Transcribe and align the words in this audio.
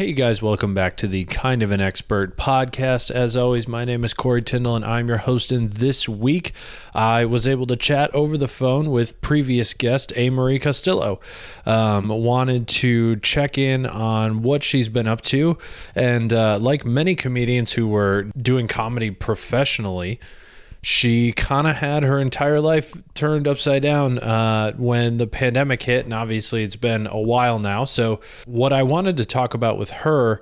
Hey, 0.00 0.14
guys, 0.14 0.40
welcome 0.40 0.72
back 0.72 0.96
to 0.96 1.06
the 1.06 1.26
Kind 1.26 1.62
of 1.62 1.70
an 1.72 1.82
Expert 1.82 2.38
podcast. 2.38 3.10
As 3.10 3.36
always, 3.36 3.68
my 3.68 3.84
name 3.84 4.02
is 4.02 4.14
Corey 4.14 4.40
Tyndall, 4.40 4.76
and 4.76 4.82
I'm 4.82 5.08
your 5.08 5.18
host. 5.18 5.52
And 5.52 5.70
this 5.74 6.08
week, 6.08 6.52
I 6.94 7.26
was 7.26 7.46
able 7.46 7.66
to 7.66 7.76
chat 7.76 8.10
over 8.14 8.38
the 8.38 8.48
phone 8.48 8.90
with 8.90 9.20
previous 9.20 9.74
guest, 9.74 10.10
A. 10.16 10.30
Marie 10.30 10.58
Castillo. 10.58 11.20
Um, 11.66 12.08
wanted 12.08 12.66
to 12.68 13.16
check 13.16 13.58
in 13.58 13.84
on 13.84 14.40
what 14.40 14.64
she's 14.64 14.88
been 14.88 15.06
up 15.06 15.20
to. 15.24 15.58
And 15.94 16.32
uh, 16.32 16.58
like 16.58 16.86
many 16.86 17.14
comedians 17.14 17.72
who 17.72 17.86
were 17.86 18.22
doing 18.40 18.68
comedy 18.68 19.10
professionally, 19.10 20.18
she 20.82 21.32
kind 21.32 21.66
of 21.66 21.76
had 21.76 22.04
her 22.04 22.18
entire 22.18 22.58
life 22.58 22.94
turned 23.14 23.46
upside 23.46 23.82
down 23.82 24.18
uh, 24.18 24.72
when 24.76 25.18
the 25.18 25.26
pandemic 25.26 25.82
hit. 25.82 26.04
And 26.04 26.14
obviously, 26.14 26.62
it's 26.62 26.76
been 26.76 27.06
a 27.06 27.20
while 27.20 27.58
now. 27.58 27.84
So, 27.84 28.20
what 28.46 28.72
I 28.72 28.82
wanted 28.82 29.18
to 29.18 29.24
talk 29.24 29.54
about 29.54 29.78
with 29.78 29.90
her 29.90 30.40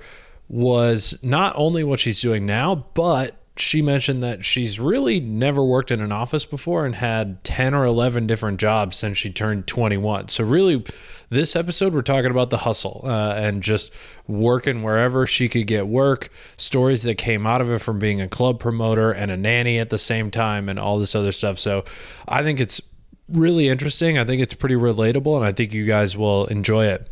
was 0.49 1.19
not 1.23 1.55
only 1.57 1.85
what 1.85 2.01
she's 2.01 2.21
doing 2.21 2.47
now, 2.47 2.87
but 2.95 3.35
she 3.57 3.83
mentioned 3.83 4.23
that 4.23 4.45
she's 4.45 4.79
really 4.79 5.19
never 5.19 5.65
worked 5.65 5.91
in 5.91 6.01
an 6.01 6.13
office 6.13 6.45
before 6.45 6.87
and 6.87 6.95
had 6.95 7.43
10 7.43 7.75
or 7.75 7.85
11 7.85 8.29
different 8.29 8.61
jobs 8.61 8.97
since 8.97 9.19
she 9.19 9.33
turned 9.33 9.67
21. 9.67 10.29
So, 10.29 10.45
really, 10.45 10.85
this 11.31 11.57
episode, 11.57 11.93
we're 11.93 12.03
talking 12.03 12.31
about 12.31 12.51
the 12.51 12.59
hustle 12.59 13.03
uh, 13.05 13.35
and 13.35 13.63
just 13.63 13.93
working 14.27 14.83
wherever 14.83 15.27
she 15.27 15.49
could 15.49 15.67
get 15.67 15.87
work, 15.87 16.31
stories 16.57 17.03
that 17.03 17.17
came 17.17 17.47
out 17.47 17.61
of 17.61 17.71
it 17.71 17.79
from 17.81 17.99
being 17.99 18.21
a 18.21 18.29
club 18.29 18.61
promoter 18.61 19.11
and 19.11 19.31
a 19.31 19.37
nanny 19.37 19.79
at 19.79 19.91
the 19.91 19.99
same 19.99 20.31
time, 20.31 20.69
and 20.69 20.79
all 20.79 20.99
this 20.99 21.15
other 21.15 21.33
stuff. 21.33 21.59
So, 21.59 21.85
I 22.27 22.43
think 22.43 22.61
it's 22.61 22.81
really 23.29 23.69
interesting. 23.69 24.19
I 24.19 24.25
think 24.25 24.41
it's 24.41 24.55
pretty 24.55 24.77
relatable, 24.77 25.37
and 25.37 25.45
I 25.45 25.53
think 25.53 25.75
you 25.75 25.87
guys 25.87 26.17
will 26.17 26.47
enjoy 26.47 26.87
it. 26.87 27.09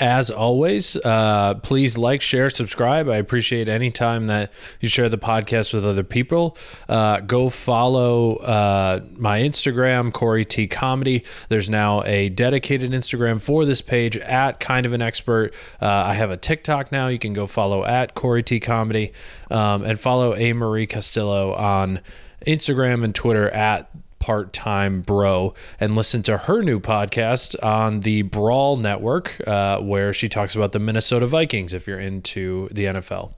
As 0.00 0.30
always, 0.30 0.96
uh, 0.96 1.54
please 1.56 1.98
like, 1.98 2.20
share, 2.20 2.50
subscribe. 2.50 3.08
I 3.08 3.16
appreciate 3.16 3.68
any 3.68 3.90
time 3.90 4.28
that 4.28 4.52
you 4.80 4.88
share 4.88 5.08
the 5.08 5.18
podcast 5.18 5.74
with 5.74 5.84
other 5.84 6.04
people. 6.04 6.56
Uh, 6.88 7.18
go 7.20 7.48
follow 7.48 8.36
uh, 8.36 9.00
my 9.16 9.40
Instagram, 9.40 10.12
Corey 10.12 10.44
T 10.44 10.68
Comedy. 10.68 11.24
There's 11.48 11.68
now 11.68 12.04
a 12.04 12.28
dedicated 12.28 12.92
Instagram 12.92 13.40
for 13.40 13.64
this 13.64 13.82
page 13.82 14.16
at 14.16 14.60
Kind 14.60 14.86
of 14.86 14.92
an 14.92 15.02
Expert. 15.02 15.52
Uh, 15.82 15.86
I 15.86 16.14
have 16.14 16.30
a 16.30 16.36
TikTok 16.36 16.92
now. 16.92 17.08
You 17.08 17.18
can 17.18 17.32
go 17.32 17.48
follow 17.48 17.84
at 17.84 18.14
Corey 18.14 18.44
T 18.44 18.60
Comedy 18.60 19.12
um, 19.50 19.82
and 19.82 19.98
follow 19.98 20.36
A 20.36 20.52
Marie 20.52 20.86
Castillo 20.86 21.54
on 21.54 22.00
Instagram 22.46 23.02
and 23.02 23.12
Twitter 23.12 23.50
at 23.50 23.90
part 24.18 24.52
time 24.52 25.02
bro 25.02 25.54
and 25.80 25.94
listen 25.94 26.22
to 26.24 26.36
her 26.36 26.62
new 26.62 26.80
podcast 26.80 27.54
on 27.62 28.00
the 28.00 28.22
Brawl 28.22 28.76
Network, 28.76 29.40
uh, 29.46 29.80
where 29.80 30.12
she 30.12 30.28
talks 30.28 30.54
about 30.54 30.72
the 30.72 30.78
Minnesota 30.78 31.26
Vikings 31.26 31.72
if 31.74 31.86
you're 31.86 32.00
into 32.00 32.68
the 32.68 32.84
NFL. 32.84 33.34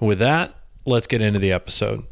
With 0.00 0.18
that, 0.18 0.54
let's 0.84 1.06
get 1.06 1.20
into 1.20 1.38
the 1.38 1.52
episode. 1.52 2.04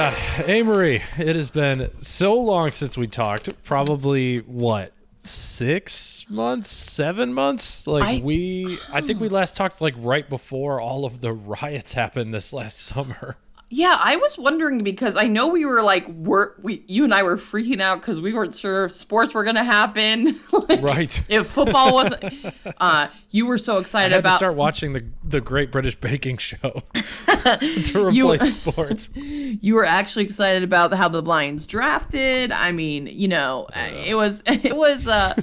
God, 0.00 0.16
Amory, 0.48 1.02
it 1.18 1.36
has 1.36 1.50
been 1.50 1.90
so 2.00 2.34
long 2.34 2.70
since 2.70 2.96
we 2.96 3.06
talked. 3.06 3.50
Probably 3.64 4.38
what 4.38 4.94
six 5.18 6.24
months, 6.30 6.70
seven 6.70 7.34
months? 7.34 7.86
Like 7.86 8.02
I- 8.04 8.22
we, 8.24 8.78
I 8.90 9.02
think 9.02 9.20
we 9.20 9.28
last 9.28 9.56
talked 9.58 9.82
like 9.82 9.92
right 9.98 10.26
before 10.26 10.80
all 10.80 11.04
of 11.04 11.20
the 11.20 11.34
riots 11.34 11.92
happened 11.92 12.32
this 12.32 12.50
last 12.54 12.78
summer. 12.86 13.36
Yeah, 13.72 13.96
I 14.02 14.16
was 14.16 14.36
wondering 14.36 14.82
because 14.82 15.16
I 15.16 15.28
know 15.28 15.46
we 15.46 15.64
were 15.64 15.80
like, 15.80 16.08
we're, 16.08 16.50
we, 16.60 16.82
you 16.88 17.04
and 17.04 17.14
I 17.14 17.22
were 17.22 17.36
freaking 17.36 17.80
out 17.80 18.00
because 18.00 18.20
we 18.20 18.34
weren't 18.34 18.56
sure 18.56 18.86
if 18.86 18.92
sports 18.92 19.32
were 19.32 19.44
gonna 19.44 19.62
happen, 19.62 20.40
like, 20.52 20.82
Right. 20.82 21.22
If 21.28 21.46
football 21.46 21.94
wasn't, 22.00 22.24
uh, 22.78 23.06
you 23.30 23.46
were 23.46 23.58
so 23.58 23.76
I 23.76 23.80
excited 23.80 24.10
had 24.12 24.16
to 24.24 24.28
about. 24.28 24.38
start 24.38 24.56
watching 24.56 24.92
the 24.92 25.06
the 25.22 25.40
Great 25.40 25.70
British 25.70 25.94
Baking 25.94 26.38
Show 26.38 26.58
to 27.44 28.10
You- 28.12 28.32
replace 28.32 28.54
sports. 28.54 29.10
you 29.14 29.74
were 29.76 29.84
actually 29.84 30.24
excited 30.24 30.64
about 30.64 30.92
how 30.94 31.08
the 31.08 31.22
Lions 31.22 31.64
drafted. 31.66 32.50
I 32.50 32.72
mean, 32.72 33.06
you 33.06 33.28
know, 33.28 33.68
uh, 33.72 33.88
it 34.04 34.16
was 34.16 34.42
it 34.46 34.76
was 34.76 35.06
uh 35.06 35.34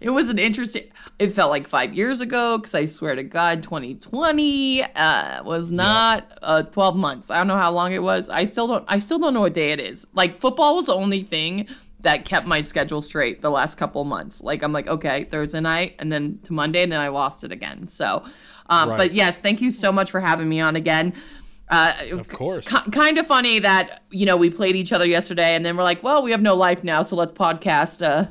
it 0.00 0.10
was 0.10 0.28
an 0.28 0.38
interesting 0.38 0.84
it 1.18 1.32
felt 1.32 1.50
like 1.50 1.66
5 1.66 1.94
years 1.94 2.20
ago 2.20 2.58
cuz 2.60 2.74
I 2.74 2.84
swear 2.84 3.16
to 3.16 3.24
god 3.24 3.62
2020 3.64 4.82
uh 4.94 5.42
was 5.42 5.70
not 5.72 6.38
uh 6.42 6.62
12 6.62 6.96
months. 7.16 7.30
I 7.30 7.38
don't 7.38 7.46
know 7.46 7.56
how 7.56 7.72
long 7.72 7.92
it 7.92 8.02
was. 8.02 8.28
I 8.30 8.44
still 8.44 8.66
don't 8.66 8.84
I 8.88 8.98
still 8.98 9.18
don't 9.18 9.34
know 9.34 9.40
what 9.40 9.54
day 9.54 9.72
it 9.72 9.80
is. 9.80 10.06
Like 10.14 10.38
football 10.38 10.76
was 10.76 10.86
the 10.86 10.94
only 10.94 11.22
thing 11.22 11.66
that 12.00 12.24
kept 12.24 12.46
my 12.46 12.60
schedule 12.60 13.02
straight 13.02 13.40
the 13.40 13.50
last 13.50 13.76
couple 13.76 14.04
months. 14.04 14.42
Like 14.42 14.62
I'm 14.62 14.72
like, 14.72 14.86
okay, 14.86 15.24
Thursday 15.24 15.60
night 15.60 15.96
and 15.98 16.12
then 16.12 16.38
to 16.44 16.52
Monday 16.52 16.82
and 16.82 16.92
then 16.92 17.00
I 17.00 17.08
lost 17.08 17.42
it 17.44 17.50
again. 17.52 17.88
So 17.88 18.22
um, 18.68 18.90
Right. 18.90 18.96
but 18.98 19.12
yes, 19.12 19.38
thank 19.38 19.60
you 19.60 19.70
so 19.70 19.90
much 19.92 20.10
for 20.10 20.20
having 20.20 20.48
me 20.48 20.60
on 20.60 20.76
again. 20.76 21.14
Uh, 21.68 21.94
Of 22.12 22.28
course. 22.28 22.68
Ki 22.68 22.76
kind 22.92 23.18
of 23.18 23.26
funny 23.26 23.58
that 23.58 24.02
you 24.10 24.24
know 24.26 24.36
we 24.36 24.50
played 24.50 24.76
each 24.76 24.92
other 24.92 25.06
yesterday, 25.06 25.56
and 25.56 25.64
then 25.66 25.76
we're 25.76 25.82
like, 25.82 26.00
well, 26.02 26.22
we 26.22 26.30
have 26.30 26.40
no 26.42 26.54
life 26.54 26.84
now, 26.84 27.02
so 27.02 27.16
let's 27.16 27.32
podcast. 27.32 28.06
Uh, 28.06 28.28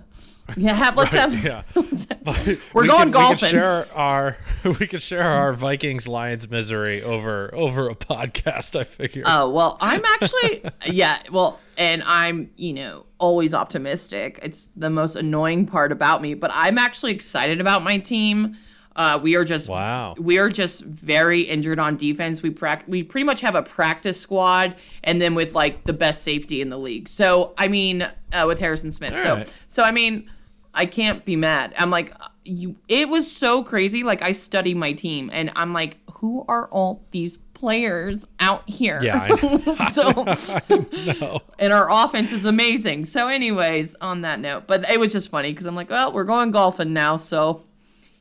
yeah, 0.58 0.74
have 0.74 0.96
let's 0.98 1.14
have. 1.14 1.44
yeah. 1.44 1.64
We're 1.76 2.84
We 2.84 2.88
going 2.88 3.00
could- 3.00 3.08
We 3.08 3.12
golfing. 3.12 3.38
could 3.40 3.50
share 3.50 3.88
our 3.96 4.38
we 4.80 4.88
could 4.88 5.02
share 5.02 5.24
our 5.24 5.54
Vikings 5.54 6.08
Lions 6.08 6.50
misery 6.50 7.02
over 7.04 7.54
over 7.54 7.90
a 7.90 7.96
podcast. 7.96 8.80
I 8.80 8.84
figure. 8.84 9.24
Oh 9.26 9.50
well, 9.50 9.78
I'm 9.82 10.04
actually 10.06 10.64
yeah. 10.86 11.20
Well, 11.32 11.60
and 11.78 12.04
I'm 12.04 12.52
you 12.58 12.74
know 12.74 13.06
always 13.18 13.54
optimistic. 13.54 14.40
It's 14.44 14.68
the 14.76 14.90
most 14.90 15.16
annoying 15.16 15.66
part 15.66 15.92
about 15.92 16.22
me, 16.22 16.34
but 16.34 16.52
I'm 16.54 16.78
actually 16.78 17.14
excited 17.14 17.60
about 17.62 17.84
my 17.84 17.98
team. 17.98 18.58
Uh, 18.98 19.20
we 19.22 19.36
are 19.36 19.44
just 19.44 19.68
Wow. 19.70 20.16
We 20.18 20.38
are 20.38 20.48
just 20.48 20.82
very 20.82 21.42
injured 21.42 21.80
on 21.80 21.98
defense. 21.98 22.42
We 22.42 22.50
prac- 22.50 22.86
we 22.88 23.04
pretty 23.04 23.26
much 23.26 23.42
have 23.42 23.54
a 23.56 23.62
practice 23.62 24.20
squad, 24.22 24.76
and 25.04 25.22
then 25.22 25.36
with 25.36 25.54
like 25.54 25.84
the 25.84 25.92
best 25.92 26.24
safety 26.24 26.62
in 26.62 26.70
the 26.70 26.78
league. 26.78 27.10
So 27.10 27.54
I 27.58 27.68
mean, 27.68 28.04
uh, 28.32 28.46
with 28.48 28.60
Harrison 28.60 28.94
Smith. 28.94 29.16
so 29.18 29.34
right. 29.36 29.54
so 29.68 29.84
I 29.84 29.92
mean, 29.92 30.30
I 30.76 30.86
can't 30.86 31.26
be 31.26 31.36
mad. 31.36 31.74
I'm 31.78 31.90
like, 31.90 32.14
you. 32.44 32.76
It 32.88 33.10
was 33.10 33.32
so 33.32 33.64
crazy. 33.64 34.04
Like 34.04 34.22
I 34.22 34.34
study 34.34 34.74
my 34.74 34.94
team, 34.94 35.30
and 35.34 35.52
I'm 35.56 35.74
like, 35.74 35.98
who 36.16 36.46
are 36.48 36.68
all 36.68 37.04
these 37.12 37.38
players 37.54 38.28
out 38.40 38.70
here? 38.70 39.02
Yeah, 39.02 39.28
I 39.32 39.90
so 39.90 41.42
and 41.60 41.74
our 41.74 41.90
offense 41.90 42.32
is 42.32 42.46
amazing. 42.46 43.06
So, 43.06 43.28
anyways, 43.28 43.96
on 44.02 44.22
that 44.22 44.40
note, 44.40 44.68
but 44.68 44.88
it 44.90 45.00
was 45.00 45.12
just 45.12 45.30
funny 45.30 45.52
because 45.52 45.66
I'm 45.66 45.76
like, 45.76 45.90
well, 45.90 46.12
we're 46.12 46.24
going 46.26 46.52
golfing 46.52 46.94
now, 46.94 47.18
so 47.18 47.64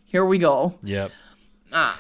here 0.05 0.25
we 0.25 0.39
go. 0.39 0.75
Yep. 0.83 1.11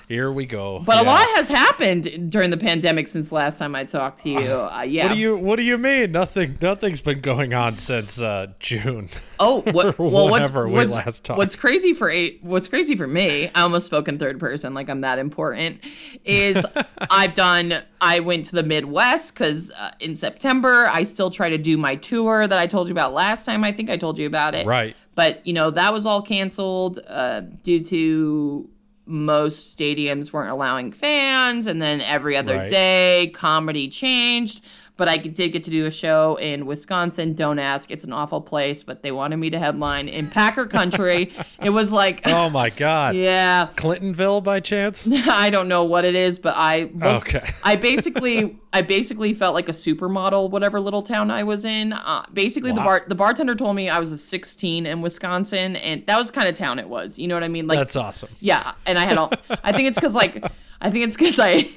Here 0.08 0.30
we 0.30 0.46
go. 0.46 0.78
Ah. 0.80 0.84
But 0.84 1.02
a 1.02 1.04
lot 1.04 1.26
has 1.36 1.48
happened 1.48 2.30
during 2.30 2.50
the 2.50 2.56
pandemic 2.56 3.08
since 3.08 3.32
last 3.32 3.58
time 3.58 3.74
I 3.74 3.84
talked 3.84 4.22
to 4.22 4.30
you. 4.30 4.44
Uh, 4.64 4.82
yeah. 4.82 5.06
What 5.06 5.14
do 5.14 5.20
you 5.20 5.36
What 5.36 5.56
do 5.56 5.62
you 5.62 5.78
mean? 5.78 6.12
Nothing. 6.12 6.58
Nothing's 6.60 7.00
been 7.00 7.20
going 7.20 7.54
on 7.54 7.76
since 7.76 8.20
uh, 8.20 8.48
June. 8.60 9.08
Oh, 9.38 9.60
what? 9.60 9.98
Well, 10.04 10.28
what's 10.28 10.50
we 10.50 10.70
what's, 10.70 10.92
last 10.92 11.24
talked. 11.24 11.38
what's 11.38 11.56
crazy 11.56 11.92
for 11.92 12.08
eight? 12.08 12.40
What's 12.42 12.68
crazy 12.68 12.96
for 12.96 13.06
me? 13.06 13.50
I 13.54 13.62
almost 13.62 13.86
spoke 13.86 14.08
in 14.08 14.18
third 14.18 14.40
person, 14.40 14.74
like 14.74 14.88
I'm 14.88 15.02
that 15.02 15.18
important. 15.18 15.84
Is 16.24 16.64
I've 17.10 17.34
done. 17.34 17.82
I 18.00 18.20
went 18.20 18.46
to 18.46 18.52
the 18.52 18.62
Midwest 18.62 19.34
because 19.34 19.70
uh, 19.72 19.92
in 20.00 20.16
September 20.16 20.86
I 20.86 21.02
still 21.02 21.30
try 21.30 21.50
to 21.50 21.58
do 21.58 21.76
my 21.76 21.96
tour 21.96 22.46
that 22.46 22.58
I 22.58 22.66
told 22.66 22.88
you 22.88 22.92
about 22.92 23.12
last 23.12 23.44
time. 23.44 23.64
I 23.64 23.72
think 23.72 23.90
I 23.90 23.96
told 23.96 24.18
you 24.18 24.26
about 24.26 24.54
it. 24.54 24.66
Right. 24.66 24.96
But 25.14 25.46
you 25.46 25.52
know 25.52 25.70
that 25.70 25.92
was 25.92 26.06
all 26.06 26.22
canceled 26.22 27.00
uh, 27.06 27.40
due 27.40 27.82
to 27.84 28.68
most 29.06 29.76
stadiums 29.76 30.32
weren't 30.32 30.50
allowing 30.50 30.92
fans, 30.92 31.66
and 31.66 31.80
then 31.82 32.00
every 32.00 32.36
other 32.36 32.56
Right. 32.56 32.68
day 32.68 33.30
comedy 33.34 33.88
changed. 33.88 34.62
But 34.96 35.08
I 35.08 35.16
did 35.16 35.50
get 35.52 35.64
to 35.64 35.70
do 35.70 35.86
a 35.86 35.90
show 35.90 36.36
in 36.36 36.66
Wisconsin. 36.66 37.32
Don't 37.34 37.58
ask; 37.58 37.90
it's 37.90 38.04
an 38.04 38.12
awful 38.12 38.40
place, 38.40 38.84
but 38.84 39.02
they 39.02 39.10
wanted 39.10 39.38
me 39.38 39.50
to 39.50 39.58
headline 39.58 40.08
in 40.08 40.30
Packer 40.30 40.66
Country. 40.66 41.32
it 41.60 41.70
was 41.70 41.90
like, 41.90 42.22
Oh 42.26 42.48
my 42.48 42.70
God. 42.70 43.16
yeah, 43.16 43.68
Clintonville 43.74 44.44
by 44.44 44.60
chance? 44.60 45.08
I 45.28 45.50
don't 45.50 45.66
know 45.66 45.82
what 45.82 46.04
it 46.04 46.14
is, 46.14 46.38
but 46.38 46.54
I 46.56 46.90
looked, 46.94 47.34
Okay. 47.34 47.50
I 47.64 47.74
basically 47.74 48.56
I 48.72 48.82
basically 48.82 49.32
felt 49.34 49.54
like 49.54 49.68
a 49.68 49.72
supermodel, 49.72 50.50
whatever 50.50 50.78
little 50.80 51.02
town 51.02 51.30
I 51.30 51.42
was 51.42 51.64
in. 51.64 51.92
Uh, 51.92 52.24
basically, 52.32 52.70
the 52.70 52.80
bar 52.80 53.04
the 53.08 53.14
bartender 53.16 53.54
told 53.56 53.74
me 53.74 53.88
I 53.88 53.98
was 53.98 54.12
a 54.12 54.18
16 54.18 54.86
in 54.86 55.00
Wisconsin, 55.00 55.74
and 55.76 56.06
that 56.06 56.18
was 56.18 56.28
the 56.28 56.34
kind 56.34 56.48
of 56.48 56.54
town 56.54 56.78
it 56.78 56.88
was. 56.88 57.18
You 57.18 57.26
know 57.26 57.34
what 57.34 57.42
I 57.44 57.48
mean? 57.48 57.66
Like, 57.66 57.78
That's 57.78 57.96
awesome. 57.96 58.28
yeah. 58.40 58.74
And 58.86 58.96
I 58.98 59.06
had 59.06 59.18
all. 59.18 59.32
I 59.64 59.72
think 59.72 59.88
it's 59.88 59.96
because 59.98 60.14
like 60.14 60.44
I 60.80 60.90
think 60.90 61.04
it's 61.04 61.16
because 61.16 61.40
I 61.40 61.68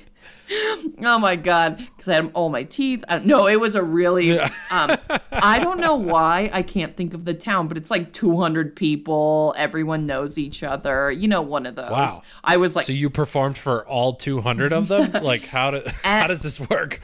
oh 1.01 1.19
my 1.19 1.35
god. 1.35 1.77
Because 1.77 2.07
i 2.07 2.13
had 2.15 2.31
all 2.33 2.49
my 2.49 2.63
teeth. 2.63 3.03
I, 3.07 3.15
don't 3.15 3.25
no 3.25 3.47
it 3.47 3.59
was 3.59 3.75
a 3.75 3.83
really 3.83 4.39
um 4.39 4.97
i 5.31 5.59
don't 5.59 5.79
know 5.79 5.95
why 5.95 6.49
i 6.53 6.61
can't 6.61 6.93
think 6.95 7.13
of 7.13 7.25
the 7.25 7.33
town 7.33 7.67
but 7.67 7.77
it's 7.77 7.91
like 7.91 8.13
200 8.13 8.75
people. 8.75 9.53
Everyone 9.57 10.05
knows 10.05 10.37
each 10.37 10.63
other. 10.63 11.11
You 11.11 11.27
know 11.27 11.41
one 11.41 11.65
of 11.65 11.75
those. 11.75 11.89
Wow. 11.91 12.21
i 12.43 12.57
was 12.57 12.75
like 12.75 12.85
So 12.85 12.93
you 12.93 13.09
performed 13.09 13.57
for 13.57 13.85
all 13.87 14.13
200 14.13 14.73
of 14.73 14.87
them? 14.87 15.11
like 15.23 15.45
how 15.45 15.71
do, 15.71 15.81
how 16.03 16.27
does 16.27 16.41
this 16.41 16.59
work? 16.59 16.99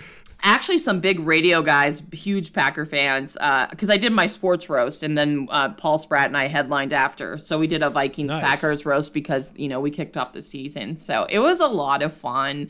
actually 0.46 0.78
some 0.78 1.00
big 1.00 1.22
radio 1.22 1.62
guys 1.62 2.02
huge 2.12 2.52
packer 2.52 2.86
fans 2.86 3.38
because 3.70 3.90
i 3.90 3.96
did 3.96 4.12
my 4.12 4.28
sports 4.28 4.70
roast 4.70 5.02
and 5.02 5.18
then 5.18 5.48
uh, 5.50 5.70
paul 5.70 5.98
spratt 5.98 6.28
and 6.28 6.36
i 6.36 6.48
headlined 6.48 6.92
after. 6.92 7.38
So 7.38 7.58
we 7.58 7.66
did 7.68 7.82
a 7.82 7.90
vikings 7.90 8.28
Nice. 8.30 8.44
packers 8.44 8.86
roast 8.86 9.14
because 9.14 9.54
you 9.56 9.70
know 9.70 9.80
we 9.80 9.90
kicked 9.90 10.18
off 10.18 10.34
the 10.34 10.42
season. 10.42 10.98
So 10.98 11.26
it 11.30 11.40
was 11.40 11.62
a 11.62 11.68
lot 11.68 12.02
of 12.02 12.14
fun 12.14 12.68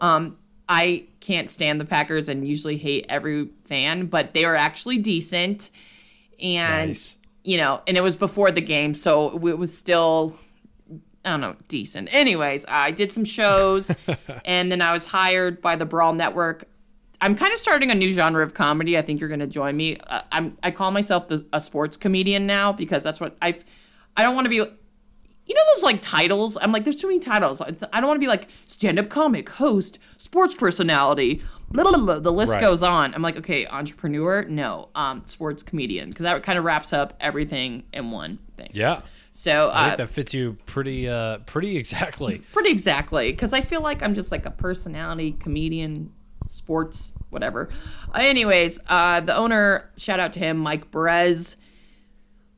um, 0.00 0.36
i 0.68 1.04
can't 1.20 1.50
stand 1.50 1.80
the 1.80 1.84
packers 1.84 2.28
and 2.28 2.46
usually 2.46 2.76
hate 2.76 3.06
every 3.08 3.48
fan 3.64 4.06
but 4.06 4.34
they 4.34 4.44
are 4.44 4.56
actually 4.56 4.98
decent 4.98 5.70
and 6.40 6.90
Nice. 6.90 7.16
you 7.44 7.56
know 7.56 7.82
and 7.86 7.96
it 7.96 8.02
was 8.02 8.16
before 8.16 8.50
the 8.50 8.60
game 8.60 8.94
so 8.94 9.36
it 9.46 9.58
was 9.58 9.76
still 9.76 10.38
I 11.24 11.30
don't 11.32 11.40
know, 11.42 11.56
decent. 11.66 12.14
Anyways, 12.14 12.64
I 12.68 12.90
did 12.90 13.12
some 13.12 13.24
shows 13.24 13.94
and 14.46 14.72
then 14.72 14.80
I 14.80 14.92
was 14.92 15.04
hired 15.04 15.60
by 15.60 15.76
the 15.76 15.84
Brawl 15.84 16.14
Network. 16.14 16.64
I'm 17.20 17.34
kind 17.34 17.52
of 17.52 17.58
starting 17.58 17.90
a 17.90 17.94
new 17.94 18.12
genre 18.12 18.42
of 18.42 18.54
comedy. 18.54 18.96
I 18.96 19.02
think 19.02 19.18
you're 19.20 19.28
going 19.28 19.40
to 19.40 19.46
join 19.48 19.76
me. 19.76 19.98
Uh, 20.06 20.22
I'm 20.32 20.56
I 20.62 20.70
call 20.70 20.90
myself 20.90 21.28
the, 21.28 21.44
a 21.52 21.60
sports 21.60 21.96
comedian 21.98 22.46
now 22.46 22.72
because 22.72 23.02
that's 23.02 23.20
what 23.20 23.36
I've 23.42 23.62
I 24.16 24.22
don't 24.22 24.36
want 24.36 24.46
to 24.46 24.48
be 24.48 24.64
you 25.48 25.54
know 25.54 25.62
those 25.74 25.82
like 25.82 26.02
titles? 26.02 26.56
I'm 26.60 26.70
like 26.72 26.84
there's 26.84 27.00
too 27.00 27.08
many 27.08 27.18
titles. 27.20 27.60
I 27.60 27.70
don't 28.00 28.06
want 28.06 28.16
to 28.16 28.20
be 28.20 28.28
like 28.28 28.48
stand-up 28.66 29.08
comic, 29.08 29.48
host, 29.48 29.98
sports 30.16 30.54
personality. 30.54 31.42
Blah, 31.70 31.84
blah, 31.84 31.98
blah, 31.98 32.18
the 32.18 32.32
list 32.32 32.52
Right. 32.52 32.60
goes 32.62 32.82
on. 32.82 33.14
I'm 33.14 33.20
like, 33.20 33.36
okay, 33.36 33.66
entrepreneur? 33.66 34.44
No. 34.44 34.88
Um 34.94 35.22
sports 35.26 35.62
comedian 35.62 36.08
because 36.10 36.22
that 36.22 36.42
kind 36.42 36.58
of 36.58 36.64
wraps 36.64 36.92
up 36.92 37.14
everything 37.20 37.84
in 37.92 38.10
one 38.10 38.38
thing. 38.56 38.70
Yeah. 38.72 39.00
So 39.32 39.68
I 39.68 39.80
uh, 39.82 39.86
think 39.86 39.96
that 39.98 40.08
fits 40.08 40.34
you 40.34 40.56
pretty 40.66 41.08
uh 41.08 41.38
pretty 41.38 41.76
exactly. 41.76 42.38
pretty 42.52 42.70
exactly 42.70 43.30
because 43.30 43.52
i 43.52 43.60
feel 43.60 43.80
like 43.82 44.02
i'm 44.02 44.14
just 44.14 44.32
like 44.32 44.46
a 44.46 44.50
personality 44.50 45.32
comedian 45.32 46.10
sports 46.48 47.12
whatever 47.30 47.68
uh, 48.14 48.18
anyways 48.20 48.80
uh 48.88 49.20
the 49.20 49.36
owner 49.36 49.88
shout 49.96 50.18
out 50.18 50.32
to 50.32 50.38
him 50.38 50.56
mike 50.58 50.90
Perez. 50.90 51.56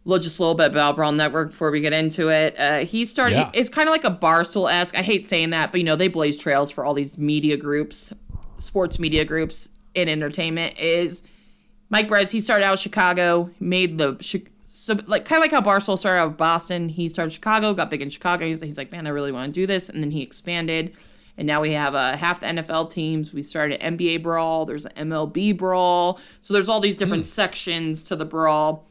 Well, 0.04 0.18
just 0.18 0.38
a 0.38 0.42
little 0.42 0.54
bit 0.54 0.70
about 0.70 0.96
Brawl 0.96 1.12
Network 1.12 1.50
before 1.50 1.70
we 1.70 1.80
get 1.80 1.92
into 1.92 2.28
it. 2.28 2.58
Uh, 2.58 2.78
he 2.78 3.04
started. 3.04 3.36
Yeah. 3.36 3.50
It's 3.52 3.68
kind 3.68 3.86
of 3.86 3.92
like 3.92 4.04
a 4.04 4.10
Barstool 4.10 4.70
esque. 4.70 4.98
I 4.98 5.02
hate 5.02 5.28
saying 5.28 5.50
that, 5.50 5.70
but 5.70 5.78
you 5.78 5.84
know 5.84 5.96
they 5.96 6.08
blaze 6.08 6.38
trails 6.38 6.70
for 6.70 6.84
all 6.84 6.94
these 6.94 7.18
media 7.18 7.56
groups, 7.56 8.12
sports 8.56 8.98
media 8.98 9.24
groups 9.24 9.68
in 9.94 10.08
entertainment. 10.08 10.78
Is 10.78 11.22
Mike 11.90 12.08
Perez? 12.08 12.30
He 12.30 12.40
started 12.40 12.64
out 12.64 12.78
Chicago, 12.78 13.50
made 13.60 13.98
the 13.98 14.16
so 14.64 14.98
like 15.06 15.26
kind 15.26 15.38
of 15.38 15.42
like 15.42 15.50
how 15.50 15.60
Barstool 15.60 15.98
started 15.98 16.20
out 16.20 16.28
of 16.28 16.36
Boston. 16.38 16.88
He 16.88 17.06
started 17.06 17.32
Chicago, 17.32 17.74
got 17.74 17.90
big 17.90 18.00
in 18.00 18.08
Chicago. 18.08 18.46
He's, 18.46 18.62
he's 18.62 18.78
like, 18.78 18.90
man, 18.90 19.06
I 19.06 19.10
really 19.10 19.32
want 19.32 19.52
to 19.52 19.60
do 19.60 19.66
this, 19.66 19.90
and 19.90 20.02
then 20.02 20.10
he 20.10 20.22
expanded. 20.22 20.96
And 21.36 21.46
now 21.46 21.60
we 21.60 21.72
have 21.72 21.94
uh, 21.94 22.16
half 22.16 22.40
the 22.40 22.46
NFL 22.46 22.90
teams. 22.90 23.32
We 23.32 23.42
started 23.42 23.80
NBA 23.80 24.22
brawl. 24.22 24.66
There's 24.66 24.86
an 24.86 25.10
MLB 25.10 25.56
brawl. 25.56 26.18
So 26.40 26.52
there's 26.54 26.68
all 26.68 26.80
these 26.80 26.96
different 26.96 27.24
sections 27.24 28.02
to 28.04 28.16
the 28.16 28.26
brawl 28.26 28.86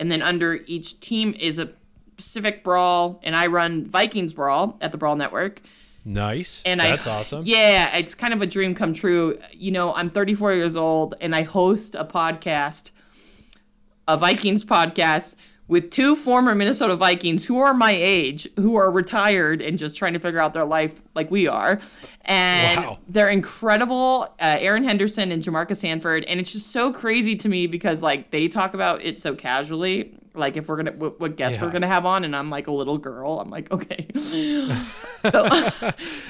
and 0.00 0.10
then 0.10 0.22
under 0.22 0.54
each 0.66 0.98
team 0.98 1.34
is 1.38 1.60
a 1.60 1.70
Pacific 2.16 2.64
Brawl, 2.64 3.20
and 3.22 3.36
I 3.36 3.46
run 3.46 3.86
Vikings 3.86 4.34
Brawl 4.34 4.76
at 4.80 4.92
the 4.92 4.98
Brawl 4.98 5.14
Network. 5.14 5.60
Nice. 6.04 6.62
And 6.64 6.80
That's 6.80 7.06
I, 7.06 7.18
awesome. 7.18 7.44
Yeah, 7.46 7.96
it's 7.96 8.14
kind 8.14 8.32
of 8.32 8.42
a 8.42 8.46
dream 8.46 8.74
come 8.74 8.94
true. 8.94 9.38
You 9.52 9.70
know, 9.70 9.94
I'm 9.94 10.10
34 10.10 10.54
years 10.54 10.74
old, 10.74 11.14
and 11.20 11.36
I 11.36 11.42
host 11.42 11.94
a 11.94 12.04
podcast, 12.04 12.90
a 14.08 14.16
Vikings 14.16 14.64
podcast, 14.64 15.36
with 15.70 15.90
two 15.90 16.16
former 16.16 16.52
Minnesota 16.54 16.96
Vikings 16.96 17.46
who 17.46 17.58
are 17.60 17.72
my 17.72 17.92
age, 17.92 18.48
who 18.56 18.74
are 18.74 18.90
retired 18.90 19.62
and 19.62 19.78
just 19.78 19.96
trying 19.96 20.12
to 20.14 20.18
figure 20.18 20.40
out 20.40 20.52
their 20.52 20.64
life 20.64 21.00
like 21.14 21.30
we 21.30 21.46
are. 21.46 21.80
And 22.24 22.84
Wow. 22.84 22.98
they're 23.08 23.28
incredible. 23.30 24.34
Uh, 24.40 24.56
Erin 24.58 24.82
Henderson 24.82 25.30
and 25.30 25.40
Jamarca 25.42 25.76
Sanford. 25.76 26.24
And 26.24 26.40
it's 26.40 26.52
just 26.52 26.72
so 26.72 26.92
crazy 26.92 27.36
to 27.36 27.48
me 27.48 27.68
because, 27.68 28.02
like, 28.02 28.32
they 28.32 28.48
talk 28.48 28.74
about 28.74 29.02
it 29.02 29.20
so 29.20 29.36
casually. 29.36 30.12
Like, 30.32 30.56
if 30.56 30.68
we're 30.68 30.82
to, 30.82 30.92
what, 30.92 31.18
what 31.20 31.36
guests 31.36 31.60
we're 31.60 31.70
going 31.70 31.82
to 31.82 31.88
have 31.88 32.06
on. 32.06 32.24
And 32.24 32.36
I'm 32.36 32.50
like 32.50 32.68
a 32.68 32.72
little 32.72 32.98
girl. 32.98 33.40
I'm 33.40 33.50
like, 33.50 33.70
okay. 33.72 34.06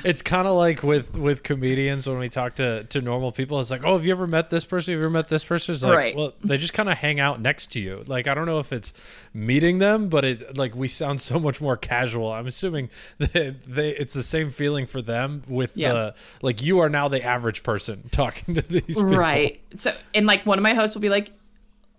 It's 0.05 0.23
kind 0.23 0.49
of 0.49 0.57
like 0.57 0.83
with 0.83 1.17
with 1.17 1.43
comedians 1.43 2.09
when 2.09 2.19
we 2.19 2.29
talk 2.29 2.57
to 2.57 2.85
to 2.85 3.01
normal 3.01 3.31
people. 3.33 3.61
It's 3.61 3.71
like, 3.71 3.85
oh, 3.85 3.93
have 3.95 4.05
you 4.05 4.11
ever 4.13 4.27
met 4.27 4.51
this 4.51 4.65
person? 4.65 4.93
Have 4.93 5.01
you 5.01 5.05
ever 5.07 5.13
met 5.13 5.29
this 5.29 5.45
person? 5.45 5.75
It's 5.75 5.85
like, 5.85 5.97
Right. 5.97 6.17
well, 6.17 6.33
they 6.43 6.57
just 6.57 6.73
kind 6.73 6.89
of 6.89 6.97
hang 6.99 7.21
out 7.21 7.41
next 7.41 7.69
to 7.73 7.81
you. 7.81 8.03
Like, 8.07 8.27
I 8.27 8.35
don't 8.35 8.47
know 8.47 8.59
if 8.59 8.73
it's 8.73 8.93
meeting 9.35 9.79
them, 9.79 10.09
but 10.09 10.25
it 10.25 10.57
like 10.57 10.75
we 10.75 10.89
sound 10.89 11.21
so 11.21 11.39
much 11.39 11.61
more 11.61 11.77
casual. 11.77 12.33
I'm 12.33 12.47
assuming 12.47 12.91
that 13.19 13.57
they 13.67 13.91
it's 13.91 14.15
the 14.15 14.23
same 14.23 14.51
feeling 14.51 14.87
for 14.87 15.03
them 15.03 15.43
with 15.47 15.77
Yeah. 15.77 15.93
the 15.93 16.15
like 16.43 16.63
you 16.63 16.79
are 16.81 16.89
now 16.89 17.09
the 17.09 17.23
average 17.23 17.63
person 17.63 18.09
talking 18.11 18.55
to 18.55 18.63
these 18.63 18.83
people. 18.97 19.05
Right. 19.05 19.61
So, 19.77 19.95
and 20.15 20.27
like 20.27 20.47
one 20.47 20.59
of 20.59 20.63
my 20.63 20.75
hosts 20.75 20.97
will 20.97 21.03
be 21.03 21.11
like, 21.11 21.31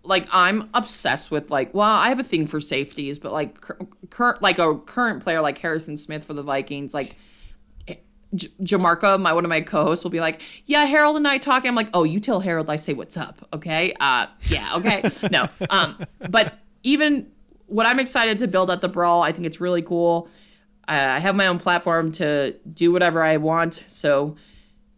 like 0.03 0.27
I'm 0.31 0.69
obsessed 0.73 1.31
with 1.31 1.51
like, 1.51 1.73
well, 1.73 1.87
I 1.87 2.09
have 2.09 2.19
a 2.19 2.23
thing 2.23 2.47
for 2.47 2.59
safeties, 2.59 3.19
but 3.19 3.31
like 3.31 3.61
cur- 3.61 3.77
current, 4.09 4.41
like 4.41 4.59
a 4.59 4.75
current 4.75 5.23
player 5.23 5.41
like 5.41 5.57
Harrison 5.57 5.97
Smith 5.97 6.23
for 6.23 6.33
the 6.33 6.43
Vikings, 6.43 6.93
like 6.93 7.15
J- 8.33 8.47
Jamarca, 8.61 9.19
my 9.19 9.33
one 9.33 9.43
of 9.43 9.49
my 9.49 9.61
co-hosts 9.61 10.03
will 10.03 10.11
be 10.11 10.19
like, 10.19 10.41
"Yeah, 10.65 10.85
Harold 10.85 11.17
and 11.17 11.27
I 11.27 11.37
talking." 11.37 11.67
I'm 11.67 11.75
like, 11.75 11.89
"Oh, 11.93 12.03
you 12.03 12.19
tell 12.19 12.39
Harold 12.39 12.69
I 12.69 12.77
say 12.77 12.93
what's 12.93 13.17
up, 13.17 13.47
okay?" 13.53 13.93
Uh, 13.99 14.27
yeah, 14.45 14.75
okay. 14.75 15.09
no, 15.31 15.49
um, 15.69 16.05
but 16.29 16.53
even 16.83 17.29
what 17.67 17.87
I'm 17.87 17.99
excited 17.99 18.37
to 18.39 18.47
build 18.47 18.71
at 18.71 18.81
the 18.81 18.89
brawl, 18.89 19.21
I 19.21 19.31
think 19.31 19.45
it's 19.45 19.59
really 19.59 19.81
cool. 19.81 20.29
I 20.87 21.19
have 21.19 21.35
my 21.35 21.47
own 21.47 21.59
platform 21.59 22.11
to 22.13 22.53
do 22.73 22.91
whatever 22.91 23.23
I 23.23 23.37
want, 23.37 23.83
so 23.87 24.35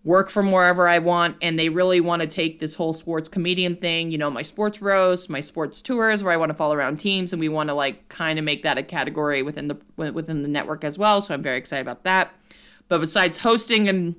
work 0.05 0.29
from 0.29 0.51
wherever 0.51 0.87
I 0.87 0.97
want, 0.97 1.37
and 1.41 1.57
they 1.57 1.69
really 1.69 2.01
want 2.01 2.21
to 2.21 2.27
take 2.27 2.59
this 2.59 2.75
whole 2.75 2.93
sports 2.93 3.29
comedian 3.29 3.75
thing, 3.77 4.11
you 4.11 4.17
know, 4.17 4.29
my 4.29 4.41
sports 4.41 4.81
roast, 4.81 5.29
my 5.29 5.39
sports 5.39 5.81
tours, 5.81 6.21
where 6.23 6.33
I 6.33 6.37
want 6.37 6.49
to 6.49 6.53
follow 6.53 6.75
around 6.75 6.97
teams, 6.97 7.31
and 7.31 7.39
we 7.39 7.47
want 7.49 7.69
to 7.69 7.73
like 7.73 8.09
kind 8.09 8.37
of 8.37 8.43
make 8.43 8.63
that 8.63 8.77
a 8.77 8.83
category 8.83 9.41
within 9.43 9.69
the 9.69 9.77
within 9.95 10.41
the 10.41 10.49
network 10.49 10.83
as 10.83 10.97
well. 10.97 11.21
So 11.21 11.33
I'm 11.33 11.41
very 11.41 11.57
excited 11.57 11.81
about 11.83 12.03
that. 12.03 12.33
But 12.89 12.99
besides 12.99 13.37
hosting 13.37 13.87
and 13.87 14.15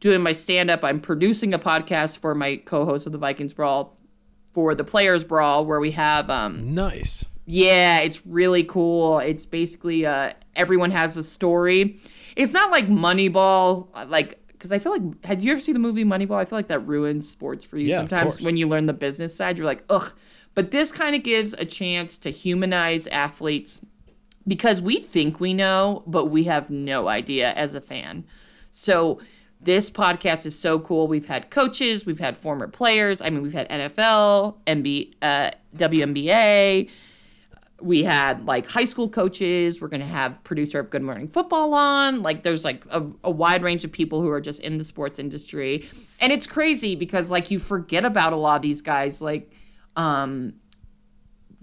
doing 0.00 0.22
my 0.22 0.32
stand 0.32 0.70
up, 0.70 0.82
I'm 0.84 1.00
producing 1.00 1.54
a 1.54 1.58
podcast 1.58 2.18
for 2.18 2.34
my 2.34 2.56
co-host 2.56 3.06
of 3.06 3.12
the 3.12 3.18
Vikings 3.18 3.52
Brawl 3.54 3.96
for 4.52 4.74
the 4.74 4.84
Players 4.84 5.22
Brawl, 5.22 5.64
where 5.64 5.78
we 5.78 5.92
have 5.92 6.28
um, 6.30 6.64
Nice. 6.74 7.24
yeah, 7.46 8.00
it's 8.00 8.26
really 8.26 8.64
cool. 8.64 9.20
It's 9.20 9.46
basically 9.46 10.04
uh, 10.04 10.32
everyone 10.56 10.90
has 10.90 11.16
a 11.16 11.22
story. 11.22 12.00
It's 12.34 12.52
not 12.52 12.72
like 12.72 12.88
Moneyball, 12.88 13.88
uh, 13.94 14.06
like 14.08 14.40
because 14.58 14.72
I 14.72 14.78
feel 14.78 14.92
like 14.92 15.24
had 15.24 15.42
you 15.42 15.52
ever 15.52 15.60
seen 15.60 15.74
the 15.74 15.78
movie 15.78 16.04
Moneyball? 16.04 16.36
I 16.36 16.44
feel 16.44 16.58
like 16.58 16.68
that 16.68 16.80
ruins 16.80 17.28
sports 17.28 17.64
for 17.64 17.78
you 17.78 17.88
Yeah, 17.88 17.98
sometimes 17.98 18.40
when 18.40 18.56
you 18.56 18.66
learn 18.66 18.86
the 18.86 18.92
business 18.92 19.34
side. 19.34 19.56
You're 19.56 19.66
like, 19.66 19.84
ugh. 19.88 20.12
But 20.54 20.72
this 20.72 20.90
kind 20.90 21.14
of 21.14 21.22
gives 21.22 21.52
a 21.52 21.64
chance 21.64 22.18
to 22.18 22.30
humanize 22.30 23.06
athletes 23.06 23.80
because 24.46 24.82
we 24.82 24.96
think 24.96 25.38
we 25.38 25.54
know, 25.54 26.02
but 26.06 26.26
we 26.26 26.44
have 26.44 26.70
no 26.70 27.06
idea 27.06 27.52
as 27.52 27.74
a 27.74 27.80
fan. 27.80 28.24
So 28.72 29.20
this 29.60 29.90
podcast 29.90 30.46
is 30.46 30.58
so 30.58 30.80
cool. 30.80 31.06
We've 31.06 31.26
had 31.26 31.50
coaches, 31.50 32.06
we've 32.06 32.18
had 32.18 32.36
former 32.36 32.66
players. 32.66 33.20
I 33.20 33.30
mean, 33.30 33.42
we've 33.42 33.52
had 33.52 33.68
NFL, 33.68 34.56
MB, 34.66 35.14
uh, 35.22 35.50
WNBA. 35.76 36.90
We 37.80 38.02
had 38.02 38.44
like 38.44 38.66
high 38.66 38.84
school 38.84 39.08
coaches. 39.08 39.80
We're 39.80 39.88
gonna 39.88 40.04
have 40.04 40.42
producer 40.44 40.80
of 40.80 40.90
Good 40.90 41.02
Morning 41.02 41.28
Football 41.28 41.74
on. 41.74 42.22
Like, 42.22 42.42
there's 42.42 42.64
like 42.64 42.84
a, 42.90 43.04
a 43.22 43.30
wide 43.30 43.62
range 43.62 43.84
of 43.84 43.92
people 43.92 44.20
who 44.20 44.28
are 44.30 44.40
just 44.40 44.60
in 44.60 44.78
the 44.78 44.84
sports 44.84 45.18
industry, 45.18 45.88
and 46.20 46.32
it's 46.32 46.46
crazy 46.46 46.96
because 46.96 47.30
like 47.30 47.50
you 47.50 47.58
forget 47.58 48.04
about 48.04 48.32
a 48.32 48.36
lot 48.36 48.56
of 48.56 48.62
these 48.62 48.82
guys. 48.82 49.20
Like, 49.20 49.52
um, 49.96 50.54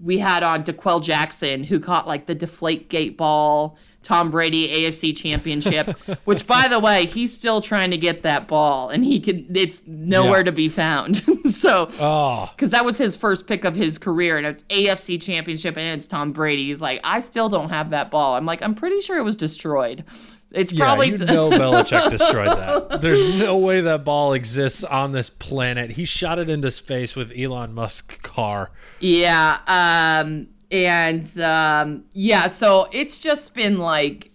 we 0.00 0.18
had 0.18 0.42
on 0.42 0.62
D'Qwell 0.62 1.02
Jackson 1.02 1.64
who 1.64 1.80
caught 1.80 2.06
like 2.06 2.26
the 2.26 2.34
deflate 2.34 2.88
gate 2.88 3.16
ball, 3.16 3.78
Tom 4.06 4.30
Brady 4.30 4.68
AFC 4.68 5.16
championship, 5.16 5.90
which 6.24 6.46
by 6.46 6.68
the 6.68 6.78
way, 6.78 7.06
he's 7.06 7.36
still 7.36 7.60
trying 7.60 7.90
to 7.90 7.96
get 7.96 8.22
that 8.22 8.46
ball 8.46 8.88
and 8.88 9.04
he 9.04 9.18
can 9.18 9.46
it's 9.54 9.84
nowhere 9.86 10.38
Yeah. 10.38 10.44
to 10.44 10.52
be 10.52 10.68
found. 10.68 11.16
so 11.52 11.88
Oh, 11.98 12.48
because 12.54 12.70
that 12.70 12.84
was 12.84 12.98
his 12.98 13.16
first 13.16 13.48
pick 13.48 13.64
of 13.64 13.74
his 13.74 13.98
career 13.98 14.36
and 14.38 14.46
it's 14.46 14.62
AFC 14.64 15.20
championship 15.20 15.76
and 15.76 15.96
it's 15.98 16.06
Tom 16.06 16.30
Brady. 16.32 16.66
He's 16.68 16.80
like, 16.80 17.00
I 17.02 17.18
still 17.18 17.48
don't 17.48 17.70
have 17.70 17.90
that 17.90 18.12
ball. 18.12 18.34
I'm 18.36 18.46
like, 18.46 18.62
I'm 18.62 18.76
pretty 18.76 19.00
sure 19.00 19.18
it 19.18 19.22
was 19.24 19.34
destroyed. 19.36 20.04
It's 20.52 20.70
yeah, 20.70 20.84
probably 20.84 21.08
you 21.10 21.18
know 21.18 21.50
Belichick 21.50 22.08
destroyed 22.16 22.56
that. 22.56 23.00
There's 23.00 23.24
no 23.40 23.58
way 23.58 23.80
that 23.80 24.04
ball 24.04 24.32
exists 24.32 24.84
on 24.84 25.10
this 25.10 25.28
planet. 25.28 25.90
He 25.90 26.04
shot 26.04 26.38
it 26.38 26.48
into 26.48 26.70
space 26.70 27.16
with 27.16 27.32
Elon 27.36 27.74
Musk's 27.74 28.16
car. 28.22 28.70
Yeah. 29.00 29.58
Um, 29.66 30.46
and 30.70 31.38
um, 31.40 32.04
yeah, 32.12 32.48
so 32.48 32.88
it's 32.92 33.20
just 33.20 33.54
been 33.54 33.78
like 33.78 34.30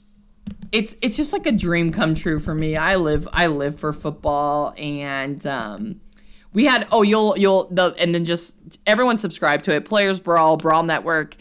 it's 0.72 0.96
it's 1.02 1.18
just 1.18 1.34
like 1.34 1.46
a 1.46 1.52
dream 1.52 1.92
come 1.92 2.16
true 2.16 2.40
for 2.40 2.56
me. 2.56 2.76
I 2.76 2.96
live 2.96 3.28
I 3.34 3.48
live 3.48 3.80
for 3.80 3.92
football 3.92 4.74
and 4.78 5.46
um 5.46 6.00
we 6.54 6.66
had 6.66 6.88
oh 6.92 7.02
you'll 7.02 7.38
you'll 7.38 7.68
the 7.72 7.94
and 7.98 8.16
then 8.16 8.26
just 8.26 8.56
everyone 8.88 9.20
subscribe 9.20 9.64
to 9.64 9.76
it. 9.76 9.86
Players 9.86 10.20
Brawl, 10.20 10.58
Brawl 10.58 10.84
Network, 10.84 11.36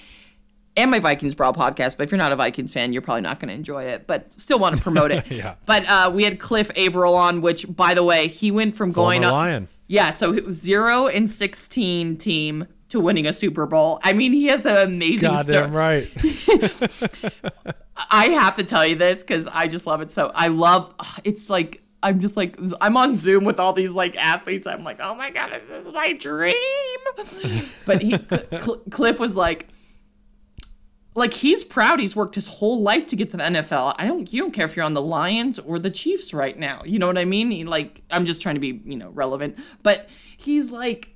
and 0.76 0.90
my 0.90 0.98
Vikings 0.98 1.34
Brawl 1.34 1.52
podcast. 1.52 1.96
But 1.96 2.04
if 2.04 2.10
you're 2.10 2.18
not 2.18 2.32
a 2.32 2.36
Vikings 2.36 2.72
fan, 2.72 2.92
you're 2.92 3.02
probably 3.02 3.22
not 3.22 3.38
going 3.38 3.48
to 3.48 3.54
enjoy 3.54 3.84
it. 3.84 4.06
But 4.06 4.32
still 4.40 4.58
want 4.58 4.76
to 4.76 4.82
promote 4.82 5.12
it. 5.12 5.24
Yeah. 5.30 5.54
But 5.64 5.88
uh, 5.88 6.10
we 6.12 6.24
had 6.24 6.38
Cliff 6.40 6.70
Avril 6.76 7.14
on, 7.14 7.40
which 7.40 7.66
by 7.74 7.94
the 7.94 8.02
way, 8.02 8.26
he 8.26 8.50
went 8.50 8.74
from 8.74 8.90
going 8.92 9.22
Former 9.22 9.36
up. 9.36 9.46
Lion. 9.46 9.68
Yeah, 9.86 10.12
so 10.12 10.32
it 10.32 10.44
was 10.44 10.60
zero 10.60 11.06
and 11.06 11.28
sixteen 11.30 12.16
team 12.16 12.66
to 12.90 13.00
winning 13.00 13.26
a 13.26 13.32
Super 13.32 13.66
Bowl. 13.66 14.00
I 14.02 14.12
mean, 14.12 14.32
he 14.32 14.46
has 14.46 14.66
an 14.66 14.76
amazing 14.76 15.36
story. 15.38 15.44
Goddamn 15.44 15.72
right. 15.72 16.10
I 18.10 18.26
have 18.26 18.56
to 18.56 18.64
tell 18.64 18.86
you 18.86 18.96
this 18.96 19.20
because 19.22 19.46
I 19.46 19.68
just 19.68 19.86
love 19.86 20.00
it. 20.00 20.10
So 20.10 20.30
I 20.34 20.48
love 20.48 20.94
it's 21.24 21.48
like 21.50 21.82
I'm 22.02 22.20
just 22.20 22.36
like 22.36 22.58
I'm 22.80 22.96
on 22.96 23.14
Zoom 23.14 23.44
with 23.44 23.60
all 23.60 23.72
these 23.72 23.90
like 23.90 24.16
athletes. 24.16 24.66
I'm 24.66 24.84
like, 24.84 24.98
oh 25.00 25.14
my 25.14 25.30
god, 25.30 25.50
this 25.52 25.64
is 25.64 25.92
my 25.92 26.12
dream. 26.12 26.54
but 27.86 28.02
he 28.02 28.16
Cl- 28.18 28.82
Cliff 28.90 29.20
was 29.20 29.36
like, 29.36 29.68
like 31.14 31.34
he's 31.34 31.62
proud. 31.62 32.00
He's 32.00 32.16
worked 32.16 32.34
his 32.34 32.46
whole 32.46 32.80
life 32.82 33.06
to 33.08 33.16
get 33.16 33.30
to 33.30 33.36
the 33.36 33.44
NFL. 33.44 33.94
I 33.98 34.06
don't. 34.06 34.32
You 34.32 34.40
don't 34.40 34.52
care 34.52 34.64
if 34.64 34.76
you're 34.76 34.84
on 34.84 34.94
the 34.94 35.02
Lions 35.02 35.58
or 35.58 35.78
the 35.78 35.90
Chiefs 35.90 36.32
right 36.32 36.58
now. 36.58 36.82
You 36.84 36.98
know 36.98 37.06
what 37.06 37.18
I 37.18 37.24
mean? 37.24 37.50
He, 37.50 37.64
like 37.64 38.02
I'm 38.10 38.24
just 38.24 38.40
trying 38.40 38.56
to 38.56 38.60
be 38.60 38.80
you 38.84 38.96
know 38.96 39.10
relevant. 39.10 39.58
But 39.82 40.08
he's 40.36 40.70
like 40.70 41.14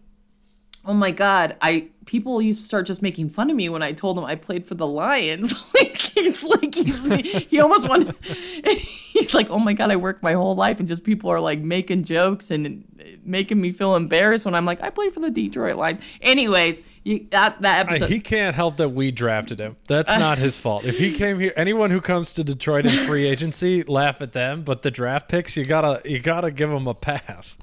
oh 0.86 0.94
my 0.94 1.10
god 1.10 1.56
i 1.62 1.88
people 2.06 2.42
used 2.42 2.60
to 2.60 2.66
start 2.66 2.86
just 2.86 3.00
making 3.00 3.28
fun 3.28 3.48
of 3.50 3.56
me 3.56 3.68
when 3.68 3.82
i 3.82 3.92
told 3.92 4.16
them 4.16 4.24
i 4.24 4.34
played 4.34 4.66
for 4.66 4.74
the 4.74 4.86
lions 4.86 5.54
like 5.74 5.96
he's 5.96 6.42
like 6.42 6.74
he's, 6.74 6.96
he 7.44 7.60
almost 7.60 7.88
wanted 7.88 8.14
he's 8.78 9.32
like 9.34 9.48
oh 9.50 9.58
my 9.58 9.72
god 9.72 9.90
i 9.90 9.96
worked 9.96 10.22
my 10.22 10.32
whole 10.34 10.54
life 10.54 10.78
and 10.78 10.88
just 10.88 11.04
people 11.04 11.30
are 11.30 11.40
like 11.40 11.60
making 11.60 12.04
jokes 12.04 12.50
and 12.50 12.84
making 13.24 13.60
me 13.60 13.72
feel 13.72 13.94
embarrassed 13.96 14.44
when 14.44 14.54
i'm 14.54 14.66
like 14.66 14.80
i 14.82 14.90
played 14.90 15.12
for 15.14 15.20
the 15.20 15.30
detroit 15.30 15.76
lions 15.76 16.02
anyways 16.20 16.82
you, 17.04 17.26
that 17.30 17.60
that 17.62 17.86
Uh, 17.86 17.90
episode 17.90 18.10
he 18.10 18.20
can't 18.20 18.54
help 18.54 18.78
that 18.78 18.88
we 18.90 19.10
drafted 19.10 19.58
him. 19.58 19.76
That's 19.88 20.16
not 20.18 20.38
his 20.38 20.56
fault. 20.56 20.84
If 20.84 20.98
he 20.98 21.12
came 21.12 21.38
here, 21.38 21.52
anyone 21.54 21.90
who 21.90 22.00
comes 22.00 22.32
to 22.34 22.44
Detroit 22.44 22.86
in 22.86 22.92
free 23.06 23.26
agency, 23.26 23.82
laugh 23.82 24.22
at 24.22 24.32
them. 24.32 24.62
But 24.62 24.80
the 24.80 24.90
draft 24.90 25.28
picks, 25.28 25.54
you 25.54 25.66
gotta 25.66 26.00
you 26.08 26.18
gotta 26.18 26.50
give 26.50 26.70
them 26.70 26.86
a 26.86 26.94
pass. 26.94 27.58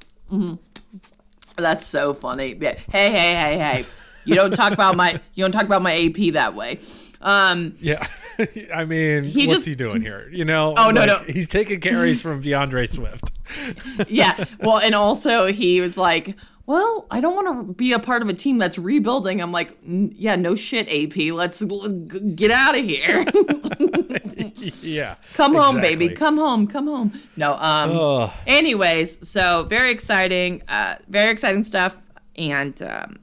That's 1.58 1.86
so 1.86 2.13
funny 2.13 2.58
yeah. 2.60 2.77
hey 2.91 3.10
hey 3.12 3.34
hey 3.36 3.58
hey 3.58 3.86
you 4.25 4.36
don't 4.36 4.53
talk 4.53 4.72
about 4.72 4.96
my 4.96 5.20
you 5.34 5.43
don't 5.43 5.51
talk 5.51 5.63
about 5.65 5.81
my 5.81 5.93
ap 5.96 6.34
that 6.34 6.55
way 6.55 6.79
um 7.22 7.75
Yeah, 7.79 8.05
I 8.74 8.86
mean, 8.86 9.24
He 9.25 9.46
what's 9.46 9.58
just- 9.60 9.67
he 9.67 9.75
doing 9.75 10.01
here? 10.01 10.27
You 10.31 10.43
know? 10.43 10.74
Oh, 10.75 10.89
no, 10.89 11.05
no. 11.05 11.17
He's 11.27 11.48
taking 11.48 11.79
carries 11.79 12.20
from 12.20 12.41
D'Andre 12.41 12.88
Swift. 12.88 13.29
yeah. 14.08 14.46
Well, 14.60 14.79
and 14.79 14.96
also 14.96 15.51
he 15.53 15.81
was 15.81 15.98
like, 15.98 16.36
"Well, 16.65 17.08
I 17.12 17.20
don't 17.20 17.36
want 17.36 17.68
to 17.68 17.74
be 17.74 17.94
a 17.94 18.00
part 18.00 18.22
of 18.22 18.30
a 18.30 18.34
team 18.34 18.58
that's 18.58 18.77
rebuilding." 18.77 19.41
I'm 19.41 19.51
like, 19.51 19.82
"Mm, 19.84 20.13
"Yeah, 20.15 20.36
no 20.36 20.56
shit, 20.56 20.88
AP. 20.89 21.32
Let's, 21.32 21.62
let's 21.62 21.94
g- 21.94 22.20
get 22.36 22.51
out 22.51 22.77
of 22.77 22.84
here. 22.86 23.25
yeah, 24.82 25.15
come 25.34 25.56
home, 25.56 25.77
exactly. 25.77 25.96
baby. 25.96 26.15
Come 26.15 26.38
home. 26.38 26.68
Come 26.68 26.88
home." 26.88 27.20
No. 27.36 27.53
Um. 27.53 27.91
Ugh. 27.91 28.32
Anyways, 28.48 29.27
so 29.27 29.63
very 29.63 29.91
exciting. 29.91 30.63
Uh, 30.68 30.96
very 31.10 31.32
exciting 31.32 31.63
stuff. 31.63 31.98
And 32.36 32.82
um, 32.82 33.18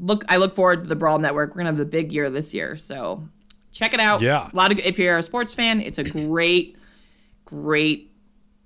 look, 0.00 0.24
I 0.28 0.36
look 0.36 0.54
forward 0.54 0.84
to 0.84 0.88
the 0.88 0.96
Brawl 0.96 1.18
Network. 1.18 1.50
We're 1.50 1.58
gonna 1.58 1.70
have 1.70 1.80
a 1.80 1.84
big 1.84 2.12
year 2.12 2.30
this 2.30 2.54
year, 2.54 2.76
so 2.76 3.28
check 3.72 3.94
it 3.94 4.00
out. 4.00 4.22
Yeah. 4.22 4.48
A 4.52 4.56
lot 4.56 4.72
of 4.72 4.78
if 4.78 4.98
you're 4.98 5.18
a 5.18 5.22
sports 5.22 5.54
fan, 5.54 5.80
it's 5.80 5.98
a 5.98 6.04
great, 6.04 6.76
great 7.44 8.12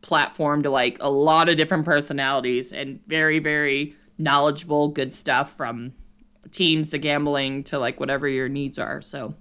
platform 0.03 0.62
to 0.62 0.71
like 0.71 0.97
a 1.00 1.11
lot 1.11 1.49
of 1.49 1.57
different 1.59 1.85
personalities 1.85 2.73
and 2.73 3.00
very 3.07 3.39
very 3.39 3.95
knowledgeable 4.21 4.89
good 4.89 5.15
stuff 5.15 5.57
from 5.57 5.93
teams 6.50 6.91
to 6.91 6.99
gambling 6.99 7.65
to 7.65 7.79
like 7.79 7.99
whatever 7.99 8.29
your 8.29 8.49
needs 8.49 8.79
are 8.79 9.00
so 9.03 9.35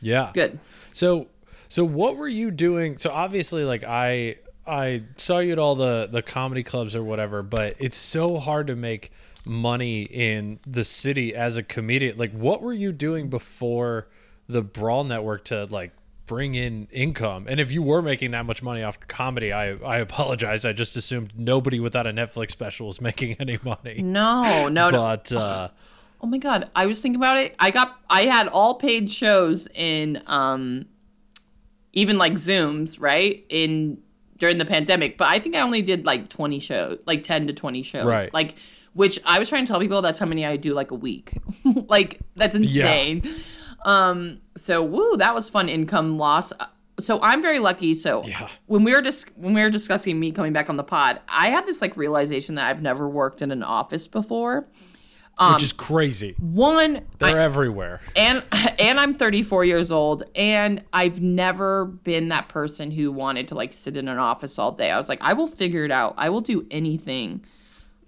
Yeah, 0.00 0.22
it's 0.22 0.30
good 0.30 0.58
So 0.92 1.28
so 1.68 1.84
what 1.84 2.16
were 2.16 2.28
you 2.28 2.50
doing? 2.50 2.98
So 2.98 3.10
obviously 3.10 3.64
like 3.64 3.84
I 3.84 4.36
I 4.66 5.04
saw 5.16 5.38
you 5.38 5.52
at 5.52 5.58
all 5.58 5.74
the 5.74 6.08
the 6.10 6.22
comedy 6.22 6.62
clubs 6.62 6.94
or 6.94 7.02
whatever, 7.02 7.42
but 7.42 7.76
it's 7.78 7.96
so 7.96 8.38
hard 8.38 8.66
to 8.66 8.76
make 8.76 9.10
money 9.44 10.02
in 10.02 10.60
the 10.66 10.84
city 10.84 11.34
as 11.34 11.56
a 11.56 11.62
comedian. 11.62 12.18
Like 12.18 12.32
what 12.32 12.60
were 12.60 12.72
you 12.72 12.92
doing 12.92 13.28
before 13.30 14.08
the 14.48 14.62
Brawl 14.62 15.04
Network 15.04 15.44
to 15.46 15.64
like 15.66 15.92
bring 16.28 16.54
in 16.54 16.86
income? 16.92 17.46
And 17.48 17.58
if 17.58 17.72
you 17.72 17.82
were 17.82 18.00
making 18.00 18.30
that 18.30 18.46
much 18.46 18.62
money 18.62 18.84
off 18.84 19.00
comedy, 19.08 19.52
I 19.52 19.72
I 19.72 19.98
apologize. 19.98 20.64
I 20.64 20.72
just 20.72 20.96
assumed 20.96 21.32
nobody 21.36 21.80
without 21.80 22.06
a 22.06 22.10
Netflix 22.12 22.52
special 22.52 22.86
was 22.86 23.00
making 23.08 23.36
any 23.40 23.58
money. 23.64 24.00
no 24.02 24.68
no 24.68 24.90
no. 24.90 25.00
But 25.00 25.32
uh 25.32 25.68
oh 26.20 26.26
my 26.28 26.38
god. 26.38 26.70
I 26.76 26.86
was 26.86 27.00
thinking 27.00 27.16
about 27.20 27.38
it. 27.38 27.56
I 27.58 27.72
got 27.72 27.98
i 28.08 28.22
had 28.26 28.46
all 28.46 28.76
paid 28.76 29.10
shows 29.10 29.66
in 29.74 30.22
um 30.26 30.86
even 31.92 32.18
like 32.18 32.34
zooms 32.34 32.96
right? 33.00 33.44
In 33.48 33.98
during 34.38 34.58
the 34.58 34.64
pandemic. 34.64 35.18
But 35.18 35.28
i 35.28 35.40
think 35.40 35.56
i 35.56 35.60
only 35.60 35.82
did 35.82 36.06
like 36.06 36.28
20 36.28 36.60
shows 36.60 36.98
like 37.06 37.24
10 37.24 37.48
to 37.48 37.52
20 37.52 37.82
shows. 37.82 38.04
Right. 38.06 38.32
like 38.32 38.54
which 38.94 39.18
i 39.24 39.38
was 39.38 39.48
trying 39.48 39.64
to 39.64 39.70
tell 39.70 39.80
people 39.80 40.00
that's 40.02 40.18
how 40.18 40.26
many 40.26 40.44
i 40.46 40.56
do 40.56 40.74
like 40.74 40.90
a 40.90 40.94
week. 40.94 41.32
Like 41.88 42.20
that's 42.36 42.54
insane 42.54 43.22
um 43.84 44.40
so 44.56 44.82
woo 44.82 45.16
that 45.16 45.34
was 45.34 45.48
fun 45.48 45.68
income 45.68 46.18
loss 46.18 46.52
so 46.98 47.20
i'm 47.22 47.40
very 47.40 47.58
lucky 47.60 47.94
so 47.94 48.24
Yeah. 48.24 48.48
when 48.66 48.82
we 48.84 48.92
were 48.92 49.00
dis- 49.00 49.26
when 49.36 49.54
we 49.54 49.62
were 49.62 49.70
discussing 49.70 50.18
me 50.18 50.32
coming 50.32 50.52
back 50.52 50.68
on 50.68 50.76
the 50.76 50.82
pod 50.84 51.20
i 51.28 51.50
had 51.50 51.64
this 51.66 51.80
like 51.80 51.96
realization 51.96 52.56
that 52.56 52.66
i've 52.68 52.82
never 52.82 53.08
worked 53.08 53.40
in 53.42 53.50
an 53.50 53.62
office 53.62 54.08
before 54.08 54.66
which 55.52 55.62
is 55.62 55.72
crazy. 55.72 56.34
one 56.40 57.06
They're 57.20 57.38
everywhere. 57.40 58.00
and 58.16 58.42
and 58.80 58.98
I'm 58.98 59.14
34 59.14 59.64
years 59.64 59.92
old 59.92 60.24
and 60.34 60.82
I've 60.92 61.22
never 61.22 61.84
been 61.84 62.30
that 62.30 62.48
person 62.48 62.90
who 62.90 63.12
wanted 63.12 63.46
to 63.46 63.54
like 63.54 63.72
sit 63.72 63.96
in 63.96 64.08
an 64.08 64.18
office 64.18 64.58
all 64.58 64.72
day. 64.72 64.90
I 64.90 64.96
was 64.96 65.08
like 65.08 65.22
I 65.22 65.34
will 65.34 65.46
figure 65.46 65.84
it 65.84 65.92
out. 65.92 66.14
I 66.18 66.30
will 66.30 66.40
do 66.40 66.66
anything. 66.72 67.44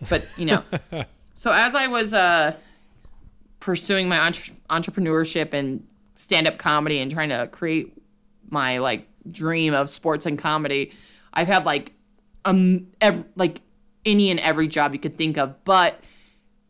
But, 0.08 0.26
you 0.36 0.46
know. 0.46 0.64
so 1.34 1.52
as 1.52 1.76
I 1.76 1.86
was 1.86 2.12
uh 2.12 2.56
pursuing 3.70 4.08
my 4.08 4.18
entre- 4.18 4.52
entrepreneurship 4.68 5.54
and 5.54 5.86
stand-up 6.16 6.58
comedy 6.58 6.98
and 6.98 7.08
trying 7.08 7.28
to 7.28 7.46
create 7.52 7.96
my 8.48 8.78
like 8.78 9.06
dream 9.30 9.72
of 9.74 9.88
sports 9.88 10.26
and 10.26 10.36
comedy, 10.36 10.92
I've 11.32 11.46
had 11.46 11.64
like 11.64 11.92
um 12.44 12.88
ev- 13.00 13.26
like 13.36 13.60
any 14.04 14.28
and 14.28 14.40
every 14.40 14.66
job 14.66 14.92
you 14.92 14.98
could 14.98 15.16
think 15.16 15.38
of, 15.38 15.62
but 15.64 16.00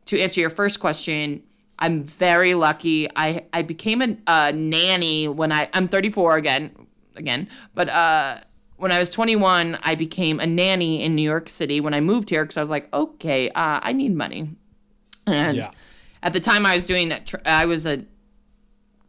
to 0.04 0.20
answer 0.20 0.42
your 0.42 0.50
first 0.50 0.78
question, 0.78 1.42
I'm 1.78 2.04
very 2.04 2.52
lucky. 2.52 3.08
I 3.16 3.46
I 3.54 3.62
became 3.62 4.02
a, 4.02 4.18
a 4.26 4.52
nanny 4.52 5.26
when 5.26 5.52
I 5.52 5.70
I'm 5.72 5.88
34 5.88 6.36
again 6.36 6.86
again, 7.16 7.48
but 7.74 7.88
uh 7.88 8.40
when 8.76 8.92
I 8.92 8.98
was 8.98 9.08
21, 9.08 9.78
I 9.82 9.94
became 9.94 10.38
a 10.38 10.46
nanny 10.46 11.02
in 11.02 11.14
New 11.14 11.22
York 11.22 11.48
City 11.48 11.80
when 11.80 11.94
I 11.94 12.00
moved 12.00 12.28
here 12.28 12.44
because 12.44 12.58
I 12.58 12.60
was 12.60 12.70
like, 12.70 12.92
okay, 12.92 13.48
uh, 13.50 13.80
I 13.82 13.92
need 13.92 14.14
money. 14.14 14.50
And 15.26 15.56
Yeah. 15.56 15.70
At 16.22 16.32
the 16.32 16.40
time 16.40 16.66
I 16.66 16.74
was 16.74 16.86
doing 16.86 17.12
I 17.44 17.66
was 17.66 17.86
a 17.86 18.04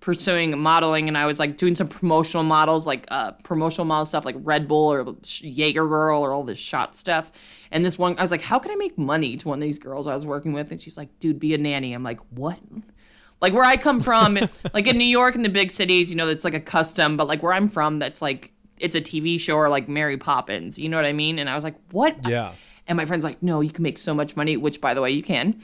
pursuing 0.02 0.58
modeling 0.60 1.08
and 1.08 1.18
I 1.18 1.28
was 1.28 1.40
like 1.40 1.58
doing 1.58 1.76
some 1.76 1.88
promotional 1.88 2.44
models, 2.44 2.88
like 2.88 3.06
uh, 3.12 3.32
promotional 3.44 3.86
model 3.86 4.06
stuff 4.06 4.26
like 4.26 4.36
Red 4.40 4.68
Bull 4.68 4.92
or 4.92 5.16
Jaeger 5.24 5.88
Girl 5.88 6.26
or 6.26 6.34
all 6.34 6.44
this 6.44 6.60
shot 6.60 6.98
stuff. 6.98 7.32
And 7.70 7.86
this 7.86 7.98
one, 7.98 8.18
I 8.18 8.24
was 8.24 8.32
like, 8.32 8.42
how 8.42 8.60
can 8.60 8.72
I 8.72 8.76
make 8.76 8.98
money 8.98 9.38
to 9.38 9.48
one 9.48 9.60
of 9.60 9.62
these 9.62 9.80
girls 9.80 10.08
I 10.08 10.16
was 10.16 10.26
working 10.26 10.54
with? 10.54 10.72
And 10.72 10.82
she's 10.82 10.98
like, 10.98 11.20
dude, 11.20 11.40
be 11.40 11.54
a 11.54 11.58
nanny. 11.58 11.94
I'm 11.94 12.04
like, 12.04 12.20
what? 12.32 12.60
Like 13.40 13.54
where 13.54 13.64
I 13.64 13.78
come 13.78 14.02
from, 14.02 14.40
like 14.74 14.88
in 14.88 14.98
New 14.98 15.06
York 15.06 15.36
in 15.36 15.44
the 15.44 15.50
big 15.50 15.70
cities, 15.70 16.10
you 16.10 16.18
know, 16.18 16.26
that's 16.26 16.44
like 16.44 16.56
a 16.56 16.60
custom, 16.60 17.16
but 17.16 17.28
like 17.28 17.44
where 17.44 17.54
I'm 17.54 17.70
from, 17.70 18.00
that's 18.00 18.22
like, 18.24 18.52
it's 18.80 18.96
a 18.96 19.02
TV 19.02 19.40
show 19.40 19.56
or 19.56 19.70
like 19.70 19.88
Mary 19.88 20.18
Poppins. 20.18 20.80
You 20.80 20.90
know 20.90 20.98
what 20.98 21.06
I 21.06 21.14
mean? 21.14 21.38
And 21.38 21.48
I 21.48 21.54
was 21.54 21.64
like, 21.64 21.76
what? 21.92 22.28
Yeah. 22.28 22.54
And 22.88 22.98
my 22.98 23.06
friend's 23.06 23.24
like, 23.24 23.42
no, 23.44 23.62
you 23.62 23.70
can 23.70 23.84
make 23.84 24.00
so 24.00 24.16
much 24.16 24.36
money, 24.36 24.58
which 24.58 24.82
by 24.82 24.96
the 24.96 25.02
way, 25.02 25.12
you 25.12 25.22
can. 25.22 25.62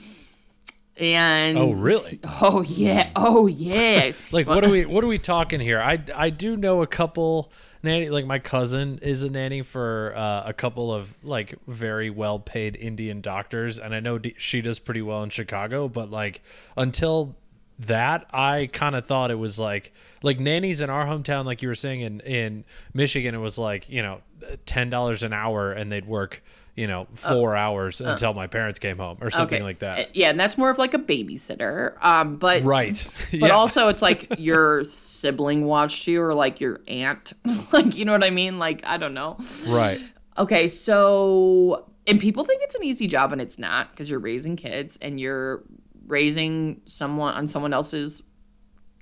And 1.00 1.58
Oh, 1.58 1.72
really? 1.74 2.20
Oh 2.42 2.62
yeah. 2.62 3.12
Oh 3.16 3.48
yeah. 3.48 4.12
Like 4.32 4.48
what 4.48 4.64
are 4.64 4.70
we 4.70 4.86
what 4.86 5.04
are 5.04 5.08
we 5.08 5.20
talking 5.20 5.60
here? 5.60 5.80
I 5.80 6.02
I 6.16 6.30
do 6.30 6.58
know 6.58 6.82
a 6.82 6.88
couple 6.88 7.52
nanny 7.84 8.10
like 8.10 8.26
my 8.26 8.40
cousin 8.40 9.00
is 9.02 9.24
a 9.24 9.30
nanny 9.30 9.62
for 9.62 10.14
uh, 10.16 10.44
a 10.46 10.54
couple 10.54 10.92
of 10.94 11.16
like 11.24 11.56
very 11.68 12.10
well 12.10 12.40
paid 12.40 12.76
Indian 12.76 13.22
doctors 13.22 13.80
and 13.80 13.94
I 13.94 14.00
know 14.00 14.18
d- 14.18 14.36
she 14.38 14.62
does 14.62 14.80
pretty 14.80 15.02
well 15.02 15.24
in 15.24 15.30
Chicago 15.30 15.88
but 15.88 16.10
like 16.10 16.42
until 16.76 17.36
that 17.80 18.26
I 18.34 18.70
kind 18.74 18.96
of 18.96 19.06
thought 19.06 19.30
it 19.30 19.36
was 19.38 19.60
like 19.60 19.94
like 20.24 20.40
nannies 20.40 20.82
in 20.82 20.90
our 20.90 21.06
hometown 21.06 21.46
like 21.46 21.62
you 21.62 21.68
were 21.68 21.76
saying 21.76 22.02
in 22.02 22.20
in 22.22 22.66
Michigan 22.94 23.36
it 23.36 23.40
was 23.40 23.60
like, 23.60 23.88
you 23.90 24.02
know, 24.02 24.22
$10 24.66 25.24
an 25.24 25.34
hour 25.34 25.72
and 25.72 25.92
they'd 25.92 26.06
work 26.06 26.44
you 26.78 26.86
know, 26.88 27.08
four 27.16 27.56
hours 27.58 28.00
until 28.00 28.34
my 28.36 28.46
parents 28.48 28.78
came 28.80 28.98
home 28.98 29.18
or 29.20 29.30
something 29.32 29.64
like 29.64 29.78
Uh, 29.78 29.96
that. 29.98 30.16
Yeah, 30.16 30.30
and 30.30 30.40
that's 30.40 30.58
more 30.60 30.70
of 30.70 30.78
like 30.78 30.94
a 30.94 31.00
babysitter. 31.00 32.02
Um, 32.06 32.38
but 32.38 32.64
Right. 32.64 33.06
but 33.40 33.50
also 33.60 33.88
it's 33.90 34.02
like 34.04 34.28
your 34.38 34.84
sibling 34.86 35.66
watched 35.66 36.08
you 36.08 36.22
or 36.22 36.34
like 36.36 36.62
your 36.62 36.82
aunt. 36.88 37.34
like 37.74 37.98
you 37.98 38.06
know 38.06 38.12
what 38.14 38.24
I 38.24 38.30
mean? 38.30 38.60
Like 38.60 38.84
I 38.86 38.98
don't 38.98 39.16
know. 39.16 39.38
right. 39.68 40.00
Okay, 40.38 40.68
so 40.68 41.90
and 42.06 42.20
people 42.20 42.44
think 42.46 42.62
it's 42.64 42.76
an 42.76 42.84
easy 42.84 43.08
job 43.08 43.32
and 43.34 43.42
it's 43.42 43.58
not 43.58 43.90
because 43.92 44.08
you're 44.10 44.20
raising 44.20 44.56
kids 44.56 44.98
and 45.02 45.20
you're 45.20 45.64
raising 46.06 46.82
someone 46.86 47.34
on 47.34 47.48
someone 47.48 47.74
else's 47.74 48.22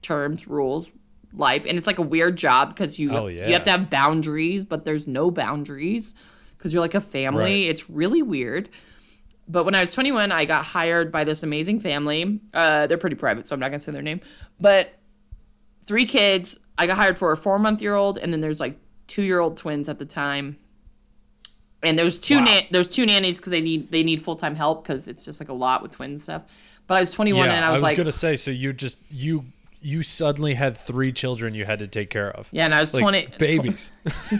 terms, 0.01 0.47
rules, 0.47 0.89
life, 1.33 1.65
and 1.67 1.77
it's 1.77 1.87
like 1.87 1.99
a 1.99 2.03
weird 2.03 2.37
job 2.37 2.69
because 2.69 2.97
you 2.97 3.11
Oh, 3.11 3.27
you 3.27 3.41
have 3.53 3.63
to 3.63 3.71
have 3.71 3.89
boundaries, 3.89 4.63
but 4.63 4.85
there's 4.85 5.07
no 5.07 5.29
boundaries 5.29 6.13
because 6.65 6.73
you're 6.73 6.81
like 6.81 6.95
a 6.95 7.01
family. 7.01 7.43
Right. 7.43 7.69
It's 7.69 7.87
really 7.91 8.23
weird. 8.23 8.69
But 9.47 9.65
when 9.65 9.75
I 9.75 9.81
was 9.81 9.93
21, 9.93 10.31
I 10.31 10.45
got 10.45 10.65
hired 10.65 11.11
by 11.11 11.23
this 11.23 11.43
amazing 11.43 11.79
family. 11.79 12.39
Uh, 12.55 12.87
they're 12.87 12.97
pretty 12.97 13.15
private, 13.15 13.45
so 13.45 13.53
I'm 13.53 13.59
not 13.59 13.67
gonna 13.67 13.77
say 13.77 13.91
their 13.91 14.01
name. 14.01 14.19
But 14.59 14.95
three 15.85 16.05
kids. 16.07 16.59
I 16.75 16.87
got 16.87 16.97
hired 16.97 17.19
for 17.19 17.31
a 17.31 17.37
four 17.37 17.59
month 17.59 17.83
year 17.83 17.93
old, 17.93 18.17
and 18.17 18.33
then 18.33 18.41
there's 18.41 18.59
like 18.59 18.79
two 19.05 19.21
year 19.21 19.39
old 19.39 19.57
twins 19.57 19.87
at 19.89 19.99
the 19.99 20.05
time. 20.05 20.57
And 21.83 21.99
there's 21.99 22.17
two 22.17 22.37
Wow. 22.39 22.45
na- 22.45 22.61
there's 22.71 22.87
two 22.87 23.05
nannies 23.05 23.37
because 23.37 23.51
they 23.51 23.61
need 23.61 23.91
they 23.91 24.01
need 24.01 24.23
full 24.23 24.35
time 24.35 24.55
help 24.55 24.81
because 24.83 25.07
it's 25.07 25.23
just 25.23 25.39
like 25.39 25.49
a 25.49 25.53
lot 25.53 25.83
with 25.83 25.91
twin 25.91 26.19
stuff. 26.19 26.41
But 26.87 26.97
I 26.97 26.99
was 27.01 27.11
21 27.11 27.45
Yeah, 27.45 27.53
and 27.53 27.63
I 27.63 27.71
was, 27.71 27.83
like, 27.83 27.89
I 27.89 27.91
was 27.91 27.97
gonna 27.99 28.11
say. 28.11 28.35
So 28.37 28.49
you 28.49 28.73
just 28.73 28.97
you 29.11 29.45
you 29.81 30.01
suddenly 30.01 30.55
had 30.55 30.75
three 30.75 31.11
children 31.11 31.53
you 31.53 31.65
had 31.65 31.77
to 31.77 31.87
take 31.87 32.09
care 32.09 32.31
of. 32.31 32.49
yeah, 32.51 32.65
and 32.65 32.73
I 32.73 32.79
was 32.79 32.91
like 32.95 33.01
20 33.01 33.27
babies. 33.37 33.91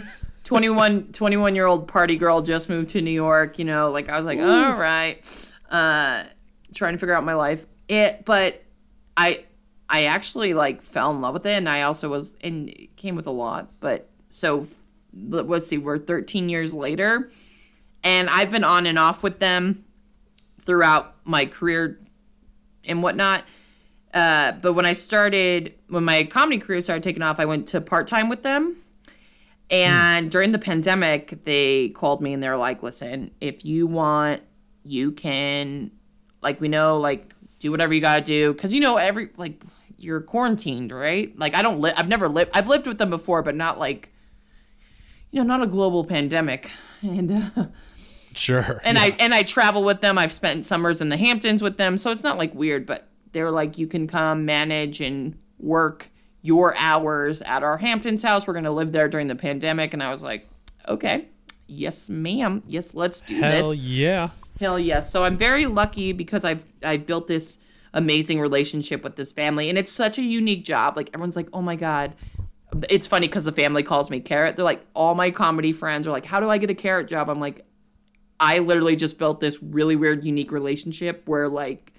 21 0.46 1.12
21 1.12 1.54
year 1.54 1.66
old 1.66 1.88
party 1.88 2.16
girl 2.16 2.40
just 2.40 2.68
moved 2.68 2.90
to 2.90 3.00
new 3.00 3.10
york 3.10 3.58
you 3.58 3.64
know 3.64 3.90
like 3.90 4.08
i 4.08 4.16
was 4.16 4.24
like 4.26 4.38
all 4.38 4.74
right. 4.76 5.52
Uh 5.70 6.24
trying 6.74 6.92
to 6.92 6.98
figure 6.98 7.14
out 7.14 7.24
my 7.24 7.34
life. 7.34 7.66
It 7.88 8.24
but 8.24 8.62
i 9.16 9.44
i 9.88 10.04
actually 10.04 10.54
like 10.54 10.82
fell 10.82 11.10
in 11.10 11.20
love 11.20 11.34
with 11.34 11.46
it 11.46 11.50
and 11.56 11.68
i 11.68 11.82
also 11.82 12.08
was 12.08 12.36
and 12.42 12.68
it 12.68 12.96
came 12.96 13.16
with 13.16 13.26
a 13.26 13.30
lot 13.30 13.70
but 13.80 14.08
so 14.28 14.66
let- 15.14 15.48
let's 15.48 15.68
see 15.68 15.78
we're 15.78 15.98
13 15.98 16.48
years 16.48 16.74
later 16.74 17.30
and 18.04 18.28
i've 18.28 18.50
been 18.50 18.64
on 18.64 18.86
and 18.86 18.98
off 18.98 19.22
with 19.22 19.38
them 19.38 19.84
throughout 20.60 21.14
my 21.24 21.46
career 21.46 21.98
and 22.84 23.02
whatnot. 23.02 23.44
Uh, 24.12 24.52
but 24.52 24.72
when 24.72 24.86
I 24.86 24.92
started, 24.94 25.74
when 25.88 26.04
my 26.04 26.24
comedy 26.24 26.58
career 26.58 26.80
started 26.80 27.02
taking 27.02 27.22
off, 27.22 27.38
I 27.38 27.44
went 27.44 27.68
to 27.68 27.80
part 27.80 28.06
time 28.06 28.28
with 28.28 28.42
them. 28.42 28.76
And 29.70 30.30
during 30.30 30.52
the 30.52 30.58
pandemic, 30.58 31.44
they 31.44 31.88
called 31.90 32.22
me 32.22 32.32
and 32.32 32.42
they're 32.42 32.56
like, 32.56 32.82
listen, 32.82 33.32
if 33.40 33.64
you 33.64 33.86
want, 33.86 34.42
you 34.84 35.10
can, 35.12 35.90
like, 36.42 36.60
we 36.60 36.68
know, 36.68 36.98
like, 36.98 37.34
do 37.58 37.70
whatever 37.72 37.92
you 37.92 38.00
gotta 38.00 38.22
do. 38.22 38.54
Cause 38.54 38.72
you 38.72 38.80
know, 38.80 38.96
every, 38.96 39.30
like, 39.36 39.60
you're 39.98 40.20
quarantined, 40.20 40.92
right? 40.92 41.36
Like, 41.38 41.54
I 41.54 41.62
don't 41.62 41.80
live, 41.80 41.94
I've 41.96 42.06
never 42.08 42.28
lived, 42.28 42.52
I've 42.54 42.68
lived 42.68 42.86
with 42.86 42.98
them 42.98 43.10
before, 43.10 43.42
but 43.42 43.56
not 43.56 43.78
like, 43.78 44.12
you 45.32 45.40
know, 45.42 45.46
not 45.46 45.62
a 45.62 45.66
global 45.66 46.04
pandemic. 46.04 46.70
And, 47.02 47.30
uh, 47.30 47.66
Sure. 48.32 48.80
and 48.82 48.98
I 48.98 49.14
and 49.18 49.32
I 49.34 49.42
travel 49.42 49.84
with 49.84 50.00
them. 50.00 50.16
I've 50.18 50.32
spent 50.32 50.64
summers 50.64 51.00
in 51.00 51.08
the 51.10 51.16
Hamptons 51.16 51.62
with 51.62 51.76
them, 51.76 51.98
so 51.98 52.10
it's 52.10 52.22
not 52.24 52.36
like 52.38 52.54
weird. 52.54 52.84
But 52.86 53.06
they're 53.32 53.50
like, 53.50 53.76
you 53.78 53.86
can 53.86 54.06
come 54.06 54.44
manage 54.46 55.00
and 55.00 55.38
work 55.58 56.10
your 56.42 56.76
hours 56.76 57.42
at 57.42 57.62
our 57.62 57.78
Hamptons 57.78 58.22
house. 58.22 58.46
We're 58.46 58.54
gonna 58.54 58.72
live 58.72 58.92
there 58.92 59.08
during 59.08 59.26
the 59.26 59.36
pandemic, 59.36 59.94
and 59.94 60.02
I 60.02 60.10
was 60.10 60.22
like, 60.22 60.46
okay, 60.88 61.28
yes, 61.66 62.08
ma'am, 62.08 62.62
yes, 62.66 62.94
let's 62.94 63.20
do 63.20 63.36
Hell 63.36 63.50
this. 63.50 63.60
Hell 63.60 63.74
yeah. 63.74 64.28
Hell 64.60 64.78
yes. 64.78 65.10
So 65.10 65.24
I'm 65.24 65.36
very 65.36 65.66
lucky 65.66 66.12
because 66.12 66.44
I've 66.44 66.64
I 66.82 66.96
built 66.96 67.28
this 67.28 67.58
amazing 67.92 68.40
relationship 68.40 69.02
with 69.02 69.16
this 69.16 69.32
family, 69.32 69.68
and 69.68 69.78
it's 69.78 69.92
such 69.92 70.18
a 70.18 70.22
unique 70.22 70.64
job. 70.64 70.96
Like 70.96 71.10
everyone's 71.12 71.36
like, 71.36 71.48
oh 71.52 71.62
my 71.62 71.76
god. 71.76 72.14
It's 72.90 73.06
funny 73.06 73.26
because 73.26 73.44
the 73.44 73.52
family 73.52 73.82
calls 73.82 74.10
me 74.10 74.20
Carrot. 74.20 74.56
They're 74.56 74.64
like, 74.64 74.84
all 74.92 75.14
my 75.14 75.30
comedy 75.30 75.72
friends 75.72 76.06
are 76.06 76.10
like, 76.10 76.26
how 76.26 76.40
do 76.40 76.50
I 76.50 76.58
get 76.58 76.68
a 76.68 76.74
carrot 76.74 77.08
job? 77.08 77.30
I'm 77.30 77.40
like, 77.40 77.64
I 78.38 78.58
literally 78.58 78.96
just 78.96 79.18
built 79.18 79.40
this 79.40 79.62
really 79.62 79.96
weird, 79.96 80.24
unique 80.24 80.52
relationship 80.52 81.22
where 81.26 81.48
like 81.48 81.92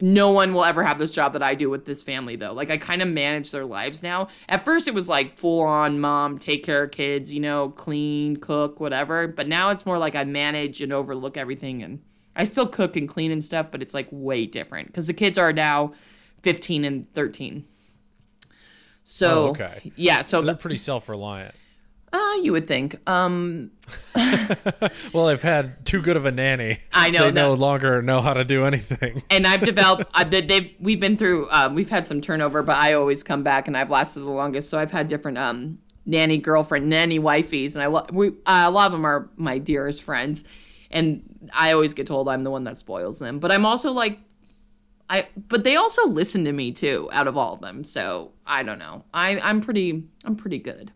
no 0.00 0.30
one 0.30 0.54
will 0.54 0.64
ever 0.64 0.84
have 0.84 0.98
this 0.98 1.10
job 1.10 1.32
that 1.32 1.42
I 1.42 1.54
do 1.54 1.70
with 1.70 1.84
this 1.84 2.02
family 2.02 2.36
though. 2.36 2.52
Like 2.52 2.70
I 2.70 2.76
kind 2.76 3.02
of 3.02 3.08
manage 3.08 3.50
their 3.50 3.64
lives 3.64 4.02
now. 4.02 4.28
At 4.48 4.64
first 4.64 4.88
it 4.88 4.94
was 4.94 5.08
like 5.08 5.32
full 5.32 5.62
on 5.62 6.00
mom, 6.00 6.38
take 6.38 6.64
care 6.64 6.84
of 6.84 6.90
kids, 6.90 7.32
you 7.32 7.40
know, 7.40 7.70
clean, 7.70 8.36
cook, 8.36 8.80
whatever. 8.80 9.26
But 9.26 9.48
now 9.48 9.70
it's 9.70 9.84
more 9.86 9.98
like 9.98 10.14
I 10.14 10.24
manage 10.24 10.80
and 10.80 10.92
overlook 10.92 11.36
everything 11.36 11.82
and 11.82 12.02
I 12.36 12.44
still 12.44 12.68
cook 12.68 12.96
and 12.96 13.08
clean 13.08 13.32
and 13.32 13.42
stuff, 13.42 13.70
but 13.72 13.82
it's 13.82 13.94
like 13.94 14.08
way 14.10 14.46
different 14.46 14.94
cuz 14.94 15.06
the 15.08 15.14
kids 15.14 15.38
are 15.38 15.52
now 15.52 15.92
15 16.42 16.84
and 16.84 17.12
13. 17.14 17.64
So 19.02 19.28
Oh, 19.28 19.48
okay. 19.48 19.92
Yeah, 19.96 20.22
so, 20.22 20.40
So 20.40 20.46
they're 20.46 20.54
pretty 20.54 20.76
self-reliant. 20.76 21.54
Uh, 22.12 22.34
you 22.42 22.52
would 22.52 22.66
think. 22.66 22.96
Um 23.08 23.70
Well, 25.12 25.28
I've 25.28 25.42
had 25.42 25.84
too 25.84 26.00
good 26.00 26.16
of 26.16 26.24
a 26.24 26.30
nanny. 26.30 26.78
I 26.92 27.10
know 27.10 27.24
They 27.26 27.32
no 27.32 27.54
longer 27.54 28.02
know 28.02 28.20
how 28.20 28.34
to 28.34 28.44
do 28.44 28.64
anything. 28.64 29.22
and 29.30 29.46
I've 29.46 29.60
developed. 29.62 30.10
I've 30.14 30.30
been, 30.30 30.46
they've 30.46 30.70
we've 30.80 31.00
been 31.00 31.16
through. 31.16 31.48
Uh, 31.48 31.70
we've 31.72 31.90
had 31.90 32.06
some 32.06 32.20
turnover, 32.20 32.62
but 32.62 32.76
I 32.76 32.94
always 32.94 33.22
come 33.22 33.42
back, 33.42 33.68
and 33.68 33.76
I've 33.76 33.90
lasted 33.90 34.20
the 34.20 34.30
longest. 34.30 34.70
So 34.70 34.78
I've 34.78 34.90
had 34.90 35.08
different 35.08 35.38
um 35.38 35.78
nanny 36.06 36.38
girlfriend, 36.38 36.88
nanny 36.88 37.18
wifeys, 37.18 37.74
and 37.74 37.82
I 37.82 37.86
lo- 37.86 38.06
we 38.12 38.28
uh, 38.46 38.64
a 38.66 38.70
lot 38.70 38.86
of 38.86 38.92
them 38.92 39.04
are 39.04 39.28
my 39.36 39.58
dearest 39.58 40.02
friends, 40.02 40.44
and 40.90 41.50
I 41.52 41.72
always 41.72 41.94
get 41.94 42.06
told 42.06 42.28
I'm 42.28 42.44
the 42.44 42.50
one 42.50 42.64
that 42.64 42.78
spoils 42.78 43.18
them. 43.18 43.38
But 43.38 43.52
I'm 43.52 43.64
also 43.66 43.92
like. 43.92 44.18
I, 45.10 45.26
but 45.48 45.64
they 45.64 45.74
also 45.74 46.06
listen 46.06 46.44
to 46.44 46.52
me 46.52 46.70
too 46.70 47.08
out 47.12 47.28
of 47.28 47.38
all 47.38 47.54
of 47.54 47.60
them 47.62 47.82
so 47.82 48.32
i 48.46 48.62
don't 48.62 48.78
know 48.78 49.04
i 49.14 49.38
i'm 49.40 49.62
pretty 49.62 50.04
i'm 50.26 50.36
pretty 50.36 50.58
good 50.58 50.92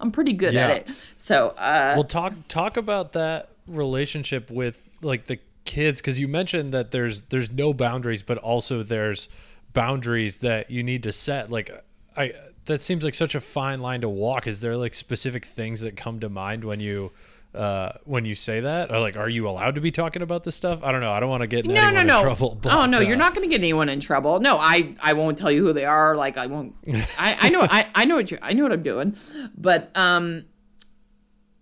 i'm 0.00 0.10
pretty 0.10 0.32
good 0.32 0.52
Yeah. 0.54 0.68
at 0.68 0.76
it 0.88 1.02
so 1.16 1.48
uh 1.58 1.92
Well, 1.96 2.04
talk 2.04 2.32
talk 2.48 2.76
about 2.76 3.12
that 3.12 3.50
relationship 3.66 4.50
with 4.50 4.82
like 5.02 5.26
the 5.26 5.38
kids 5.64 6.00
because 6.00 6.20
you 6.20 6.28
mentioned 6.28 6.72
that 6.72 6.90
there's 6.92 7.22
there's 7.22 7.50
no 7.50 7.72
boundaries, 7.74 8.22
but 8.22 8.38
also 8.38 8.82
there's 8.84 9.28
boundaries 9.72 10.38
that 10.38 10.70
you 10.70 10.82
need 10.82 11.02
to 11.02 11.12
set. 11.12 11.50
Like 11.50 11.70
I 12.16 12.32
that 12.66 12.82
seems 12.82 13.04
like 13.04 13.14
such 13.14 13.34
a 13.34 13.40
fine 13.40 13.80
line 13.80 14.00
to 14.02 14.08
walk. 14.08 14.46
Is 14.46 14.60
there 14.60 14.76
like 14.76 14.94
specific 14.94 15.44
things 15.44 15.80
that 15.80 15.96
come 15.96 16.20
to 16.20 16.28
mind 16.28 16.64
when 16.64 16.80
you 16.80 17.10
uh 17.56 17.92
when 18.04 18.24
you 18.24 18.34
say 18.34 18.60
that 18.60 18.90
or 18.90 19.00
like 19.00 19.16
are 19.16 19.28
you 19.28 19.48
allowed 19.48 19.74
to 19.74 19.80
be 19.80 19.90
talking 19.90 20.22
about 20.22 20.44
this 20.44 20.54
stuff 20.54 20.80
i 20.82 20.92
don't 20.92 21.00
know 21.00 21.12
i 21.12 21.20
don't 21.20 21.30
want 21.30 21.40
to 21.40 21.46
get 21.46 21.64
no, 21.64 21.74
anyone 21.74 21.94
no, 21.94 22.00
in 22.00 22.06
no. 22.06 22.22
trouble 22.22 22.60
oh 22.64 22.86
no, 22.86 22.98
but, 22.98 23.06
you're 23.06 23.16
uh, 23.16 23.18
not 23.18 23.34
going 23.34 23.48
to 23.48 23.50
get 23.50 23.60
anyone 23.60 23.88
in 23.88 24.00
trouble. 24.00 24.40
No, 24.40 24.56
I, 24.56 24.94
I 25.00 25.12
won't 25.12 25.38
tell 25.38 25.50
you 25.50 25.62
who 25.62 25.72
they 25.72 25.84
are. 25.84 26.16
Like 26.16 26.36
I 26.36 26.46
won't. 26.46 26.74
I, 27.18 27.36
I 27.40 27.48
know, 27.48 27.62
I, 27.62 27.86
I 27.94 28.04
know 28.04 28.16
what 28.16 28.30
you, 28.30 28.38
I 28.42 28.52
know 28.52 28.62
what 28.62 28.72
I'm 28.72 28.82
doing. 28.82 29.16
But 29.56 29.90
um, 29.96 30.44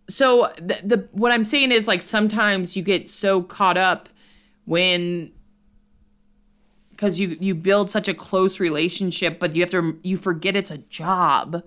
so 0.09 0.53
the, 0.57 0.81
the 0.83 1.09
what 1.13 1.33
I'm 1.33 1.45
saying 1.45 1.73
is 1.73 1.89
like 1.89 2.03
sometimes 2.03 2.77
you 2.77 2.83
get 2.83 3.09
so 3.09 3.43
caught 3.43 3.77
up 3.77 4.09
when 4.65 5.33
because 6.91 7.19
you 7.19 7.37
you 7.41 7.55
build 7.55 7.91
such 7.91 8.09
a 8.09 8.15
close 8.15 8.61
relationship, 8.61 9.39
but 9.39 9.55
you 9.55 9.63
have 9.63 9.71
to 9.71 9.99
you 10.03 10.17
forget 10.17 10.57
it's 10.57 10.71
a 10.71 10.79
job. 10.79 11.63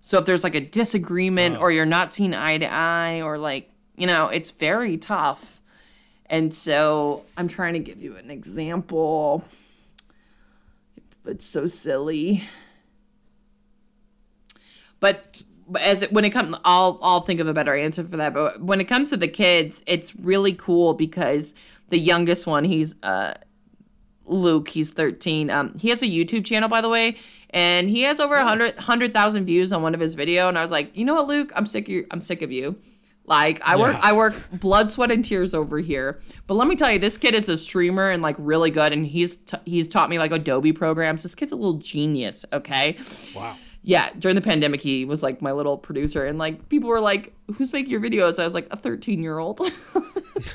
So 0.00 0.18
if 0.18 0.24
there's 0.24 0.42
like 0.42 0.56
a 0.56 0.60
disagreement 0.60 1.58
or 1.58 1.70
you're 1.70 1.86
not 1.86 2.12
seeing 2.12 2.34
eye 2.34 2.58
to 2.58 2.66
eye 2.66 3.22
or 3.22 3.38
like 3.38 3.70
you 4.02 4.08
know 4.08 4.26
it's 4.26 4.50
very 4.50 4.96
tough. 4.96 5.60
And 6.26 6.52
so 6.52 7.24
I'm 7.36 7.46
trying 7.46 7.74
to 7.74 7.78
give 7.78 8.02
you 8.02 8.16
an 8.16 8.32
example. 8.32 9.44
It's 11.24 11.46
so 11.46 11.66
silly. 11.66 12.42
But 14.98 15.44
as 15.78 16.02
it, 16.02 16.12
when 16.12 16.24
it 16.24 16.30
comes, 16.30 16.56
I'll 16.64 16.98
I'll 17.00 17.20
think 17.20 17.38
of 17.38 17.46
a 17.46 17.54
better 17.54 17.76
answer 17.76 18.02
for 18.02 18.16
that. 18.16 18.34
But 18.34 18.60
when 18.60 18.80
it 18.80 18.86
comes 18.86 19.10
to 19.10 19.16
the 19.16 19.28
kids, 19.28 19.84
it's 19.86 20.16
really 20.16 20.52
cool 20.52 20.94
because 20.94 21.54
the 21.90 21.98
youngest 21.98 22.44
one, 22.44 22.64
he's 22.64 22.96
uh 23.04 23.34
Luke, 24.26 24.70
he's 24.70 24.92
13. 24.92 25.48
Um, 25.48 25.74
he 25.78 25.90
has 25.90 26.02
a 26.02 26.06
YouTube 26.06 26.44
channel, 26.44 26.68
by 26.68 26.80
the 26.80 26.88
way, 26.88 27.18
and 27.50 27.88
he 27.88 28.02
has 28.02 28.18
over 28.18 28.34
a 28.34 28.44
hundred 28.44 28.76
hundred 28.78 29.14
thousand 29.14 29.44
views 29.44 29.70
on 29.70 29.80
one 29.80 29.94
of 29.94 30.00
his 30.00 30.16
video. 30.16 30.48
And 30.48 30.58
I 30.58 30.62
was 30.62 30.72
like, 30.72 30.96
you 30.96 31.04
know 31.04 31.14
what, 31.14 31.28
Luke, 31.28 31.52
I'm 31.54 31.66
sick 31.66 31.84
of 31.84 31.90
you. 31.90 32.06
I'm 32.10 32.20
sick 32.20 32.42
of 32.42 32.50
you. 32.50 32.80
Like 33.24 33.60
I 33.62 33.76
work, 33.76 33.92
Yeah. 33.94 34.00
I 34.02 34.12
work 34.14 34.34
blood, 34.52 34.90
sweat, 34.90 35.10
and 35.12 35.24
tears 35.24 35.54
over 35.54 35.78
here. 35.78 36.20
But 36.46 36.54
let 36.54 36.66
me 36.66 36.74
tell 36.76 36.90
you, 36.90 36.98
this 36.98 37.16
kid 37.16 37.34
is 37.34 37.48
a 37.48 37.56
streamer 37.56 38.10
and 38.10 38.20
like 38.22 38.36
really 38.38 38.70
good, 38.70 38.92
and 38.92 39.06
he's 39.06 39.36
t- 39.36 39.56
he's 39.64 39.86
taught 39.88 40.10
me 40.10 40.18
like 40.18 40.32
Adobe 40.32 40.72
programs. 40.72 41.22
This 41.22 41.34
kid's 41.34 41.52
a 41.52 41.56
little 41.56 41.78
genius. 41.78 42.44
Okay. 42.52 42.96
wow 43.34 43.56
Yeah, 43.84 44.10
during 44.18 44.34
the 44.34 44.42
pandemic, 44.42 44.80
he 44.80 45.04
was 45.04 45.22
like 45.22 45.40
my 45.40 45.52
little 45.52 45.78
producer, 45.78 46.26
and 46.26 46.36
like 46.38 46.68
people 46.68 46.88
were 46.88 47.00
like, 47.00 47.32
"Who's 47.54 47.72
making 47.72 47.90
your 47.92 48.00
videos?" 48.00 48.38
I 48.40 48.44
was 48.44 48.54
like, 48.54 48.66
"A 48.72 48.76
thirteen-year-old." 48.76 49.60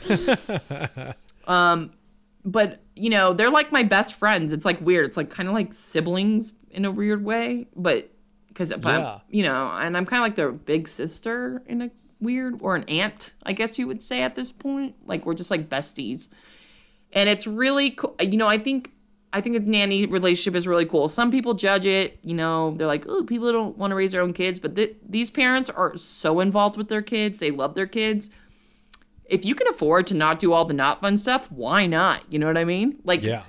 um, 1.47 1.91
but 2.45 2.79
you 2.95 3.09
know, 3.09 3.33
they're 3.33 3.49
like 3.51 3.71
my 3.71 3.83
best 3.83 4.15
friends. 4.15 4.51
It's 4.53 4.65
like 4.65 4.81
weird. 4.81 5.05
It's 5.05 5.17
like 5.17 5.29
kind 5.29 5.47
of 5.47 5.53
like 5.53 5.73
siblings 5.73 6.53
in 6.71 6.85
a 6.85 6.91
weird 6.91 7.23
way, 7.23 7.67
but 7.75 8.11
because 8.49 8.71
Yeah. 8.71 9.19
you 9.29 9.43
know, 9.43 9.69
and 9.71 9.95
I'm 9.95 10.05
kind 10.05 10.19
of 10.19 10.23
like 10.25 10.35
their 10.35 10.51
big 10.51 10.87
sister 10.87 11.61
in 11.67 11.81
a 11.83 11.91
weird 12.19 12.57
or 12.61 12.75
an 12.75 12.83
aunt, 12.85 13.33
I 13.43 13.53
guess 13.53 13.77
you 13.77 13.87
would 13.87 14.01
say 14.01 14.21
at 14.23 14.35
this 14.35 14.51
point. 14.51 14.95
Like 15.05 15.25
we're 15.25 15.33
just 15.35 15.51
like 15.51 15.69
besties. 15.69 16.29
And 17.13 17.29
it's 17.29 17.47
really 17.47 17.91
cool. 17.91 18.15
You 18.21 18.37
know, 18.37 18.47
I 18.47 18.57
think 18.57 18.91
I 19.33 19.41
think 19.41 19.55
a 19.55 19.59
nanny 19.59 20.05
relationship 20.05 20.55
is 20.55 20.67
really 20.67 20.85
cool. 20.85 21.09
Some 21.09 21.31
people 21.31 21.53
judge 21.53 21.85
it, 21.85 22.17
you 22.23 22.33
know, 22.33 22.71
they're 22.77 22.87
like, 22.87 23.05
"Oh, 23.07 23.23
people 23.23 23.51
don't 23.51 23.77
want 23.77 23.91
to 23.91 23.95
raise 23.95 24.11
their 24.13 24.21
own 24.21 24.33
kids," 24.33 24.57
but 24.59 24.75
th- 24.75 24.95
these 25.07 25.29
parents 25.29 25.69
are 25.69 25.95
so 25.97 26.39
involved 26.39 26.77
with 26.77 26.87
their 26.87 27.01
kids. 27.01 27.39
They 27.39 27.51
love 27.51 27.75
their 27.75 27.87
kids. 27.87 28.29
If 29.25 29.43
you 29.45 29.53
can 29.55 29.67
afford 29.67 30.07
to 30.07 30.13
not 30.13 30.39
do 30.39 30.53
all 30.53 30.63
the 30.65 30.73
not 30.73 31.01
fun 31.01 31.17
stuff, 31.17 31.51
why 31.51 31.85
not? 31.85 32.21
You 32.29 32.39
know 32.39 32.47
what 32.47 32.57
I 32.57 32.63
mean? 32.63 32.99
Like 33.03 33.21
Yeah. 33.23 33.43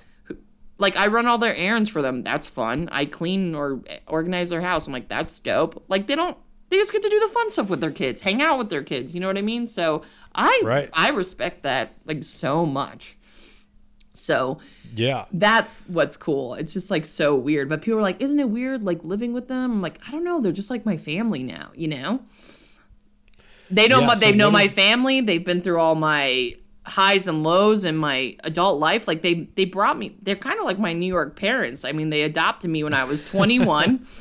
like 0.78 0.96
I 0.96 1.06
run 1.06 1.26
all 1.26 1.38
their 1.38 1.54
errands 1.54 1.88
for 1.90 2.02
them. 2.02 2.22
That's 2.24 2.46
fun. 2.48 2.88
I 2.90 3.04
clean 3.04 3.54
or 3.54 3.80
organize 4.08 4.50
their 4.50 4.60
house. 4.60 4.86
I'm 4.86 4.92
like, 4.92 5.08
that's 5.08 5.38
dope. 5.38 5.84
Like 5.88 6.06
they 6.08 6.16
don't 6.16 6.36
they 6.70 6.76
just 6.76 6.92
get 6.92 7.02
to 7.02 7.08
do 7.08 7.18
the 7.20 7.28
fun 7.28 7.50
stuff 7.50 7.68
with 7.70 7.80
their 7.80 7.90
kids, 7.90 8.20
hang 8.22 8.42
out 8.42 8.58
with 8.58 8.68
their 8.70 8.82
kids. 8.82 9.14
You 9.14 9.20
know 9.20 9.26
what 9.26 9.38
I 9.38 9.42
mean? 9.42 9.66
So 9.66 10.02
I 10.34 10.60
Right. 10.64 10.90
I 10.92 11.10
respect 11.10 11.62
that 11.62 11.92
like 12.04 12.22
so 12.24 12.66
much. 12.66 13.16
So 14.12 14.58
Yeah. 14.94 15.26
that's 15.32 15.84
what's 15.88 16.16
cool. 16.16 16.54
It's 16.54 16.72
just 16.72 16.90
like 16.90 17.04
so 17.04 17.34
weird. 17.36 17.68
But 17.68 17.82
people 17.82 17.98
are 17.98 18.02
like, 18.02 18.20
isn't 18.20 18.38
it 18.38 18.50
weird 18.50 18.82
like 18.82 19.02
living 19.04 19.32
with 19.32 19.48
them? 19.48 19.70
I'm 19.72 19.82
like, 19.82 20.00
I 20.06 20.10
don't 20.10 20.24
know. 20.24 20.40
They're 20.40 20.52
just 20.52 20.70
like 20.70 20.84
my 20.84 20.96
family 20.96 21.42
now, 21.42 21.70
you 21.74 21.88
know? 21.88 22.20
They 23.70 23.86
know 23.86 24.00
Yeah, 24.00 24.06
my, 24.06 24.14
so 24.14 24.20
they 24.20 24.32
know 24.32 24.46
what 24.46 24.52
my 24.54 24.62
is- 24.64 24.72
family. 24.72 25.20
They've 25.20 25.44
been 25.44 25.60
through 25.62 25.78
all 25.78 25.94
my 25.94 26.54
highs 26.86 27.26
and 27.26 27.42
lows 27.42 27.84
in 27.84 27.96
my 27.96 28.34
adult 28.44 28.80
life. 28.80 29.06
Like 29.06 29.20
they 29.22 29.46
they 29.56 29.66
brought 29.66 29.98
me 29.98 30.16
they're 30.22 30.36
kind 30.36 30.58
of 30.58 30.64
like 30.64 30.78
my 30.78 30.94
New 30.94 31.06
York 31.06 31.36
parents. 31.36 31.84
I 31.84 31.92
mean, 31.92 32.08
they 32.10 32.22
adopted 32.22 32.70
me 32.70 32.82
when 32.82 32.94
I 32.94 33.04
was 33.04 33.24
21. 33.24 34.06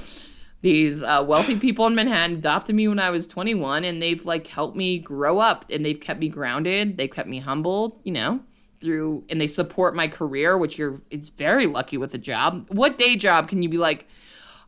These 0.61 1.03
uh, 1.03 1.23
wealthy 1.27 1.59
people 1.59 1.85
in 1.85 1.95
Manhattan 1.95 2.37
adopted 2.37 2.75
me 2.75 2.87
when 2.87 2.99
I 2.99 3.11
was 3.11 3.27
21 3.27 3.85
and 3.85 4.01
they've 4.01 4.25
like 4.25 4.47
helped 4.47 4.75
me 4.75 4.97
grow 4.97 5.39
up 5.39 5.65
and 5.69 5.85
they've 5.85 5.99
kept 5.99 6.19
me 6.19 6.29
grounded. 6.29 6.97
They've 6.97 7.11
kept 7.11 7.29
me 7.29 7.39
humbled, 7.39 7.99
you 8.03 8.11
know, 8.11 8.39
through 8.81 9.23
and 9.29 9.39
they 9.39 9.47
support 9.47 9.95
my 9.95 10.07
career, 10.07 10.57
which 10.57 10.77
you're 10.77 11.01
it's 11.11 11.29
very 11.29 11.67
lucky 11.67 11.97
with 11.97 12.13
a 12.15 12.17
job. 12.17 12.65
What 12.69 12.97
day 12.97 13.15
job 13.15 13.47
can 13.49 13.61
you 13.61 13.69
be 13.69 13.77
like, 13.77 14.07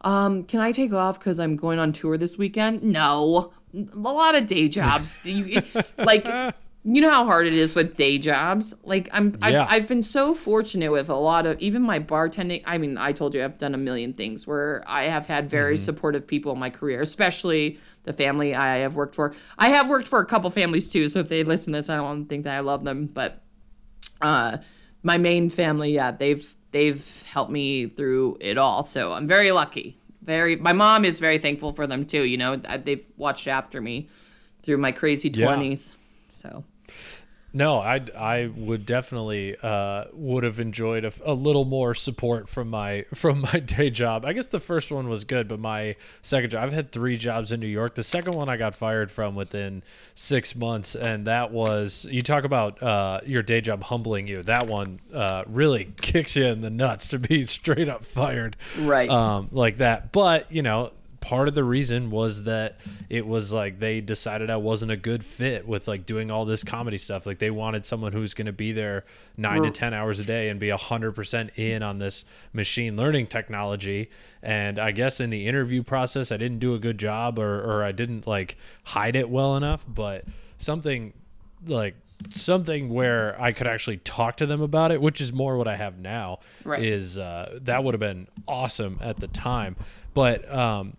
um, 0.01 0.43
can 0.43 0.59
I 0.59 0.71
take 0.71 0.93
off 0.93 1.19
because 1.19 1.39
I'm 1.39 1.55
going 1.55 1.79
on 1.79 1.91
tour 1.91 2.17
this 2.17 2.37
weekend? 2.37 2.83
No. 2.83 3.51
A 3.73 3.97
lot 3.97 4.35
of 4.35 4.47
day 4.47 4.67
jobs. 4.67 5.19
you, 5.23 5.61
like 5.97 6.27
you 6.91 7.01
know 7.01 7.09
how 7.11 7.25
hard 7.25 7.45
it 7.45 7.53
is 7.53 7.75
with 7.75 7.95
day 7.97 8.17
jobs. 8.17 8.73
Like 8.83 9.09
I'm, 9.11 9.35
Yeah. 9.41 9.63
I've, 9.63 9.83
I've 9.83 9.87
been 9.87 10.01
so 10.01 10.33
fortunate 10.33 10.91
with 10.91 11.09
a 11.09 11.15
lot 11.15 11.45
of 11.45 11.59
even 11.59 11.81
my 11.81 11.99
bartending. 11.99 12.63
I 12.65 12.77
mean, 12.77 12.97
I 12.97 13.11
told 13.11 13.33
you 13.35 13.43
I've 13.43 13.57
done 13.57 13.75
a 13.75 13.77
million 13.77 14.13
things 14.13 14.47
where 14.47 14.83
I 14.87 15.03
have 15.05 15.25
had 15.27 15.49
very 15.49 15.77
supportive 15.77 16.25
people 16.25 16.51
in 16.53 16.59
my 16.59 16.69
career, 16.69 17.01
especially 17.01 17.79
the 18.03 18.13
family 18.13 18.55
I 18.55 18.77
have 18.77 18.95
worked 18.95 19.13
for. 19.15 19.35
I 19.57 19.69
have 19.69 19.89
worked 19.89 20.07
for 20.07 20.19
a 20.19 20.25
couple 20.25 20.49
families 20.49 20.89
too, 20.89 21.07
so 21.09 21.19
if 21.19 21.29
they 21.29 21.43
listen 21.43 21.73
to 21.73 21.79
this, 21.79 21.89
I 21.89 21.97
don't 21.97 22.25
think 22.25 22.45
that 22.45 22.55
I 22.55 22.61
love 22.61 22.83
them, 22.83 23.05
but 23.05 23.41
uh, 24.21 24.57
my 25.03 25.17
main 25.17 25.49
family, 25.49 25.93
yeah, 25.93 26.11
they've 26.11 26.55
they've 26.71 27.23
helped 27.31 27.51
me 27.51 27.87
through 27.87 28.37
it 28.41 28.57
all. 28.57 28.83
So 28.83 29.13
I'm 29.13 29.27
very 29.27 29.51
lucky. 29.51 29.97
Very, 30.21 30.55
my 30.55 30.73
mom 30.73 31.05
is 31.05 31.19
very 31.19 31.37
thankful 31.39 31.73
for 31.73 31.87
them 31.87 32.05
too. 32.05 32.23
You 32.23 32.37
know, 32.37 32.55
they've 32.57 33.05
watched 33.17 33.47
after 33.47 33.81
me 33.81 34.09
through 34.61 34.77
my 34.77 34.91
crazy 34.91 35.29
Yeah. 35.29 35.45
twenties. 35.45 35.95
So 36.27 36.63
No, 37.51 37.79
I 37.79 38.01
I 38.17 38.51
would 38.55 38.85
definitely 38.85 39.55
uh, 39.61 40.05
would 40.13 40.43
have 40.43 40.59
enjoyed 40.59 41.03
a, 41.03 41.11
a 41.25 41.33
little 41.33 41.65
more 41.65 41.95
support 41.95 42.47
from 42.47 42.69
my 42.69 43.05
from 43.15 43.41
my 43.41 43.59
day 43.59 43.89
job. 43.89 44.25
I 44.25 44.33
guess 44.33 44.47
the 44.47 44.59
first 44.59 44.91
one 44.91 45.09
was 45.09 45.23
good, 45.23 45.47
but 45.47 45.59
my 45.59 45.95
second 46.21 46.51
job, 46.51 46.63
I've 46.63 46.73
had 46.73 46.91
three 46.91 47.17
jobs 47.17 47.51
in 47.51 47.59
New 47.59 47.67
York. 47.67 47.95
The 47.95 48.03
second 48.03 48.35
one 48.35 48.49
I 48.49 48.57
got 48.57 48.75
fired 48.75 49.11
from 49.11 49.35
within 49.35 49.81
six 50.13 50.55
months, 50.55 50.95
and 50.95 51.25
that 51.25 51.51
was 51.51 52.05
you 52.09 52.21
talk 52.21 52.43
about 52.43 52.81
uh, 52.83 53.21
your 53.25 53.41
day 53.41 53.61
job 53.61 53.83
humbling 53.83 54.27
you. 54.27 54.43
That 54.43 54.67
one 54.67 54.99
uh, 55.13 55.43
really 55.47 55.85
kicks 56.01 56.35
you 56.35 56.45
in 56.45 56.61
the 56.61 56.69
nuts 56.69 57.07
to 57.09 57.19
be 57.19 57.43
straight 57.47 57.89
up 57.89 58.05
fired, 58.05 58.55
Right. 58.79 59.09
Um, 59.09 59.49
like 59.51 59.77
that. 59.77 60.11
But 60.11 60.51
you 60.51 60.61
know, 60.61 60.91
part 61.21 61.47
of 61.47 61.53
the 61.53 61.63
reason 61.63 62.09
was 62.11 62.43
that 62.43 62.77
it 63.09 63.25
was 63.27 63.51
like 63.51 63.79
they 63.79 64.01
decided 64.01 64.49
I 64.49 64.57
wasn't 64.57 64.91
a 64.91 64.97
good 64.97 65.25
fit 65.25 65.67
with 65.67 65.87
like 65.87 66.05
doing 66.05 66.31
all 66.31 66.45
this 66.45 66.63
comedy 66.63 66.97
stuff. 66.97 67.25
Like 67.25 67.39
they 67.39 67.51
wanted 67.51 67.85
someone 67.85 68.11
who's 68.13 68.33
going 68.33 68.45
to 68.47 68.53
be 68.53 68.71
there 68.71 69.05
nine 69.37 69.63
to 69.63 69.71
10 69.71 69.93
hours 69.93 70.19
a 70.19 70.23
day 70.23 70.49
and 70.49 70.59
be 70.59 70.67
100% 70.69 71.57
in 71.57 71.83
on 71.83 71.99
this 71.99 72.25
machine 72.53 72.95
learning 72.95 73.27
technology. 73.27 74.09
And 74.41 74.79
I 74.79 74.91
guess 74.91 75.19
in 75.19 75.29
the 75.29 75.47
interview 75.47 75.83
process, 75.83 76.31
I 76.31 76.37
didn't 76.37 76.59
do 76.59 76.73
a 76.73 76.79
good 76.79 76.97
job 76.97 77.37
or, 77.39 77.59
or 77.61 77.83
I 77.83 77.91
didn't 77.91 78.25
like 78.25 78.57
hide 78.83 79.15
it 79.15 79.29
well 79.29 79.55
enough. 79.57 79.85
But 79.87 80.25
something 80.57 81.13
like 81.67 81.95
something 82.31 82.89
where 82.89 83.41
I 83.41 83.51
could 83.53 83.67
actually 83.67 83.97
talk 83.97 84.37
to 84.37 84.45
them 84.45 84.61
about 84.61 84.91
it, 84.91 85.01
which 85.01 85.21
is 85.21 85.31
more 85.31 85.57
what 85.57 85.67
I 85.67 85.75
have 85.75 85.97
now, 85.99 86.39
Right. 86.65 86.83
is 86.83 87.17
uh, 87.17 87.59
that 87.63 87.83
would 87.83 87.93
have 87.93 87.99
been 87.99 88.27
awesome 88.47 88.99
at 89.01 89.17
the 89.19 89.27
time. 89.27 89.75
But 90.13 90.51
um, 90.53 90.97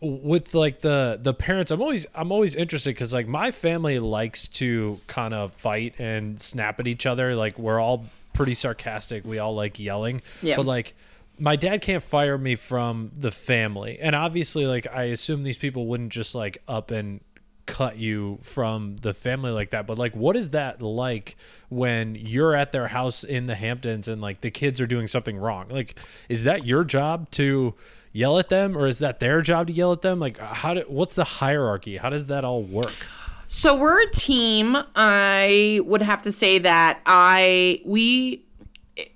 with 0.00 0.54
like 0.54 0.80
the 0.80 1.18
the 1.20 1.34
parents, 1.34 1.70
I'm 1.70 1.82
always 1.82 2.06
I'm 2.14 2.32
always 2.32 2.54
interested 2.54 2.90
because 2.90 3.12
like 3.12 3.28
my 3.28 3.50
family 3.50 3.98
likes 3.98 4.48
to 4.48 4.98
kind 5.06 5.34
of 5.34 5.52
fight 5.52 5.94
and 5.98 6.40
snap 6.40 6.80
at 6.80 6.86
each 6.86 7.06
other. 7.06 7.34
Like 7.34 7.58
we're 7.58 7.80
all 7.80 8.06
pretty 8.32 8.54
sarcastic. 8.54 9.24
We 9.24 9.38
all 9.38 9.54
like 9.54 9.78
yelling. 9.78 10.22
Yeah. 10.42 10.56
But 10.56 10.66
like 10.66 10.94
my 11.38 11.56
dad 11.56 11.82
can't 11.82 12.02
fire 12.02 12.38
me 12.38 12.54
from 12.54 13.12
the 13.18 13.30
family, 13.30 13.98
and 14.00 14.14
obviously 14.14 14.66
like 14.66 14.86
I 14.92 15.04
assume 15.04 15.42
these 15.42 15.58
people 15.58 15.86
wouldn't 15.86 16.12
just 16.12 16.34
like 16.34 16.62
up 16.66 16.90
and 16.90 17.20
cut 17.66 17.98
you 17.98 18.36
from 18.42 18.96
the 18.96 19.14
family 19.14 19.52
like 19.52 19.70
that 19.70 19.86
but 19.86 19.96
like 19.96 20.12
what 20.16 20.34
is 20.34 20.50
that 20.50 20.82
like 20.82 21.36
when 21.68 22.16
you're 22.16 22.52
at 22.52 22.72
their 22.72 22.88
house 22.88 23.22
in 23.22 23.46
the 23.46 23.54
hamptons 23.54 24.08
and 24.08 24.20
like 24.20 24.40
the 24.40 24.50
kids 24.50 24.80
are 24.80 24.88
doing 24.88 25.06
something 25.06 25.36
wrong 25.36 25.68
like 25.68 25.96
is 26.28 26.42
that 26.42 26.66
your 26.66 26.82
job 26.82 27.30
to 27.30 27.72
yell 28.12 28.38
at 28.38 28.48
them 28.48 28.76
or 28.76 28.86
is 28.86 28.98
that 28.98 29.20
their 29.20 29.40
job 29.42 29.66
to 29.68 29.72
yell 29.72 29.92
at 29.92 30.02
them 30.02 30.18
like 30.18 30.40
uh, 30.42 30.46
how 30.46 30.74
do 30.74 30.84
what's 30.88 31.14
the 31.14 31.24
hierarchy 31.24 31.96
how 31.96 32.10
does 32.10 32.26
that 32.26 32.44
all 32.44 32.62
work 32.62 33.06
So 33.52 33.74
we're 33.74 34.02
a 34.02 34.10
team. 34.12 34.76
I 34.94 35.80
would 35.84 36.02
have 36.02 36.22
to 36.22 36.30
say 36.30 36.60
that 36.60 37.00
I 37.04 37.80
we 37.84 38.44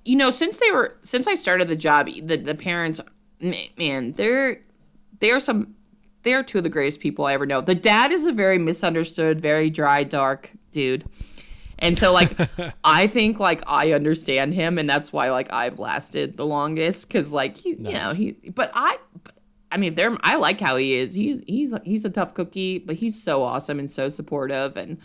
you 0.05 0.17
know 0.17 0.31
since 0.33 0.57
they 0.57 0.73
were 0.73 0.97
since 1.03 1.29
I 1.29 1.37
started 1.37 1.69
the 1.69 1.77
job 1.77 2.07
the 2.07 2.37
the 2.37 2.55
parents 2.57 3.01
man 3.79 4.13
they're 4.13 4.61
they're 5.21 5.39
some 5.41 5.75
they 6.25 6.35
are 6.35 6.43
two 6.43 6.59
of 6.59 6.65
the 6.65 6.71
greatest 6.71 7.01
people 7.01 7.27
I 7.27 7.35
ever 7.35 7.47
know. 7.47 7.61
The 7.61 7.75
dad 7.75 8.11
is 8.11 8.27
a 8.27 8.33
very 8.33 8.59
misunderstood, 8.59 9.41
very 9.41 9.71
dry, 9.71 10.03
dark 10.03 10.51
dude. 10.73 11.05
And 11.79 11.99
so 11.99 12.13
like 12.13 12.37
I 12.85 13.07
think 13.07 13.39
like 13.41 13.63
I 13.67 13.93
understand 13.93 14.55
him 14.55 14.79
and 14.79 14.89
that's 14.89 15.13
why 15.13 15.31
like 15.31 15.53
I've 15.53 15.79
lasted 15.79 16.37
the 16.37 16.47
longest 16.47 17.11
cuz 17.11 17.33
like 17.33 17.57
he 17.57 17.71
you 17.71 17.93
know 17.93 18.13
he 18.13 18.33
but 18.55 18.71
I 18.75 18.99
but, 19.23 19.35
I 19.71 19.77
mean 19.77 19.95
they're 19.95 20.17
I 20.23 20.37
like 20.37 20.61
how 20.61 20.77
he 20.77 20.95
is. 20.95 21.15
He's 21.15 21.43
he's 21.47 21.75
he's 21.85 22.05
a 22.05 22.11
tough 22.11 22.35
cookie, 22.35 22.79
but 22.79 22.97
he's 22.97 23.21
so 23.23 23.43
awesome 23.43 23.79
and 23.79 23.91
so 23.91 24.09
supportive 24.09 24.77
and 24.77 24.99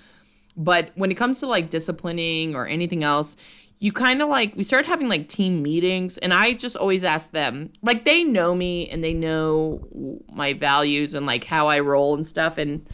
but 0.58 0.92
when 0.96 1.10
it 1.10 1.16
comes 1.16 1.40
to 1.40 1.48
like 1.48 1.70
disciplining 1.70 2.54
or 2.54 2.68
anything 2.68 3.02
else, 3.04 3.38
you 3.80 3.94
kind 3.94 4.22
of 4.22 4.28
like 4.28 4.56
we 4.58 4.64
started 4.64 4.88
having 4.90 5.08
like 5.08 5.30
team 5.30 5.64
meetings 5.64 6.18
and 6.18 6.34
I 6.34 6.54
just 6.54 6.76
always 6.76 7.06
ask 7.06 7.32
them. 7.32 7.72
Like 7.82 8.04
they 8.04 8.26
know 8.26 8.54
me 8.54 8.90
and 8.90 9.02
they 9.02 9.14
know 9.14 9.88
my 10.34 10.54
values 10.54 11.14
and 11.14 11.26
like 11.26 11.46
how 11.46 11.68
I 11.68 11.80
roll 11.80 12.14
and 12.14 12.28
stuff 12.28 12.58
and 12.58 12.86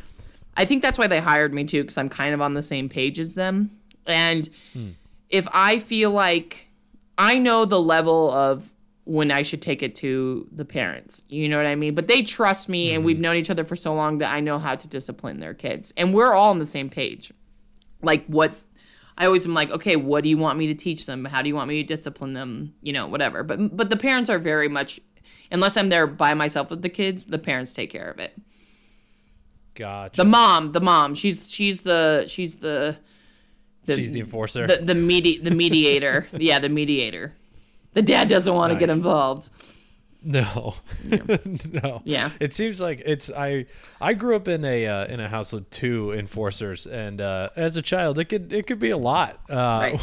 I 0.58 0.66
think 0.66 0.82
that's 0.82 0.98
why 0.98 1.08
they 1.08 1.20
hired 1.20 1.54
me 1.54 1.66
too 1.66 1.84
cuz 1.84 1.98
I'm 1.98 2.10
kind 2.10 2.34
of 2.34 2.42
on 2.42 2.54
the 2.54 2.64
same 2.64 2.90
page 2.90 3.20
as 3.20 3.36
them. 3.36 3.72
And 4.06 4.50
hmm. 4.74 4.90
if 5.30 5.48
I 5.52 5.80
feel 5.80 6.12
like 6.12 6.70
I 7.18 7.38
know 7.38 7.66
the 7.66 7.80
level 7.80 8.32
of 8.32 8.72
when 9.06 9.32
I 9.32 9.44
should 9.44 9.62
take 9.62 9.84
it 9.84 9.94
to 9.96 10.48
the 10.52 10.66
parents. 10.66 11.24
You 11.30 11.48
know 11.48 11.58
what 11.58 11.68
I 11.68 11.76
mean? 11.76 11.94
But 11.94 12.08
they 12.08 12.24
trust 12.24 12.68
me 12.68 12.92
and 12.92 13.06
we've 13.06 13.18
hmm. 13.18 13.22
known 13.22 13.36
each 13.36 13.50
other 13.50 13.64
for 13.64 13.76
so 13.76 13.94
long 13.94 14.18
that 14.18 14.34
I 14.34 14.40
know 14.40 14.60
how 14.60 14.76
to 14.76 14.88
discipline 14.88 15.40
their 15.40 15.54
kids. 15.54 15.94
And 15.96 16.14
we're 16.14 16.34
all 16.34 16.50
on 16.50 16.60
the 16.60 16.66
same 16.66 16.90
page. 16.90 17.32
Like 18.02 18.26
what 18.28 18.54
I 19.18 19.26
always 19.26 19.46
am 19.46 19.54
like, 19.54 19.72
okay, 19.72 19.96
what 19.96 20.24
do 20.24 20.30
you 20.30 20.38
want 20.38 20.58
me 20.58 20.68
to 20.68 20.74
teach 20.74 21.06
them? 21.06 21.26
How 21.26 21.42
do 21.42 21.48
you 21.48 21.56
want 21.56 21.70
me 21.70 21.82
to 21.82 21.88
discipline 21.88 22.34
them? 22.34 22.74
You 22.82 22.94
know, 22.94 23.08
whatever. 23.08 23.44
But 23.44 23.76
but 23.76 23.90
the 23.90 23.98
parents 23.98 24.30
are 24.30 24.40
very 24.40 24.68
much 24.68 25.00
unless 25.52 25.78
I'm 25.78 25.90
there 25.90 26.08
by 26.08 26.34
myself 26.34 26.70
with 26.70 26.82
the 26.82 26.90
kids, 26.90 27.26
the 27.26 27.40
parents 27.40 27.74
take 27.74 27.90
care 27.90 28.10
of 28.10 28.20
it. 28.20 28.34
Gotcha 29.76 30.18
The 30.18 30.26
mom, 30.26 30.72
the 30.72 30.82
mom, 30.82 31.14
she's 31.16 31.50
she's 31.50 31.82
the 31.82 32.26
she's 32.28 32.56
the, 32.58 32.98
the 33.86 33.96
she's 33.96 34.12
the 34.12 34.20
enforcer 34.22 34.66
the 34.68 34.78
the 34.78 34.96
medi- 34.96 35.40
the 35.40 35.52
mediator. 35.52 36.28
yeah, 36.34 36.60
the 36.60 36.70
mediator. 36.70 37.34
The 37.94 38.02
dad 38.02 38.28
doesn't 38.30 38.54
want 38.54 38.74
to 38.74 38.80
get 38.80 38.90
involved. 38.90 39.50
No, 40.28 40.74
no. 41.84 42.02
Yeah. 42.04 42.32
It 42.40 42.52
seems 42.52 42.82
like 42.82 43.04
it's 43.06 43.30
I. 43.30 43.68
I 44.02 44.14
grew 44.16 44.36
up 44.36 44.48
in 44.48 44.66
a 44.66 44.88
uh, 44.88 45.06
in 45.06 45.20
a 45.20 45.30
house 45.30 45.54
with 45.54 45.70
two 45.70 46.14
enforcers, 46.14 46.88
and 46.88 47.22
uh, 47.22 47.50
as 47.56 47.78
a 47.78 47.82
child, 47.84 48.18
it 48.18 48.26
could 48.26 48.52
it 48.52 48.66
could 48.66 48.80
be 48.80 48.90
a 48.90 48.98
lot. 48.98 49.40
Uh, 49.48 49.98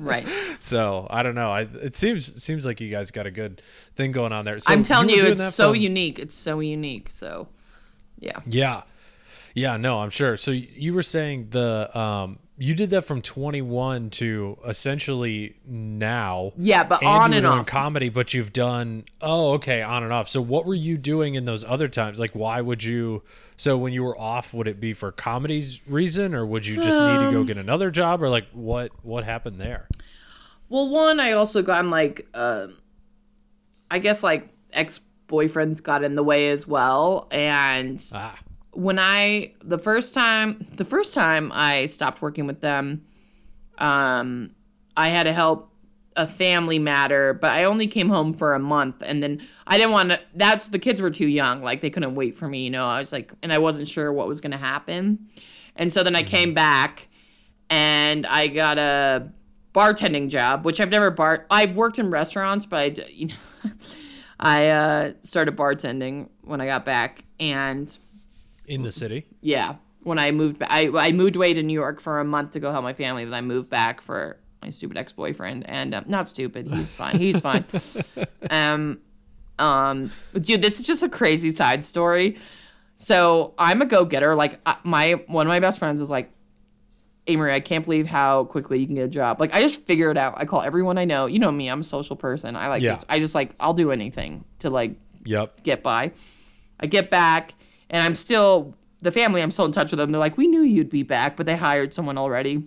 Right. 0.00 0.26
so 0.60 1.06
I 1.10 1.22
don't 1.22 1.36
know. 1.36 1.50
I 1.50 1.60
it 1.62 1.94
seems 1.94 2.28
it 2.28 2.40
seems 2.42 2.66
like 2.66 2.80
you 2.80 2.90
guys 2.90 3.12
got 3.12 3.26
a 3.26 3.30
good 3.30 3.62
thing 3.94 4.10
going 4.10 4.32
on 4.32 4.44
there. 4.44 4.58
So 4.58 4.72
I'm 4.72 4.82
telling 4.82 5.06
were 5.06 5.14
you, 5.14 5.26
it's 5.26 5.54
so 5.54 5.72
from- 5.72 5.76
unique. 5.80 6.18
It's 6.18 6.34
so 6.34 6.58
unique. 6.58 7.08
So, 7.10 7.46
yeah. 8.20 8.40
Yeah. 8.46 8.82
Yeah, 9.54 9.76
no, 9.76 9.98
I'm 10.00 10.10
sure. 10.10 10.36
So 10.36 10.50
you 10.52 10.94
were 10.94 11.02
saying 11.02 11.48
the 11.50 11.96
um 11.98 12.38
you 12.60 12.74
did 12.74 12.90
that 12.90 13.02
from 13.02 13.22
21 13.22 14.10
to 14.10 14.58
essentially 14.66 15.56
now. 15.64 16.52
Yeah, 16.56 16.82
but 16.82 17.00
and 17.02 17.08
on 17.08 17.32
and 17.32 17.46
off. 17.46 17.66
comedy, 17.66 18.08
but 18.08 18.34
you've 18.34 18.52
done 18.52 19.04
oh 19.20 19.52
okay 19.54 19.80
on 19.82 20.02
and 20.02 20.12
off. 20.12 20.28
So 20.28 20.40
what 20.40 20.66
were 20.66 20.74
you 20.74 20.98
doing 20.98 21.34
in 21.34 21.44
those 21.44 21.64
other 21.64 21.88
times? 21.88 22.18
Like 22.20 22.32
why 22.32 22.60
would 22.60 22.82
you? 22.82 23.22
So 23.56 23.76
when 23.76 23.92
you 23.92 24.04
were 24.04 24.18
off, 24.18 24.52
would 24.54 24.68
it 24.68 24.78
be 24.80 24.92
for 24.92 25.10
comedy's 25.12 25.80
reason, 25.88 26.34
or 26.34 26.44
would 26.46 26.66
you 26.66 26.76
just 26.76 27.00
need 27.00 27.18
Um, 27.18 27.24
to 27.26 27.30
go 27.32 27.44
get 27.44 27.56
another 27.58 27.90
job, 27.90 28.22
or 28.22 28.28
like 28.28 28.46
what 28.52 28.92
what 29.02 29.24
happened 29.24 29.60
there? 29.60 29.88
Well, 30.68 30.88
one, 30.88 31.18
I 31.18 31.32
also 31.32 31.62
got 31.62 31.84
like, 31.86 32.28
uh, 32.34 32.66
I 33.90 33.98
guess 34.00 34.22
like 34.22 34.48
ex 34.72 35.00
boyfriends 35.28 35.82
got 35.82 36.02
in 36.04 36.14
the 36.16 36.22
way 36.24 36.50
as 36.50 36.66
well, 36.66 37.28
and 37.30 38.04
Ah, 38.14 38.38
when 38.72 38.98
I 38.98 39.52
the 39.62 39.78
first 39.78 40.14
time 40.14 40.66
the 40.76 40.84
first 40.84 41.14
time 41.14 41.50
I 41.54 41.86
stopped 41.86 42.22
working 42.22 42.46
with 42.46 42.60
them, 42.60 43.04
um, 43.78 44.50
I 44.96 45.08
had 45.08 45.24
to 45.24 45.32
help 45.32 45.72
a 46.16 46.26
family 46.26 46.80
matter, 46.80 47.32
but 47.34 47.50
I 47.52 47.64
only 47.64 47.86
came 47.86 48.08
home 48.08 48.34
for 48.34 48.54
a 48.54 48.58
month, 48.58 48.96
and 49.04 49.22
then 49.22 49.40
I 49.66 49.78
didn't 49.78 49.92
want 49.92 50.10
to. 50.10 50.20
That's 50.34 50.68
the 50.68 50.78
kids 50.78 51.00
were 51.00 51.10
too 51.10 51.28
young, 51.28 51.62
like 51.62 51.80
they 51.80 51.90
couldn't 51.90 52.14
wait 52.14 52.36
for 52.36 52.48
me, 52.48 52.64
you 52.64 52.70
know. 52.70 52.86
I 52.86 52.98
was 53.00 53.12
like, 53.12 53.32
and 53.42 53.52
I 53.52 53.58
wasn't 53.58 53.86
sure 53.88 54.12
what 54.12 54.26
was 54.26 54.40
gonna 54.40 54.56
happen, 54.58 55.28
and 55.76 55.92
so 55.92 56.02
then 56.02 56.16
I 56.16 56.22
came 56.24 56.54
back, 56.54 57.08
and 57.70 58.26
I 58.26 58.48
got 58.48 58.78
a 58.78 59.30
bartending 59.74 60.28
job, 60.28 60.64
which 60.64 60.80
I've 60.80 60.90
never 60.90 61.10
bar. 61.12 61.46
I've 61.50 61.76
worked 61.76 62.00
in 62.00 62.10
restaurants, 62.10 62.66
but 62.66 62.78
I, 62.80 62.88
d- 62.88 63.04
you 63.12 63.26
know, 63.28 63.34
I 64.40 64.68
uh, 64.68 65.12
started 65.20 65.56
bartending 65.56 66.28
when 66.42 66.60
I 66.60 66.66
got 66.66 66.84
back, 66.84 67.24
and 67.40 67.96
in 68.66 68.82
the 68.82 68.92
city. 68.92 69.26
yeah, 69.40 69.76
when 70.02 70.18
I 70.18 70.30
moved 70.30 70.58
back, 70.58 70.70
I, 70.70 70.88
I 70.88 71.12
moved 71.12 71.36
away 71.36 71.54
to 71.54 71.62
New 71.62 71.74
York 71.74 72.00
for 72.00 72.20
a 72.20 72.24
month 72.24 72.52
to 72.52 72.60
go 72.60 72.70
help 72.70 72.84
my 72.84 72.94
family. 72.94 73.24
Then 73.24 73.34
I 73.34 73.40
moved 73.40 73.68
back 73.70 74.00
for 74.00 74.38
my 74.62 74.70
stupid 74.70 74.96
ex 74.96 75.12
boyfriend, 75.12 75.68
and 75.68 75.94
um, 75.94 76.04
not 76.06 76.28
stupid. 76.28 76.68
He's 76.68 76.92
fine. 76.92 77.18
He's 77.18 77.40
fine. 77.40 77.64
um, 78.50 79.00
um, 79.58 80.12
dude, 80.34 80.62
this 80.62 80.78
is 80.78 80.86
just 80.86 81.02
a 81.02 81.08
crazy 81.08 81.50
side 81.50 81.84
story. 81.84 82.38
So 82.96 83.54
I'm 83.58 83.82
a 83.82 83.86
go 83.86 84.04
getter. 84.04 84.34
Like 84.34 84.60
my 84.84 85.12
one 85.26 85.46
of 85.46 85.50
my 85.50 85.60
best 85.60 85.78
friends 85.78 86.00
is 86.00 86.10
like, 86.10 86.30
Amory, 87.28 87.52
I 87.54 87.60
can't 87.60 87.84
believe 87.84 88.06
how 88.06 88.44
quickly 88.44 88.78
you 88.78 88.86
can 88.86 88.94
get 88.94 89.04
a 89.04 89.08
job. 89.08 89.40
Like 89.40 89.54
I 89.54 89.60
just 89.60 89.84
figure 89.86 90.10
it 90.10 90.16
out. 90.16 90.34
I 90.36 90.44
call 90.44 90.62
everyone 90.62 90.98
I 90.98 91.04
know. 91.04 91.26
You 91.26 91.38
know 91.38 91.52
me. 91.52 91.68
I'm 91.68 91.80
a 91.80 91.84
social 91.84 92.16
person. 92.16 92.56
I 92.56 92.68
like. 92.68 92.82
Yeah. 92.82 92.96
This. 92.96 93.04
I 93.08 93.18
just 93.18 93.34
like. 93.34 93.54
I'll 93.60 93.74
do 93.74 93.90
anything 93.90 94.44
to 94.60 94.70
like 94.70 94.92
Yep. 95.24 95.62
get 95.62 95.82
by. 95.82 96.12
I 96.80 96.86
get 96.86 97.10
back, 97.10 97.54
and 97.90 98.02
I'm 98.02 98.14
still 98.14 98.74
the 99.02 99.12
family. 99.12 99.42
I'm 99.42 99.50
still 99.50 99.64
in 99.64 99.72
touch 99.72 99.90
with 99.90 99.98
them. 99.98 100.10
They're 100.10 100.18
like, 100.18 100.36
"We 100.36 100.46
knew 100.46 100.62
you'd 100.62 100.90
be 100.90 101.02
back, 101.02 101.36
but 101.36 101.44
they 101.46 101.56
hired 101.56 101.92
someone 101.92 102.16
already." 102.18 102.64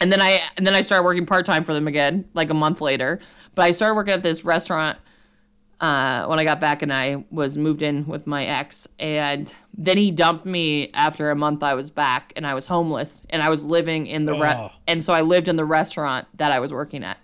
And 0.00 0.10
then 0.10 0.20
I 0.20 0.40
and 0.56 0.66
then 0.66 0.74
I 0.74 0.80
started 0.80 1.04
working 1.04 1.24
part 1.26 1.46
time 1.46 1.62
for 1.62 1.72
them 1.72 1.86
again, 1.86 2.24
like 2.34 2.50
a 2.50 2.54
month 2.54 2.80
later. 2.80 3.20
But 3.54 3.64
I 3.66 3.70
started 3.70 3.94
working 3.94 4.12
at 4.14 4.22
this 4.22 4.44
restaurant 4.44 4.98
uh, 5.80 6.26
when 6.26 6.38
I 6.38 6.44
got 6.44 6.60
back, 6.60 6.82
and 6.82 6.92
I 6.92 7.24
was 7.30 7.56
moved 7.56 7.82
in 7.82 8.06
with 8.06 8.26
my 8.26 8.44
ex. 8.46 8.86
And 8.98 9.52
then 9.76 9.96
he 9.96 10.10
dumped 10.10 10.46
me 10.46 10.90
after 10.94 11.30
a 11.30 11.34
month. 11.36 11.62
I 11.62 11.74
was 11.74 11.90
back, 11.90 12.32
and 12.36 12.46
I 12.46 12.54
was 12.54 12.66
homeless, 12.66 13.24
and 13.30 13.42
I 13.42 13.48
was 13.48 13.62
living 13.62 14.06
in 14.06 14.24
the 14.24 14.32
re- 14.34 14.54
Oh. 14.56 14.70
and 14.86 15.04
so 15.04 15.12
I 15.12 15.20
lived 15.22 15.48
in 15.48 15.56
the 15.56 15.64
restaurant 15.64 16.26
that 16.36 16.52
I 16.52 16.60
was 16.60 16.72
working 16.72 17.02
at. 17.04 17.18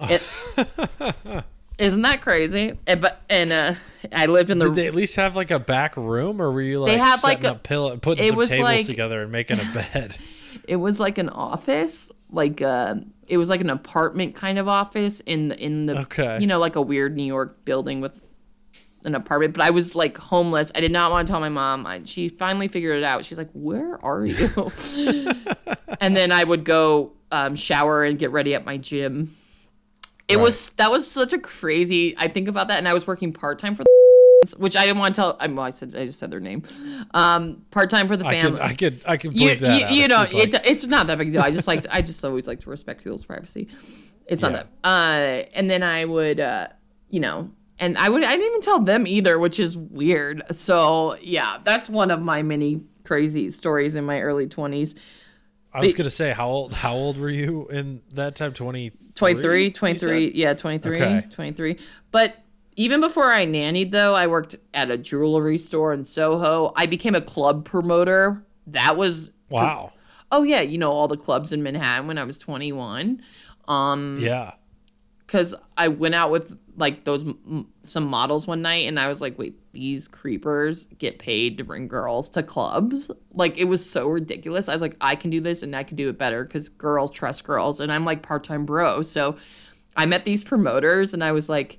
It, 0.00 0.22
isn't 1.78 2.02
that 2.02 2.20
crazy? 2.20 2.78
And, 2.86 3.00
but 3.00 3.20
and 3.28 3.52
uh, 3.52 3.74
I 4.12 4.26
lived 4.26 4.50
in 4.50 4.58
the 4.58 4.66
Did 4.66 4.74
they 4.74 4.86
at 4.86 4.94
least 4.94 5.16
have 5.16 5.36
like 5.36 5.50
a 5.50 5.58
back 5.58 5.96
room, 5.96 6.40
or 6.42 6.50
were 6.50 6.62
you 6.62 6.80
like 6.80 6.92
They 6.92 6.98
had, 6.98 7.16
setting 7.16 7.42
like, 7.42 7.44
a- 7.44 7.50
up 7.56 7.62
pillow, 7.62 7.96
putting 7.96 8.24
some 8.24 8.34
tables 8.36 8.50
like- 8.60 8.86
together 8.86 9.22
and 9.22 9.32
making 9.32 9.60
a 9.60 9.64
bed? 9.92 10.16
It 10.66 10.76
was 10.76 10.98
like 11.00 11.18
an 11.18 11.28
office 11.28 12.10
like 12.30 12.60
uh 12.62 12.94
it 13.26 13.36
was 13.36 13.48
like 13.48 13.60
an 13.60 13.70
apartment 13.70 14.34
kind 14.34 14.58
of 14.58 14.68
office 14.68 15.20
in 15.20 15.48
the 15.48 15.58
in 15.62 15.86
the 15.86 15.98
Okay. 16.00 16.38
you 16.40 16.46
know 16.46 16.58
like 16.58 16.76
a 16.76 16.82
weird 16.82 17.14
new 17.16 17.22
york 17.24 17.64
building 17.64 18.00
with 18.00 18.20
an 19.04 19.14
apartment 19.14 19.54
but 19.54 19.62
i 19.64 19.70
was 19.70 19.94
like 19.94 20.18
homeless. 20.18 20.72
I 20.74 20.80
did 20.80 20.90
not 20.92 21.10
want 21.10 21.26
to 21.26 21.32
tell 21.32 21.40
my 21.40 21.48
mom. 21.48 21.86
I, 21.86 22.02
she 22.04 22.28
finally 22.28 22.66
figured 22.68 22.98
it 22.98 23.04
out. 23.04 23.24
She's 23.24 23.38
like 23.38 23.50
where 23.52 24.02
are 24.04 24.24
you? 24.26 24.48
And 26.00 26.16
then 26.16 26.30
i 26.32 26.42
would 26.44 26.64
go 26.64 27.12
um, 27.32 27.56
shower 27.56 28.04
and 28.04 28.18
get 28.18 28.30
ready 28.30 28.54
at 28.54 28.64
my 28.64 28.76
gym. 28.76 29.34
It 30.28 30.36
Right. 30.36 30.42
was 30.42 30.70
that 30.72 30.90
was 30.90 31.10
such 31.10 31.32
a 31.32 31.38
crazy 31.38 32.14
i 32.18 32.28
think 32.28 32.48
about 32.48 32.68
that 32.68 32.78
and 32.78 32.86
i 32.88 32.92
was 32.94 33.06
working 33.06 33.32
part-time 33.32 33.74
for 33.74 33.84
the 33.84 33.88
which 34.56 34.76
i 34.76 34.84
didn't 34.86 34.98
want 34.98 35.14
to 35.14 35.20
tell 35.20 35.36
I, 35.40 35.46
well, 35.48 35.64
I 35.64 35.70
said 35.70 35.94
i 35.96 36.06
just 36.06 36.18
said 36.18 36.30
their 36.30 36.40
name 36.40 36.62
um, 37.14 37.62
part-time 37.70 38.08
for 38.08 38.16
the 38.16 38.24
family 38.24 38.60
I 38.60 38.74
could, 38.74 39.00
I 39.06 39.16
could 39.16 39.38
you, 39.38 39.56
that 39.56 39.90
you, 39.92 40.02
you 40.02 40.08
know 40.08 40.18
like. 40.18 40.34
it's 40.34 40.56
it's 40.68 40.84
not 40.84 41.06
that 41.08 41.18
big 41.18 41.28
a 41.28 41.30
deal 41.32 41.42
i 41.42 41.50
just 41.50 41.68
like 41.72 41.82
to, 41.82 41.94
i 41.94 42.02
just 42.02 42.24
always 42.24 42.46
like 42.46 42.60
to 42.60 42.70
respect 42.70 43.02
people's 43.04 43.24
privacy 43.24 43.68
it's 44.26 44.42
not 44.42 44.52
Yeah. 44.52 44.62
that 44.82 44.88
uh 44.88 45.48
and 45.54 45.70
then 45.70 45.82
i 45.82 46.04
would 46.04 46.40
uh 46.40 46.68
you 47.10 47.20
know 47.20 47.50
and 47.78 47.96
i 47.98 48.08
would 48.08 48.22
i 48.24 48.30
didn't 48.30 48.46
even 48.46 48.60
tell 48.60 48.80
them 48.80 49.06
either 49.06 49.38
which 49.38 49.58
is 49.60 49.76
weird 49.76 50.42
so 50.56 51.16
yeah 51.20 51.58
that's 51.64 51.88
one 51.88 52.10
of 52.10 52.20
my 52.22 52.42
many 52.42 52.82
crazy 53.04 53.48
stories 53.50 53.96
in 53.96 54.04
my 54.04 54.20
early 54.20 54.46
20s 54.46 54.98
I 55.70 55.80
was 55.80 55.94
gonna 55.94 56.08
say 56.10 56.32
how 56.32 56.48
old? 56.48 56.72
How 56.74 56.94
old 56.94 57.18
were 57.18 57.28
you 57.28 57.68
in 57.68 58.00
that 58.14 58.34
time? 58.34 58.52
Twenty. 58.54 58.90
23 59.14 59.70
23 59.70 60.32
yeah 60.34 60.54
23 60.54 60.96
Okay. 60.96 61.26
23 61.30 61.78
but 62.10 62.36
even 62.78 63.00
before 63.00 63.30
i 63.32 63.44
nannied 63.44 63.90
though 63.90 64.14
i 64.14 64.26
worked 64.26 64.56
at 64.72 64.90
a 64.90 64.96
jewelry 64.96 65.58
store 65.58 65.92
in 65.92 66.04
soho. 66.04 66.72
I 66.76 66.86
became 66.86 67.14
a 67.14 67.20
club 67.20 67.64
promoter. 67.64 68.42
That 68.68 68.96
was 68.96 69.30
Wow. 69.50 69.92
oh 70.32 70.42
yeah 70.44 70.60
you 70.62 70.78
know 70.78 70.90
all 70.92 71.08
the 71.08 71.16
clubs 71.16 71.52
in 71.52 71.62
manhattan 71.62 72.06
when 72.06 72.16
i 72.18 72.24
was 72.24 72.38
21 72.38 73.22
um 73.66 74.18
Yeah. 74.20 74.52
because 75.26 75.54
i 75.76 75.88
went 75.88 76.14
out 76.14 76.30
with 76.30 76.58
like 76.76 77.04
those 77.04 77.22
m- 77.26 77.68
some 77.82 78.04
models 78.06 78.46
one 78.46 78.60
night 78.62 78.86
and 78.86 79.00
i 79.00 79.08
was 79.08 79.20
like 79.20 79.38
wait 79.38 79.58
these 79.72 80.06
creepers 80.08 80.86
get 80.98 81.18
paid 81.18 81.56
to 81.58 81.64
bring 81.64 81.86
girls 81.88 82.28
to 82.30 82.42
clubs? 82.42 83.10
Like 83.32 83.58
it 83.58 83.64
was 83.64 83.88
so 83.88 84.08
ridiculous. 84.08 84.68
I 84.68 84.72
was 84.72 84.82
like 84.82 84.96
i 85.00 85.14
can 85.16 85.30
do 85.30 85.40
this 85.40 85.62
and 85.62 85.74
i 85.76 85.82
can 85.84 85.96
do 85.96 86.08
it 86.08 86.18
better 86.18 86.44
because 86.44 86.68
girls 86.68 87.10
trust 87.12 87.44
girls 87.44 87.78
and 87.80 87.90
i'm 87.92 88.04
like 88.04 88.22
part-time 88.22 88.66
bro. 88.66 89.02
So 89.02 89.36
i 89.96 90.04
met 90.04 90.24
these 90.24 90.42
promoters 90.44 91.14
and 91.14 91.22
i 91.24 91.32
was 91.32 91.48
like 91.48 91.78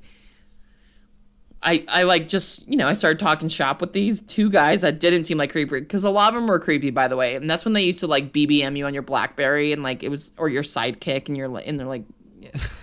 I, 1.61 1.83
I 1.89 2.03
like 2.03 2.27
just 2.27 2.67
you 2.67 2.77
know 2.77 2.87
I 2.87 2.93
started 2.93 3.19
talking 3.19 3.49
shop 3.49 3.81
with 3.81 3.91
these 3.91 4.21
two 4.21 4.49
guys 4.49 4.81
that 4.81 4.99
didn't 4.99 5.25
seem 5.25 5.37
like 5.37 5.51
creepy 5.51 5.81
because 5.81 6.03
a 6.05 6.09
lot 6.09 6.29
of 6.29 6.35
them 6.35 6.47
were 6.47 6.59
creepy 6.59 6.89
by 6.89 7.07
the 7.07 7.17
way 7.17 7.35
and 7.35 7.49
that's 7.49 7.65
when 7.65 7.73
they 7.73 7.83
used 7.83 7.99
to 7.99 8.07
like 8.07 8.31
BBM 8.31 8.77
you 8.77 8.85
on 8.85 8.93
your 8.93 9.03
BlackBerry 9.03 9.73
and 9.73 9.83
like 9.83 10.01
it 10.01 10.09
was 10.09 10.33
or 10.37 10.47
your 10.47 10.63
sidekick 10.63 11.27
and 11.27 11.35
you're 11.35 11.49
like 11.49 11.67
and 11.67 11.79
they're 11.79 11.87
like 11.87 12.03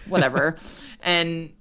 whatever. 0.08 0.56
And 1.02 1.52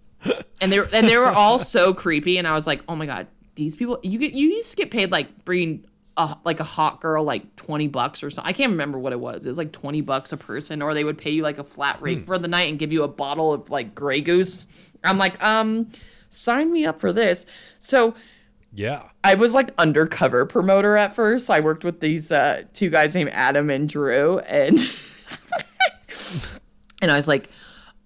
and 0.59 0.71
they 0.71 0.79
were 0.79 0.89
and 0.91 1.07
they 1.07 1.17
were 1.17 1.29
all 1.29 1.59
so 1.59 1.93
creepy 1.93 2.39
and 2.39 2.47
I 2.47 2.53
was 2.53 2.65
like 2.65 2.81
oh 2.87 2.95
my 2.95 3.05
god 3.05 3.27
these 3.53 3.75
people 3.75 3.99
you 4.01 4.17
get 4.17 4.33
you 4.33 4.47
used 4.47 4.71
to 4.71 4.77
get 4.77 4.89
paid 4.89 5.11
like 5.11 5.45
bringing 5.45 5.85
a, 6.17 6.35
like 6.43 6.59
a 6.59 6.63
hot 6.63 6.99
girl 6.99 7.23
like 7.23 7.55
20 7.57 7.89
bucks 7.89 8.23
or 8.23 8.31
something 8.31 8.49
I 8.49 8.53
can't 8.53 8.71
remember 8.71 8.97
what 8.97 9.13
it 9.13 9.19
was 9.19 9.45
it 9.45 9.49
was 9.49 9.59
like 9.59 9.71
20 9.71 10.01
bucks 10.01 10.31
a 10.31 10.37
person 10.37 10.81
or 10.81 10.95
they 10.95 11.03
would 11.03 11.17
pay 11.17 11.29
you 11.29 11.43
like 11.43 11.59
a 11.59 11.63
flat 11.63 12.01
rate 12.01 12.25
for 12.25 12.39
the 12.39 12.47
night 12.47 12.69
and 12.69 12.79
give 12.79 12.91
you 12.91 13.03
a 13.03 13.07
bottle 13.07 13.53
of 13.53 13.69
like 13.69 13.93
Grey 13.93 14.21
Goose. 14.21 14.65
I'm 15.03 15.19
like 15.19 15.43
um 15.43 15.91
sign 16.35 16.71
me 16.71 16.85
up 16.85 16.99
for 16.99 17.13
this 17.13 17.45
so 17.79 18.13
Yeah. 18.73 19.03
I 19.23 19.35
was 19.35 19.53
like 19.53 19.71
undercover 19.77 20.45
promoter 20.45 20.95
at 20.97 21.15
first. 21.15 21.49
I 21.49 21.59
worked 21.61 21.83
with 21.83 21.99
these 22.01 22.31
uh, 22.31 22.63
two 22.73 22.89
guys 22.89 23.15
named 23.15 23.31
Adam 23.33 23.69
and 23.69 23.87
Drew, 23.89 24.39
and 24.39 24.79
and 27.01 27.11
I 27.11 27.15
was 27.15 27.27
like, 27.27 27.49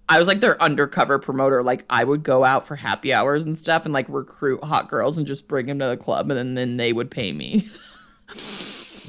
I 0.08 0.18
was 0.18 0.28
like 0.28 0.40
their 0.40 0.60
undercover 0.62 1.18
promoter. 1.18 1.62
Like 1.62 1.84
I 1.90 2.04
would 2.04 2.22
go 2.22 2.44
out 2.44 2.66
for 2.66 2.76
happy 2.76 3.12
hours 3.12 3.44
and 3.44 3.58
stuff, 3.58 3.84
and 3.84 3.92
like 3.92 4.06
recruit 4.08 4.64
hot 4.64 4.88
girls 4.88 5.18
and 5.18 5.26
just 5.26 5.48
bring 5.48 5.66
them 5.66 5.78
to 5.80 5.88
the 5.88 5.96
club, 5.96 6.30
and 6.30 6.38
then, 6.38 6.54
then 6.54 6.76
they 6.76 6.92
would 6.92 7.10
pay 7.10 7.32
me. 7.32 7.68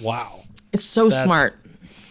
Wow. 0.02 0.40
It's 0.74 0.84
so 0.84 1.10
That's 1.10 1.22
smart, 1.22 1.56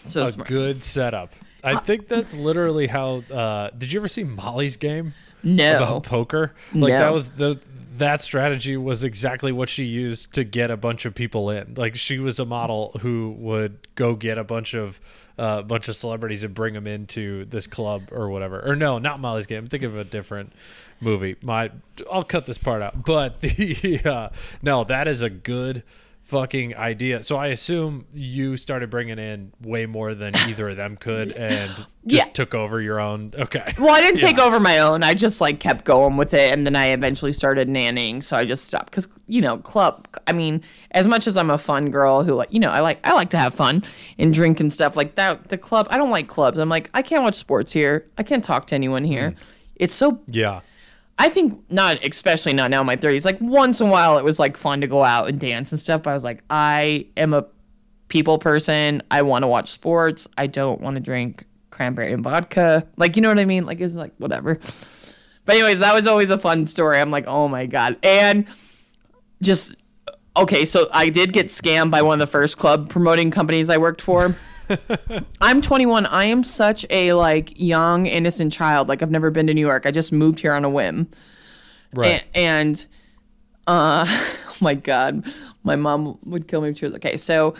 so 0.05 0.27
A 0.27 0.31
smart. 0.33 0.49
good 0.49 0.85
setup. 0.85 1.33
I 1.64 1.75
think 1.81 2.07
that's 2.07 2.33
literally 2.35 2.87
how. 2.87 3.25
Uh, 3.31 3.70
did 3.77 3.92
you 3.92 3.99
ever 3.99 4.07
see 4.07 4.23
Molly's 4.23 4.77
game 4.77 5.12
no, 5.42 5.76
about 5.76 6.03
poker? 6.05 6.53
Like 6.72 6.92
No. 6.92 6.98
that 6.98 7.12
was 7.12 7.31
the 7.31 7.61
that 7.98 8.20
strategy 8.22 8.76
was 8.79 9.05
exactly 9.05 9.53
what 9.53 9.68
she 9.68 9.85
used 9.85 10.33
to 10.33 10.42
get 10.42 10.70
a 10.70 10.76
bunch 10.76 11.05
of 11.05 11.14
people 11.14 11.50
in. 11.50 11.74
Like 11.74 11.94
she 11.94 12.18
was 12.18 12.40
a 12.40 12.46
model 12.46 12.92
who 13.00 13.35
would 13.38 13.76
go 13.94 14.14
get 14.14 14.38
a 14.38 14.44
bunch 14.44 14.74
of 14.74 15.00
uh, 15.38 15.62
bunch 15.62 15.88
of 15.88 15.96
celebrities 15.96 16.42
and 16.42 16.55
bring 16.55 16.74
them 16.74 16.87
into 16.87 17.44
this 17.46 17.66
club 17.66 18.09
or 18.11 18.29
whatever. 18.31 18.61
Or 18.66 18.74
no, 18.76 18.98
not 18.98 19.20
Molly's 19.20 19.46
game. 19.46 19.66
Think 19.66 19.83
of 19.85 19.96
a 19.96 20.05
different 20.05 20.53
movie. 21.00 21.37
My 21.42 21.70
I'll 22.11 22.24
cut 22.24 22.46
this 22.46 22.59
part 22.59 22.83
out. 22.83 23.05
But 23.05 23.40
the 23.42 24.00
uh, 24.05 24.29
no, 24.62 24.85
that 24.85 25.07
is 25.07 25.22
a 25.22 25.31
good 25.31 25.83
fucking 26.30 26.76
idea. 26.76 27.22
So 27.22 27.36
I 27.36 27.48
assume 27.48 28.06
you 28.12 28.56
started 28.56 28.88
bringing 28.88 29.18
in 29.18 29.52
way 29.60 29.84
more 29.86 30.14
than 30.14 30.34
either 30.36 30.68
of 30.70 30.76
them 30.76 30.96
could, 30.96 31.32
and 31.36 31.70
just 32.06 32.28
Yeah. 32.28 32.32
took 32.32 32.54
over 32.54 32.80
your 32.80 33.00
own. 33.00 33.32
Okay. 33.38 33.74
Well, 33.78 33.90
I 33.94 34.00
didn't 34.00 34.20
take 34.20 34.38
over 34.38 34.58
my 34.60 34.78
own. 34.78 35.02
I 35.02 35.14
just 35.14 35.40
like 35.40 35.60
kept 35.60 35.84
going 35.84 36.16
with 36.16 36.32
it, 36.32 36.52
and 36.52 36.64
then 36.64 36.76
I 36.76 36.86
eventually 36.88 37.32
started 37.32 37.68
nannying. 37.68 38.22
So 38.22 38.36
I 38.36 38.44
just 38.44 38.64
stopped 38.64 38.86
because 38.86 39.08
you 39.26 39.40
know, 39.40 39.58
club. 39.58 40.06
I 40.26 40.32
mean, 40.32 40.62
as 40.92 41.06
much 41.06 41.26
as 41.26 41.36
I'm 41.36 41.50
a 41.50 41.58
fun 41.58 41.90
girl 41.90 42.22
who 42.24 42.32
like, 42.34 42.52
you 42.52 42.60
know, 42.60 42.70
I 42.70 42.80
like 42.80 43.00
I 43.04 43.12
like 43.14 43.30
to 43.30 43.38
have 43.38 43.54
fun 43.54 43.82
and 44.18 44.32
drink 44.32 44.60
and 44.60 44.72
stuff 44.72 44.96
like 44.96 45.16
that. 45.16 45.48
The 45.48 45.58
club, 45.58 45.88
I 45.90 45.96
don't 45.98 46.10
like 46.10 46.28
clubs. 46.28 46.58
I'm 46.58 46.68
like, 46.68 46.88
I 46.94 47.02
can't 47.02 47.22
watch 47.24 47.34
sports 47.34 47.72
here. 47.72 48.06
I 48.16 48.22
can't 48.22 48.44
talk 48.44 48.66
to 48.68 48.74
anyone 48.74 49.04
here. 49.04 49.32
Mm. 49.32 49.36
It's 49.76 49.94
so 49.94 50.20
Yeah. 50.26 50.60
I 51.20 51.28
think 51.28 51.70
not, 51.70 52.02
especially 52.02 52.54
not 52.54 52.70
now 52.70 52.80
in 52.80 52.87
my 52.87 52.96
30s. 52.96 53.26
Like 53.26 53.38
once 53.42 53.78
in 53.78 53.88
a 53.88 53.90
while, 53.90 54.16
it 54.16 54.24
was 54.24 54.38
like 54.38 54.56
fun 54.56 54.80
to 54.80 54.87
go 54.87 55.04
out 55.04 55.28
and 55.28 55.38
dance 55.38 55.70
and 55.70 55.78
stuff. 55.78 56.02
But 56.02 56.11
I 56.11 56.14
was 56.14 56.24
like, 56.24 56.42
I 56.48 57.09
am 57.14 57.35
a 57.35 57.44
people 58.09 58.38
person. 58.38 59.02
I 59.11 59.20
want 59.20 59.42
to 59.42 59.46
watch 59.46 59.70
sports. 59.70 60.26
I 60.38 60.46
don't 60.46 60.80
want 60.80 60.96
to 60.96 61.00
drink 61.00 61.44
cranberry 61.68 62.14
and 62.14 62.24
vodka. 62.24 62.88
Like, 62.96 63.16
you 63.16 63.22
know 63.22 63.28
what 63.28 63.38
I 63.38 63.44
mean? 63.44 63.66
Like, 63.66 63.80
it's 63.80 63.92
like 63.92 64.14
whatever. 64.16 64.59
But 65.44 65.56
anyways, 65.56 65.80
that 65.80 65.92
was 65.94 66.06
always 66.06 66.30
a 66.30 66.38
fun 66.38 66.64
story. 66.64 66.98
I'm 66.98 67.11
like, 67.11 67.26
oh 67.26 67.48
my 67.48 67.66
god, 67.66 67.98
and 68.02 68.46
just 69.42 69.76
okay. 70.37 70.64
So 70.64 70.88
I 70.90 71.11
did 71.11 71.35
get 71.35 71.48
scammed 71.48 71.90
by 71.90 72.00
one 72.00 72.14
of 72.14 72.20
the 72.20 72.30
first 72.30 72.56
club 72.56 72.88
promoting 72.88 73.30
companies 73.30 73.68
I 73.68 73.76
worked 73.76 74.00
for. 74.00 74.35
I'm 75.40 75.61
21. 75.61 76.06
I 76.06 76.24
am 76.24 76.44
such 76.44 76.87
a 76.90 77.12
like 77.12 77.59
young 77.59 78.06
innocent 78.06 78.52
child. 78.52 78.88
Like 78.88 79.02
I've 79.02 79.11
never 79.11 79.30
been 79.30 79.46
to 79.46 79.54
New 79.54 79.61
York. 79.61 79.87
I 79.87 79.90
just 79.90 80.12
moved 80.12 80.40
here 80.40 80.52
on 80.52 80.64
a 80.64 80.70
whim. 80.70 81.09
Right. 81.94 82.24
A- 82.35 82.38
and 82.38 82.87
uh 83.66 84.06
oh 84.48 84.56
my 84.61 84.74
god, 84.74 85.24
my 85.62 85.76
mom 85.76 86.18
would 86.24 86.48
kill 86.48 86.61
me 86.61 86.70
if 86.70 86.78
she 86.78 86.87
was 86.87 86.94
okay. 86.94 87.16
So 87.16 87.54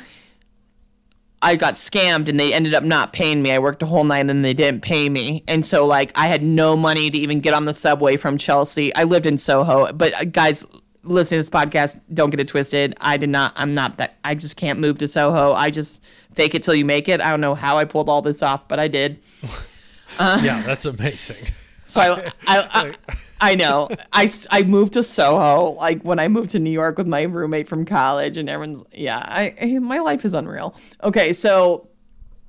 I 1.43 1.57
got 1.57 1.75
scammed 1.75 2.29
and 2.29 2.39
they 2.39 2.53
ended 2.53 2.75
up 2.75 2.85
not 2.85 3.13
paying 3.13 3.43
me. 3.43 3.51
I 3.51 3.59
worked 3.59 3.83
a 3.83 3.87
whole 3.87 4.05
night 4.05 4.21
and 4.21 4.29
then 4.29 4.43
they 4.43 4.53
didn't 4.53 4.83
pay 4.83 5.09
me. 5.09 5.43
And 5.49 5.65
so 5.65 5.87
like 5.87 6.17
I 6.17 6.27
had 6.27 6.43
no 6.43 6.77
money 6.77 7.11
to 7.11 7.19
even 7.19 7.41
get 7.41 7.55
on 7.55 7.65
the 7.65 7.73
subway 7.73 8.17
from 8.17 8.37
Chelsea. 8.37 8.95
I 8.95 9.05
lived 9.05 9.27
in 9.27 9.39
Soho, 9.39 9.93
but 9.93 10.13
uh, 10.15 10.25
guys 10.25 10.67
listening 11.03 11.41
to 11.41 11.43
this 11.43 11.51
podcast, 11.51 11.99
don't 12.13 12.29
get 12.29 12.41
it 12.41 12.49
twisted. 12.49 12.95
I 13.01 13.17
did 13.17 13.31
not 13.31 13.53
I'm 13.57 13.75
not 13.75 13.97
that 13.97 14.19
I 14.23 14.35
just 14.35 14.57
can't 14.57 14.79
move 14.79 14.99
to 14.99 15.09
Soho. 15.09 15.53
I 15.55 15.71
just 15.71 16.03
fake 16.35 16.55
it 16.55 16.63
till 16.63 16.75
you 16.75 16.85
make 16.85 17.09
it. 17.09 17.21
I 17.21 17.31
don't 17.31 17.41
know 17.41 17.55
how 17.55 17.77
I 17.77 17.85
pulled 17.85 18.09
all 18.09 18.23
this 18.23 18.43
off, 18.43 18.69
but 18.69 18.79
I 18.79 18.89
did. 18.89 19.21
yeah, 20.21 20.63
that's 20.63 20.87
amazing. 20.87 21.47
So 21.87 22.01
I, 22.01 22.33
I, 22.47 22.69
I, 22.73 22.95
I 23.41 23.55
know. 23.55 23.89
I, 24.13 24.31
I 24.51 24.63
moved 24.63 24.93
to 24.95 25.03
Soho, 25.03 25.71
like 25.73 26.03
when 26.03 26.19
I 26.19 26.29
moved 26.29 26.51
to 26.51 26.59
New 26.59 26.71
York 26.71 26.99
with 26.99 27.07
my 27.07 27.23
roommate 27.23 27.69
from 27.69 27.85
college, 27.85 28.37
and 28.37 28.49
everyone's, 28.49 28.83
yeah, 28.93 29.19
I, 29.19 29.55
I 29.61 29.79
my 29.79 29.99
life 29.99 30.25
is 30.25 30.35
unreal. 30.35 30.75
Okay, 31.03 31.33
so 31.33 31.89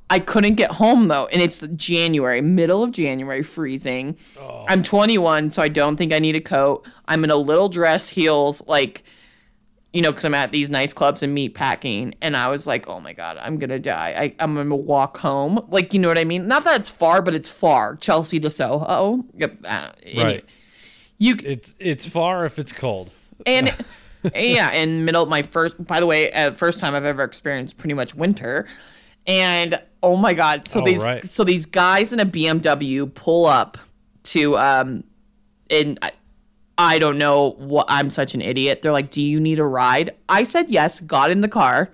I 0.09 0.19
couldn't 0.19 0.55
get 0.55 0.71
home 0.71 1.07
though, 1.07 1.27
and 1.27 1.41
it's 1.41 1.59
January, 1.75 2.41
middle 2.41 2.83
of 2.83 2.91
January, 2.91 3.43
freezing. 3.43 4.17
Oh. 4.39 4.65
I'm 4.67 4.83
21, 4.83 5.51
so 5.51 5.61
I 5.61 5.69
don't 5.69 5.95
think 5.95 6.11
I 6.11 6.19
need 6.19 6.35
a 6.35 6.41
coat. 6.41 6.85
I'm 7.07 7.23
in 7.23 7.31
a 7.31 7.37
little 7.37 7.69
dress, 7.69 8.09
heels, 8.09 8.61
like, 8.67 9.03
you 9.93 10.01
know, 10.01 10.11
because 10.11 10.23
I'm 10.25 10.33
at 10.33 10.51
these 10.51 10.69
nice 10.69 10.93
clubs 10.93 11.21
and 11.23 11.33
meat 11.33 11.53
packing, 11.53 12.15
and 12.21 12.37
I 12.37 12.47
was 12.47 12.65
like, 12.65 12.87
oh 12.87 12.99
my 12.99 13.13
god, 13.13 13.37
I'm 13.41 13.57
gonna 13.57 13.79
die. 13.79 14.13
I, 14.17 14.35
I'm 14.43 14.55
gonna 14.55 14.75
walk 14.75 15.17
home, 15.17 15.65
like, 15.69 15.93
you 15.93 15.99
know 15.99 16.07
what 16.07 16.17
I 16.17 16.23
mean? 16.23 16.47
Not 16.47 16.63
that 16.63 16.79
it's 16.81 16.89
far, 16.89 17.21
but 17.21 17.33
it's 17.35 17.49
far, 17.49 17.95
Chelsea 17.97 18.39
to 18.39 18.49
Soho. 18.49 19.25
Yep. 19.35 19.57
Uh, 19.65 19.91
anyway. 20.03 20.23
Right. 20.23 20.45
You 21.17 21.35
It's 21.43 21.75
it's 21.79 22.07
far 22.07 22.45
if 22.45 22.57
it's 22.57 22.73
cold. 22.73 23.11
and 23.45 23.73
yeah, 24.35 24.71
in 24.71 25.05
middle 25.05 25.25
my 25.27 25.43
first. 25.43 25.83
By 25.85 25.99
the 25.99 26.05
way, 26.07 26.31
uh, 26.31 26.51
first 26.51 26.79
time 26.79 26.95
I've 26.95 27.05
ever 27.05 27.23
experienced 27.23 27.77
pretty 27.77 27.93
much 27.93 28.15
winter, 28.15 28.67
and 29.27 29.79
oh 30.01 30.15
my 30.15 30.33
god! 30.33 30.67
So 30.67 30.81
Oh, 30.81 30.85
these 30.85 30.97
right. 30.99 31.23
so 31.23 31.43
these 31.43 31.65
guys 31.67 32.11
in 32.11 32.19
a 32.19 32.25
BMW 32.25 33.13
pull 33.13 33.45
up 33.45 33.77
to 34.23 34.57
um, 34.57 35.03
and 35.69 35.99
I, 36.01 36.11
I 36.81 36.99
don't 36.99 37.17
know 37.17 37.51
what 37.59 37.85
I'm 37.89 38.09
such 38.09 38.33
an 38.33 38.41
idiot. 38.41 38.81
They're 38.81 38.91
like, 38.91 39.11
"Do 39.11 39.21
you 39.21 39.39
need 39.39 39.59
a 39.59 39.63
ride?" 39.65 40.11
I 40.27 40.43
said 40.43 40.69
yes. 40.69 40.99
Got 40.99 41.31
in 41.31 41.41
the 41.41 41.47
car. 41.47 41.89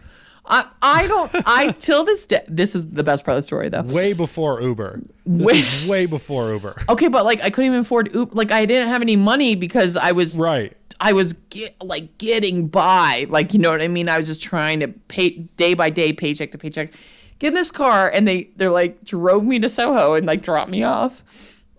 I 0.46 0.66
I 0.82 1.08
don't. 1.08 1.32
I 1.46 1.68
till 1.80 2.04
this 2.06 2.26
day. 2.26 2.44
This 2.48 2.74
is 2.74 2.88
the 2.90 3.04
best 3.04 3.26
part 3.26 3.38
of 3.38 3.44
the 3.44 3.46
story 3.48 3.70
though. 3.70 3.82
Way 3.84 4.14
before 4.14 4.62
Uber. 4.62 5.02
This 5.26 5.46
Way- 5.46 5.54
is 5.60 5.86
way 5.88 6.06
before 6.06 6.52
Uber. 6.54 6.84
Okay, 6.90 7.10
but 7.10 7.26
like 7.26 7.42
I 7.42 7.50
couldn't 7.50 7.68
even 7.72 7.80
afford 7.82 8.14
Uber. 8.14 8.34
Like 8.34 8.52
I 8.52 8.66
didn't 8.66 8.88
have 8.88 9.02
any 9.02 9.16
money 9.18 9.56
because 9.56 9.98
I 9.98 10.14
was 10.14 10.38
Right. 10.38 10.76
I 11.00 11.14
was 11.14 11.34
get, 11.52 11.76
like 11.84 12.18
getting 12.18 12.68
by, 12.70 13.28
like 13.30 13.54
you 13.54 13.60
know 13.60 13.70
what 13.72 13.82
I 13.82 13.88
mean. 13.88 14.10
I 14.10 14.18
was 14.18 14.26
just 14.26 14.42
trying 14.42 14.80
to 14.80 14.88
pay 14.88 15.30
day 15.58 15.74
by 15.76 15.90
day, 15.92 16.12
paycheck 16.14 16.52
to 16.54 16.58
paycheck. 16.58 16.94
Get 17.40 17.50
in 17.50 17.54
this 17.54 17.70
car, 17.70 18.10
and 18.10 18.28
they 18.28 18.50
they're 18.56 18.72
like 18.72 19.04
drove 19.04 19.44
me 19.44 19.60
to 19.60 19.70
Soho 19.70 20.16
and 20.16 20.26
like 20.26 20.42
dropped 20.42 20.72
me 20.72 20.82
off, 20.82 21.24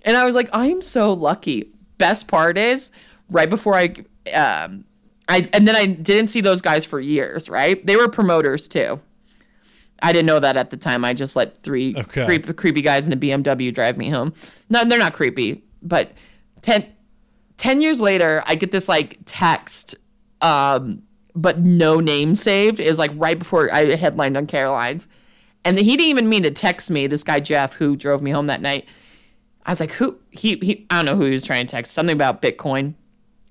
and 0.02 0.16
I 0.16 0.24
was 0.26 0.36
like, 0.36 0.48
I 0.52 0.66
am 0.66 0.82
so 0.82 1.12
lucky. 1.12 1.72
Best 1.98 2.28
part 2.28 2.56
is 2.56 2.90
right 3.30 3.50
before 3.50 3.74
I 3.74 3.94
um 4.34 4.84
I 5.28 5.46
and 5.52 5.68
then 5.68 5.76
I 5.76 5.86
didn't 5.86 6.28
see 6.28 6.40
those 6.40 6.62
guys 6.62 6.84
for 6.84 7.00
years. 7.00 7.48
Right, 7.48 7.84
they 7.86 7.96
were 7.96 8.08
promoters 8.08 8.68
too. 8.68 9.00
I 10.00 10.12
didn't 10.12 10.26
know 10.26 10.38
that 10.38 10.56
at 10.56 10.70
the 10.70 10.76
time. 10.76 11.04
I 11.04 11.12
just 11.12 11.34
let 11.34 11.60
three 11.64 11.94
Okay. 11.96 12.24
creep, 12.24 12.56
creepy 12.56 12.82
guys 12.82 13.06
in 13.08 13.12
a 13.12 13.16
BMW 13.16 13.74
drive 13.74 13.98
me 13.98 14.08
home. 14.08 14.32
No, 14.70 14.84
they're 14.84 14.96
not 14.98 15.12
creepy, 15.12 15.64
but 15.82 16.12
10, 16.62 16.86
10 17.56 17.80
years 17.80 18.00
later, 18.00 18.44
I 18.46 18.54
get 18.54 18.70
this 18.70 18.88
like 18.88 19.18
text, 19.24 19.96
um, 20.40 21.02
but 21.34 21.58
no 21.58 21.98
name 21.98 22.36
saved. 22.36 22.78
It 22.78 22.88
was 22.88 22.98
like 23.00 23.10
right 23.16 23.36
before 23.36 23.72
I 23.74 23.96
headlined 23.96 24.36
on 24.36 24.46
Caroline's. 24.46 25.08
And 25.64 25.76
he 25.76 25.96
didn't 25.96 26.10
even 26.10 26.28
mean 26.28 26.44
to 26.44 26.52
text 26.52 26.92
me, 26.92 27.08
this 27.08 27.24
guy 27.24 27.40
Jeff 27.40 27.74
who 27.74 27.96
drove 27.96 28.22
me 28.22 28.30
home 28.30 28.46
that 28.46 28.62
night. 28.62 28.88
I 29.68 29.70
was 29.72 29.80
like, 29.80 29.92
who? 29.92 30.16
He, 30.30 30.56
he 30.62 30.86
I 30.90 30.96
don't 30.96 31.04
know 31.04 31.14
who 31.16 31.26
he 31.26 31.32
was 31.32 31.44
trying 31.44 31.66
to 31.66 31.70
text. 31.70 31.92
Something 31.92 32.16
about 32.16 32.40
Bitcoin. 32.42 32.94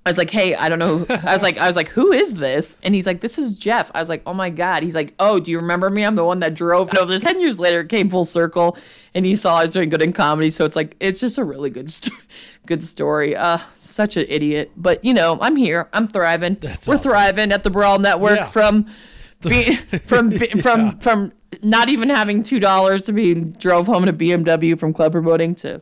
I 0.03 0.09
was 0.09 0.17
like, 0.17 0.29
hey, 0.31 0.55
I 0.55 0.67
don't 0.69 0.79
know. 0.79 0.99
Who, 0.99 1.13
I 1.13 1.33
was 1.33 1.43
like, 1.43 1.57
I 1.59 1.67
was 1.67 1.75
like, 1.75 1.89
who 1.89 2.11
is 2.13 2.37
this? 2.37 2.75
And 2.81 2.95
he's 2.95 3.05
like, 3.05 3.19
this 3.19 3.37
is 3.37 3.59
Jeff. 3.59 3.91
I 3.93 3.99
was 3.99 4.07
like, 4.09 4.23
oh 4.25 4.33
my 4.33 4.49
god. 4.49 4.81
He's 4.81 4.95
like, 4.95 5.13
oh, 5.19 5.37
do 5.39 5.51
you 5.51 5.57
remember 5.59 5.89
me? 5.89 6.03
I'm 6.05 6.15
the 6.15 6.23
one 6.23 6.39
that 6.39 6.53
drove. 6.55 6.91
No, 6.93 7.03
this 7.05 7.21
ten 7.21 7.39
years 7.39 7.59
later 7.59 7.81
it 7.81 7.89
came 7.89 8.09
full 8.09 8.25
circle, 8.25 8.77
and 9.13 9.25
he 9.25 9.35
saw 9.35 9.57
I 9.59 9.63
was 9.63 9.73
doing 9.73 9.89
good 9.89 10.01
in 10.01 10.11
comedy. 10.13 10.49
So 10.49 10.65
it's 10.65 10.75
like, 10.77 10.95
it's 10.99 11.19
just 11.19 11.37
a 11.37 11.43
really 11.43 11.69
good, 11.69 11.89
sto- 11.91 12.15
good 12.65 12.83
story. 12.83 13.35
Uh, 13.35 13.59
such 13.79 14.17
an 14.17 14.25
idiot, 14.29 14.71
but 14.75 15.03
you 15.05 15.13
know, 15.13 15.37
I'm 15.39 15.55
here. 15.57 15.87
I'm 15.93 16.07
thriving. 16.07 16.57
We're 16.63 16.69
awesome. 16.71 16.97
thriving 16.99 17.51
at 17.51 17.63
the 17.63 17.69
Brawl 17.69 17.99
Network 17.99 18.37
Yeah. 18.37 18.45
from, 18.45 18.87
be, 19.41 19.75
from 19.75 20.29
be- 20.29 20.47
from 20.61 20.97
from 20.99 21.31
not 21.61 21.89
even 21.89 22.09
having 22.09 22.43
two 22.43 22.59
dollars 22.61 23.05
to 23.05 23.13
being 23.13 23.51
drove 23.51 23.85
home 23.87 24.03
in 24.03 24.09
a 24.09 24.13
BMW 24.13 24.79
from 24.79 24.93
club 24.93 25.11
promoting 25.11 25.53
to 25.55 25.81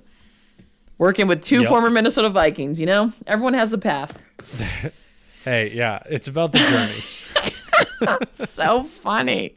working 0.98 1.28
with 1.28 1.44
two 1.44 1.62
Yep. 1.62 1.70
former 1.70 1.90
Minnesota 1.90 2.30
Vikings. 2.30 2.80
You 2.80 2.86
know, 2.86 3.14
everyone 3.28 3.54
has 3.54 3.74
a 3.74 3.78
path. 3.78 4.22
Hey, 5.44 5.74
yeah, 5.76 6.00
it's 6.10 6.28
about 6.28 6.54
the 6.54 6.58
journey. 6.58 8.18
so 8.32 8.82
funny. 8.82 9.54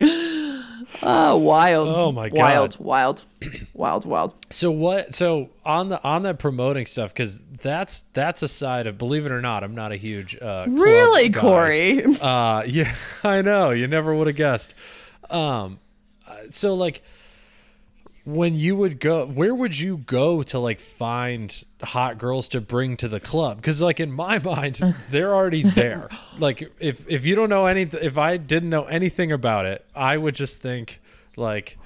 Oh, 1.02 1.36
wild. 1.38 1.88
Oh 1.88 2.12
my 2.12 2.28
God. 2.28 2.38
Wild, 2.38 2.76
wild, 2.78 3.24
wild, 3.72 4.04
wild. 4.04 4.34
So 4.50 4.70
what? 4.70 5.14
So 5.14 5.48
on 5.64 5.88
the 5.88 6.02
on 6.04 6.24
that 6.24 6.38
promoting 6.38 6.84
stuff, 6.84 7.14
because 7.14 7.38
that's 7.62 8.04
that's 8.12 8.42
a 8.42 8.48
side 8.48 8.86
of 8.86 8.98
believe 8.98 9.24
it 9.24 9.32
or 9.32 9.40
not, 9.40 9.64
I'm 9.64 9.74
not 9.74 9.90
a 9.92 9.96
huge 9.96 10.36
uh, 10.42 10.66
Really, 10.68 11.30
guy. 11.30 11.40
Corey? 11.40 12.04
Uh, 12.04 12.64
yeah, 12.66 12.94
I 13.24 13.40
know. 13.40 13.70
You 13.70 13.88
never 13.88 14.14
would 14.14 14.26
have 14.26 14.36
guessed. 14.36 14.74
Um, 15.30 15.78
uh, 16.26 16.34
so 16.50 16.74
like, 16.74 17.02
when 18.28 18.54
you 18.54 18.76
would 18.76 19.00
go, 19.00 19.24
where 19.24 19.54
would 19.54 19.78
you 19.78 19.96
go 19.96 20.42
to 20.42 20.58
like 20.58 20.80
find 20.80 21.64
hot 21.82 22.18
girls 22.18 22.48
to 22.48 22.60
bring 22.60 22.94
to 22.98 23.08
the 23.08 23.20
club? 23.20 23.56
Because 23.56 23.80
like 23.80 24.00
in 24.00 24.12
my 24.12 24.38
mind, 24.44 24.80
they're 25.10 25.34
already 25.34 25.62
there. 25.62 26.10
like 26.38 26.70
if 26.78 27.08
if 27.08 27.24
you 27.24 27.34
don't 27.34 27.48
know 27.48 27.64
anything, 27.64 28.00
if 28.02 28.18
I 28.18 28.36
didn't 28.36 28.68
know 28.68 28.84
anything 28.84 29.32
about 29.32 29.64
it, 29.64 29.84
I 29.94 30.16
would 30.16 30.34
just 30.34 30.58
think 30.58 31.00
like. 31.36 31.78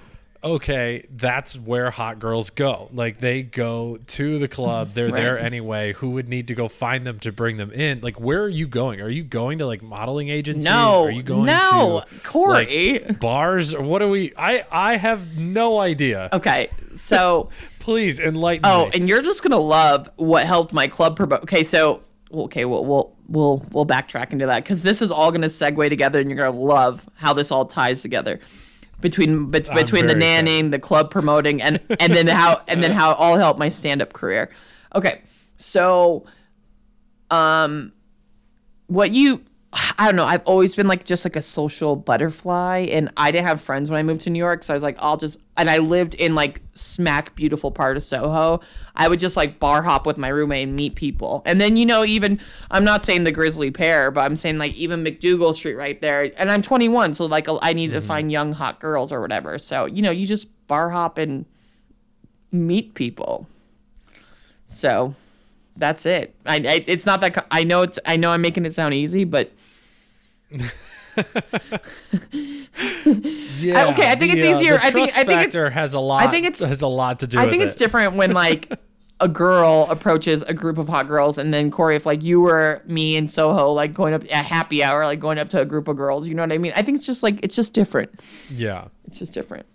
Okay, 0.44 1.06
that's 1.08 1.56
where 1.56 1.92
hot 1.92 2.18
girls 2.18 2.50
go. 2.50 2.88
Like 2.92 3.20
they 3.20 3.42
go 3.42 3.98
to 4.08 4.38
the 4.40 4.48
club, 4.48 4.92
they're 4.92 5.10
there 5.10 5.38
anyway. 5.38 5.92
Who 5.94 6.10
would 6.10 6.28
need 6.28 6.48
to 6.48 6.54
go 6.56 6.66
find 6.66 7.06
them 7.06 7.20
to 7.20 7.30
bring 7.30 7.58
them 7.58 7.70
in? 7.70 8.00
Like, 8.00 8.18
where 8.18 8.42
are 8.42 8.48
you 8.48 8.66
going? 8.66 9.00
Are 9.00 9.08
you 9.08 9.22
going 9.22 9.58
to 9.58 9.66
like 9.66 9.82
modeling 9.82 10.30
agencies? 10.30 10.64
No, 10.64 11.04
are 11.04 11.10
you 11.12 11.22
going 11.22 11.46
no, 11.46 12.02
to 12.08 12.20
Corey. 12.24 12.98
like, 12.98 13.20
bars? 13.20 13.72
Or 13.72 13.82
what 13.82 14.02
are 14.02 14.08
we? 14.08 14.32
I 14.36 14.64
I 14.70 14.96
have 14.96 15.38
no 15.38 15.78
idea. 15.78 16.28
Okay, 16.32 16.70
so 16.94 17.50
Please 17.78 18.20
enlighten 18.20 18.62
me. 18.62 18.74
oh, 18.74 18.84
me. 18.86 18.90
and 18.94 19.08
you're 19.08 19.22
just 19.22 19.42
gonna 19.42 19.58
love 19.58 20.10
what 20.16 20.46
helped 20.46 20.72
my 20.72 20.88
club 20.88 21.16
promote. 21.16 21.42
Okay, 21.42 21.64
so 21.64 22.00
okay, 22.32 22.64
we'll 22.64 22.84
we'll 22.84 23.16
we'll 23.28 23.66
we'll 23.70 23.86
backtrack 23.86 24.32
into 24.32 24.46
that 24.46 24.64
because 24.64 24.82
this 24.82 25.02
is 25.02 25.10
all 25.10 25.30
gonna 25.30 25.46
segue 25.46 25.88
together, 25.88 26.20
and 26.20 26.28
you're 26.28 26.38
gonna 26.38 26.50
love 26.50 27.08
how 27.14 27.32
this 27.32 27.50
all 27.50 27.64
ties 27.64 28.02
together 28.02 28.40
between 29.02 29.50
bet- 29.50 29.74
between 29.74 30.06
the 30.06 30.16
excited. 30.16 30.46
nannying, 30.46 30.70
the 30.70 30.78
club 30.78 31.10
promoting, 31.10 31.60
and 31.60 31.78
and 32.00 32.14
then 32.14 32.26
how 32.26 32.62
and 32.68 32.82
then 32.82 32.92
how 32.92 33.10
it 33.10 33.18
all 33.18 33.36
helped 33.36 33.58
my 33.58 33.68
stand 33.68 34.00
up 34.00 34.14
career. 34.14 34.48
Okay, 34.94 35.20
so 35.58 36.24
um, 37.30 37.92
what 38.86 39.10
you 39.10 39.44
I 39.74 40.04
don't 40.04 40.16
know. 40.16 40.26
I've 40.26 40.44
always 40.44 40.74
been 40.74 40.86
like 40.86 41.04
just 41.04 41.24
like 41.24 41.34
a 41.34 41.40
social 41.40 41.96
butterfly, 41.96 42.88
and 42.90 43.10
I 43.16 43.30
didn't 43.30 43.46
have 43.46 43.62
friends 43.62 43.90
when 43.90 43.98
I 43.98 44.02
moved 44.02 44.20
to 44.22 44.30
New 44.30 44.38
York, 44.38 44.64
so 44.64 44.74
I 44.74 44.76
was 44.76 44.82
like, 44.82 44.96
I'll 44.98 45.16
just. 45.16 45.38
And 45.56 45.70
I 45.70 45.78
lived 45.78 46.14
in 46.14 46.34
like 46.34 46.60
smack 46.74 47.34
beautiful 47.34 47.70
part 47.70 47.96
of 47.96 48.04
Soho. 48.04 48.60
I 48.96 49.08
would 49.08 49.18
just 49.18 49.36
like 49.36 49.58
bar 49.58 49.82
hop 49.82 50.06
with 50.06 50.18
my 50.18 50.28
roommate 50.28 50.68
and 50.68 50.76
meet 50.76 50.94
people, 50.94 51.42
and 51.46 51.58
then 51.58 51.78
you 51.78 51.86
know 51.86 52.04
even 52.04 52.38
I'm 52.70 52.84
not 52.84 53.06
saying 53.06 53.24
the 53.24 53.32
Grisly 53.32 53.70
Pear, 53.70 54.10
but 54.10 54.22
I'm 54.22 54.36
saying 54.36 54.58
like 54.58 54.74
even 54.74 55.02
MacDougal 55.02 55.54
Street 55.54 55.74
right 55.74 55.98
there, 56.02 56.30
and 56.36 56.50
I'm 56.50 56.60
21, 56.60 57.14
so 57.14 57.24
like 57.24 57.46
I 57.62 57.72
need 57.72 57.92
to 57.92 57.98
mm-hmm. 57.98 58.06
find 58.06 58.30
young 58.30 58.52
hot 58.52 58.78
girls 58.78 59.10
or 59.10 59.22
whatever. 59.22 59.56
So 59.56 59.86
you 59.86 60.02
know 60.02 60.10
you 60.10 60.26
just 60.26 60.48
bar 60.66 60.90
hop 60.90 61.16
and 61.16 61.46
meet 62.50 62.92
people. 62.92 63.46
So 64.66 65.14
that's 65.76 66.06
it. 66.06 66.34
I, 66.46 66.56
I 66.56 66.84
it's 66.86 67.06
not 67.06 67.20
that 67.22 67.46
I 67.50 67.64
know 67.64 67.82
it's 67.82 67.98
I 68.06 68.16
know 68.16 68.30
I'm 68.30 68.40
making 68.42 68.64
it 68.66 68.74
sound 68.74 68.94
easy, 68.94 69.24
but 69.24 69.50
Yeah. 72.32 73.88
okay, 73.90 74.10
I 74.10 74.14
think 74.16 74.32
the, 74.32 74.38
it's 74.38 74.44
uh, 74.44 74.56
easier. 74.58 74.78
the 74.78 74.84
I 74.84 74.90
think- 74.90 75.10
I 75.10 75.24
think 75.24 75.28
it's- 75.30 75.44
factor 75.44 75.70
has 75.70 75.94
a 75.94 76.00
lot. 76.00 76.22
I 76.26 76.30
think 76.30 76.46
it's- 76.46 76.62
has 76.68 76.82
a 76.82 76.86
lot 76.86 77.20
to 77.20 77.26
do. 77.26 77.38
I 77.38 77.48
think 77.48 77.62
it's 77.62 77.74
it. 77.74 77.78
different 77.78 78.14
when 78.16 78.32
like 78.32 78.72
a 79.20 79.28
girl 79.28 79.86
approaches 79.88 80.42
a 80.42 80.54
group 80.54 80.78
of 80.78 80.88
hot 80.88 81.06
girls, 81.06 81.38
and 81.38 81.52
then 81.54 81.70
Corey, 81.70 81.96
if 81.96 82.06
like 82.06 82.22
you 82.22 82.40
were 82.40 82.82
me 82.86 83.16
in 83.16 83.28
Soho, 83.28 83.70
like 83.72 83.94
going 83.94 84.14
up 84.14 84.24
a 84.24 84.36
happy 84.36 84.82
hour, 84.82 85.04
like 85.04 85.20
going 85.20 85.38
up 85.38 85.48
to 85.50 85.60
a 85.60 85.64
group 85.64 85.86
of 85.88 85.96
girls, 85.96 86.26
you 86.26 86.34
know 86.34 86.42
what 86.42 86.52
I 86.52 86.58
mean? 86.58 86.72
I 86.74 86.82
think 86.82 86.96
it's 86.98 87.06
just 87.06 87.22
like 87.22 87.38
it's 87.42 87.54
just 87.54 87.72
different. 87.72 88.20
Yeah. 88.50 88.86
It's 89.06 89.18
just 89.18 89.34
different. 89.34 89.66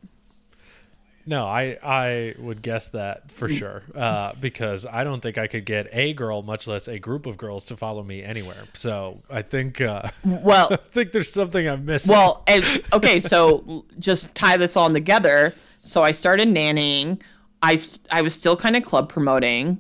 No, 1.29 1.45
I 1.45 1.77
I 1.83 2.35
would 2.39 2.61
guess 2.61 2.87
that 2.89 3.29
for 3.31 3.49
Mm. 3.49 3.57
sure 3.59 3.83
uh, 3.93 4.31
because 4.39 4.85
I 4.85 5.03
don't 5.03 5.19
think 5.21 5.37
I 5.37 5.47
could 5.47 5.65
get 5.65 5.87
a 5.91 6.13
girl, 6.13 6.41
much 6.41 6.67
less 6.67 6.87
a 6.87 6.97
group 6.99 7.25
of 7.25 7.35
girls, 7.37 7.65
to 7.65 7.75
follow 7.75 8.01
me 8.01 8.23
anywhere. 8.23 8.63
So 8.73 9.21
I 9.29 9.41
think 9.41 9.81
uh, 9.81 10.09
Well, 10.23 10.69
I 10.71 10.77
think 10.77 11.11
there's 11.11 11.31
something 11.33 11.67
I'm 11.67 11.85
missing. 11.85 12.13
Well, 12.13 12.43
and 12.47 12.63
okay, 12.93 13.19
so 13.19 13.85
just 13.99 14.33
tie 14.35 14.55
this 14.57 14.77
all 14.77 14.91
together. 14.91 15.53
So 15.81 16.01
I 16.01 16.11
started 16.11 16.47
nannying. 16.47 17.19
I 17.61 17.77
I 18.11 18.21
was 18.21 18.33
still 18.33 18.55
kind 18.55 18.77
of 18.77 18.83
club 18.83 19.09
promoting, 19.09 19.79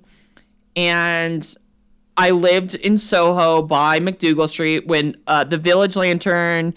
and 0.75 1.55
I 2.17 2.31
lived 2.31 2.75
in 2.75 2.97
Soho 2.97 3.61
by 3.61 3.99
MacDougal 3.99 4.49
Street 4.49 4.87
when 4.87 5.15
uh, 5.27 5.43
the 5.43 5.57
Village 5.57 5.95
Lantern 5.95 6.73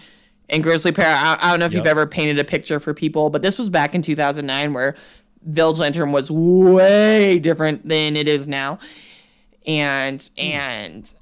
and 0.50 0.62
Grisly 0.62 0.92
Pear. 0.92 1.14
I, 1.16 1.38
I 1.40 1.50
don't 1.50 1.60
know 1.60 1.66
if 1.66 1.74
you've 1.74 1.86
ever 1.86 2.06
painted 2.06 2.38
a 2.38 2.44
picture 2.44 2.78
for 2.80 2.92
people, 2.92 3.30
but 3.30 3.42
this 3.42 3.58
was 3.58 3.70
back 3.70 3.94
in 3.94 4.02
2009 4.02 4.74
where 4.74 4.94
Village 5.42 5.78
Lantern 5.78 6.12
was 6.12 6.30
way 6.30 7.38
different 7.38 7.88
than 7.88 8.16
it 8.16 8.28
is 8.28 8.46
now, 8.46 8.78
and 9.66 10.22
hmm. 10.36 10.44
and 10.44 11.14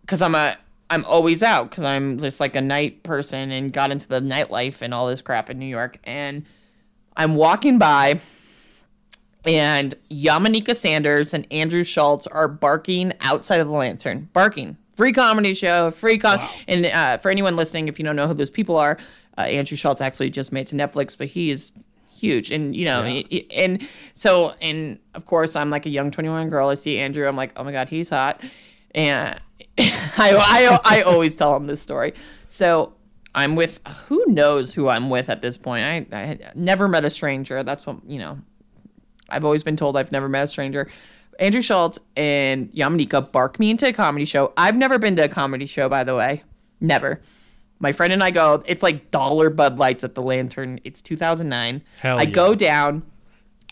because 0.00 0.22
I'm 0.22 0.34
a 0.34 0.56
I'm 0.88 1.04
always 1.04 1.42
out 1.42 1.70
because 1.70 1.84
I'm 1.84 2.18
just 2.18 2.40
like 2.40 2.54
a 2.54 2.60
night 2.60 3.02
person 3.02 3.50
and 3.50 3.72
got 3.72 3.90
into 3.90 4.06
the 4.08 4.20
nightlife 4.20 4.82
and 4.82 4.94
all 4.94 5.08
this 5.08 5.20
crap 5.20 5.50
in 5.50 5.58
New 5.58 5.66
York. 5.66 5.98
And 6.04 6.44
I'm 7.16 7.34
walking 7.34 7.78
by, 7.78 8.20
and 9.44 9.94
Yamaneika 10.10 10.76
Saunders 10.76 11.34
and 11.34 11.46
Andrew 11.50 11.82
Schulz 11.82 12.26
are 12.28 12.46
barking 12.46 13.12
outside 13.20 13.60
of 13.60 13.66
the 13.66 13.72
lantern, 13.72 14.28
barking. 14.32 14.76
Free 14.96 15.12
comedy 15.12 15.54
show, 15.54 15.90
free 15.90 16.18
con. 16.18 16.40
And 16.66 16.86
uh, 16.86 17.18
for 17.18 17.30
anyone 17.30 17.54
listening, 17.56 17.88
if 17.88 17.98
you 17.98 18.04
don't 18.04 18.16
know 18.16 18.26
who 18.26 18.34
those 18.34 18.50
people 18.50 18.76
are, 18.76 18.96
uh, 19.38 19.42
Andrew 19.42 19.76
Schulz 19.76 20.00
actually 20.00 20.30
just 20.30 20.52
made 20.52 20.66
to 20.68 20.76
Netflix, 20.76 21.16
but 21.16 21.26
he 21.28 21.50
is 21.50 21.72
huge 22.14 22.50
and 22.50 22.74
you 22.74 22.86
know 22.86 23.04
Yeah. 23.04 23.40
and 23.54 23.86
so 24.14 24.54
and 24.62 24.98
of 25.12 25.26
course 25.26 25.54
i'm 25.54 25.68
like 25.68 25.84
a 25.84 25.90
young 25.90 26.10
21 26.10 26.48
girl. 26.48 26.70
I 26.70 26.74
see 26.74 26.98
andrew 26.98 27.28
i'm 27.28 27.36
like 27.36 27.52
oh 27.56 27.62
my 27.62 27.72
god 27.72 27.90
he's 27.90 28.08
hot. 28.08 28.40
And 28.94 29.38
I, 29.78 30.08
I, 30.18 30.80
I 30.82 31.02
always 31.02 31.36
tell 31.36 31.54
him 31.54 31.66
this 31.66 31.82
story. 31.82 32.14
So 32.48 32.94
i'm 33.34 33.54
with 33.54 33.86
who 34.08 34.24
knows 34.28 34.72
who 34.72 34.88
i'm 34.88 35.10
with 35.10 35.28
at 35.28 35.42
this 35.42 35.58
point? 35.58 35.84
I, 35.84 36.16
I 36.18 36.20
had 36.24 36.52
never 36.56 36.88
met 36.88 37.04
a 37.04 37.10
stranger. 37.10 37.62
That's 37.62 37.86
what 37.86 37.98
you 38.08 38.18
know 38.18 38.38
i've 39.28 39.44
always 39.44 39.62
been 39.62 39.76
told 39.76 39.96
i've 39.96 40.10
never 40.12 40.28
met 40.28 40.44
a 40.44 40.46
stranger 40.46 40.88
andrew 41.38 41.62
schulz 41.62 41.98
and 42.16 42.72
yamaneika 42.72 43.30
bark 43.32 43.58
me 43.58 43.70
into 43.70 43.86
a 43.86 43.92
comedy 43.92 44.24
show 44.24 44.52
i've 44.56 44.76
never 44.76 44.98
been 44.98 45.16
to 45.16 45.24
a 45.24 45.28
comedy 45.28 45.66
show 45.66 45.88
by 45.88 46.04
the 46.04 46.14
way 46.14 46.42
never 46.80 47.20
my 47.78 47.92
friend 47.92 48.12
and 48.12 48.24
I 48.24 48.30
go. 48.30 48.62
It's 48.66 48.82
like 48.82 49.10
dollar 49.10 49.50
Bud 49.50 49.78
Lights 49.78 50.04
at 50.04 50.14
the 50.14 50.22
Lantern. 50.22 50.80
It's 50.84 51.02
2009. 51.02 51.82
Hell 52.00 52.18
I 52.18 52.22
yeah. 52.22 52.30
go 52.30 52.54
down. 52.54 53.02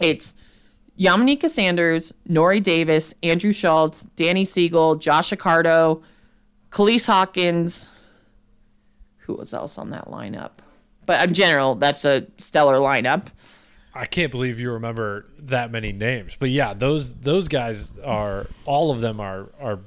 It's 0.01 0.35
Yamaneika 0.99 1.49
Saunders, 1.49 2.13
Nore 2.27 2.61
Davis, 2.61 3.15
Andrew 3.23 3.53
Schulz, 3.53 4.03
Danny 4.17 4.45
Siegel, 4.45 4.97
Josh 4.97 5.31
Accardo, 5.31 6.03
Khalees 6.71 7.07
Hawkins. 7.07 7.91
Who 9.19 9.35
was 9.35 9.55
else 9.55 9.79
on 9.79 9.91
that 9.91 10.07
lineup? 10.07 10.51
But 11.07 11.29
in 11.29 11.35
general, 11.35 11.75
that's 11.75 12.05
a 12.05 12.27
stellar 12.39 12.77
lineup. 12.77 13.29
I 13.95 14.07
can't 14.07 14.31
believe 14.33 14.59
you 14.59 14.73
remember 14.73 15.27
that 15.39 15.71
many 15.71 15.93
names. 15.93 16.37
But 16.39 16.51
yeah, 16.51 16.75
those 16.75 17.15
those 17.15 17.49
guys 17.49 17.91
are 18.05 18.47
all 18.65 18.91
of 18.91 19.01
them 19.01 19.21
are 19.21 19.49
are 19.61 19.81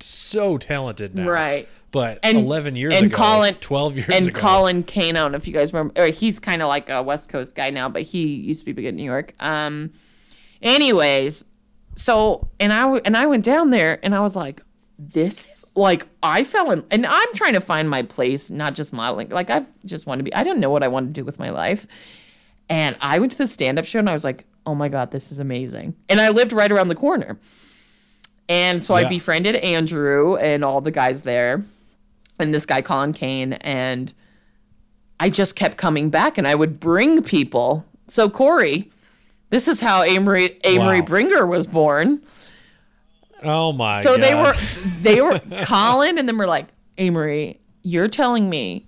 so 0.00 0.58
talented 0.58 1.14
now. 1.14 1.28
Right. 1.28 1.68
But 1.92 2.20
And- 2.22 2.38
11 2.38 2.74
years 2.74 2.94
and 2.94 3.06
ago, 3.06 3.16
Colin- 3.18 3.54
12 3.56 3.96
years 3.98 4.08
and 4.10 4.28
ago. 4.28 4.40
Colin 4.40 4.82
Kane, 4.82 5.14
I 5.16 5.20
don't 5.20 5.32
know 5.32 5.36
if 5.36 5.46
you 5.46 5.52
guys 5.52 5.72
remember. 5.74 6.00
Or 6.02 6.06
he's 6.06 6.40
kind 6.40 6.62
of 6.62 6.68
like 6.68 6.88
a 6.88 7.02
West 7.02 7.28
Coast 7.28 7.54
guy 7.54 7.68
now, 7.70 7.88
but 7.90 8.02
he 8.02 8.24
used 8.36 8.60
to 8.60 8.64
be 8.64 8.72
big 8.72 8.86
in 8.86 8.96
New 8.96 9.04
York. 9.04 9.34
Um, 9.40 9.92
anyways, 10.62 11.44
so 11.94 12.48
and 12.58 12.72
I 12.72 12.96
and 13.04 13.16
I 13.16 13.26
went 13.26 13.44
down 13.44 13.70
there 13.70 13.98
and 14.02 14.14
I 14.14 14.20
was 14.20 14.34
like, 14.34 14.62
this 14.98 15.46
is 15.46 15.64
like 15.74 16.06
I 16.22 16.44
fell 16.44 16.70
in, 16.70 16.84
and 16.90 17.06
I'm 17.06 17.34
trying 17.34 17.54
to 17.54 17.60
find 17.60 17.88
my 17.88 18.02
place, 18.02 18.50
not 18.50 18.74
just 18.74 18.92
modeling. 18.92 19.28
Like 19.28 19.50
I've 19.50 19.68
just 19.84 20.06
want 20.06 20.18
to 20.20 20.22
be. 20.24 20.34
I 20.34 20.44
don't 20.44 20.60
know 20.60 20.70
what 20.70 20.82
I 20.82 20.88
want 20.88 21.08
to 21.08 21.12
do 21.12 21.24
with 21.24 21.38
my 21.38 21.50
life, 21.50 21.86
and 22.68 22.96
I 23.00 23.18
went 23.18 23.32
to 23.32 23.38
the 23.38 23.46
stand 23.48 23.78
up 23.78 23.84
show 23.84 23.98
and 23.98 24.08
I 24.08 24.12
was 24.12 24.24
like, 24.24 24.44
oh 24.66 24.74
my 24.74 24.88
god, 24.88 25.10
this 25.10 25.32
is 25.32 25.38
amazing. 25.38 25.94
And 26.08 26.20
I 26.20 26.28
lived 26.30 26.52
right 26.52 26.70
around 26.70 26.88
the 26.88 26.94
corner. 26.94 27.38
And 28.48 28.82
so 28.82 28.94
I 28.94 29.04
befriended 29.08 29.56
Andrew 29.56 30.36
and 30.36 30.64
all 30.64 30.80
the 30.80 30.90
guys 30.90 31.22
there 31.22 31.64
and 32.38 32.52
this 32.54 32.66
guy 32.66 32.82
Colin 32.82 33.12
Kane 33.12 33.54
and 33.54 34.12
I 35.20 35.30
just 35.30 35.54
kept 35.56 35.76
coming 35.76 36.10
back 36.10 36.36
and 36.38 36.46
I 36.48 36.54
would 36.54 36.78
bring 36.80 37.22
people. 37.22 37.86
So 38.08 38.28
Corey, 38.28 38.90
this 39.50 39.68
is 39.68 39.80
how 39.80 40.02
Amory 40.02 40.58
Amory 40.64 41.00
Wow. 41.00 41.06
Bringer 41.06 41.46
was 41.46 41.66
born. 41.66 42.20
oh 43.42 43.72
my 43.72 44.02
so 44.02 44.16
god. 44.16 44.22
they 44.22 44.34
were 44.34 44.54
they 45.02 45.20
were 45.22 45.38
Colin 45.64 46.18
and 46.18 46.28
then 46.28 46.36
we're 46.36 46.46
like, 46.46 46.66
Amory, 46.98 47.60
you're 47.82 48.08
telling 48.08 48.50
me 48.50 48.86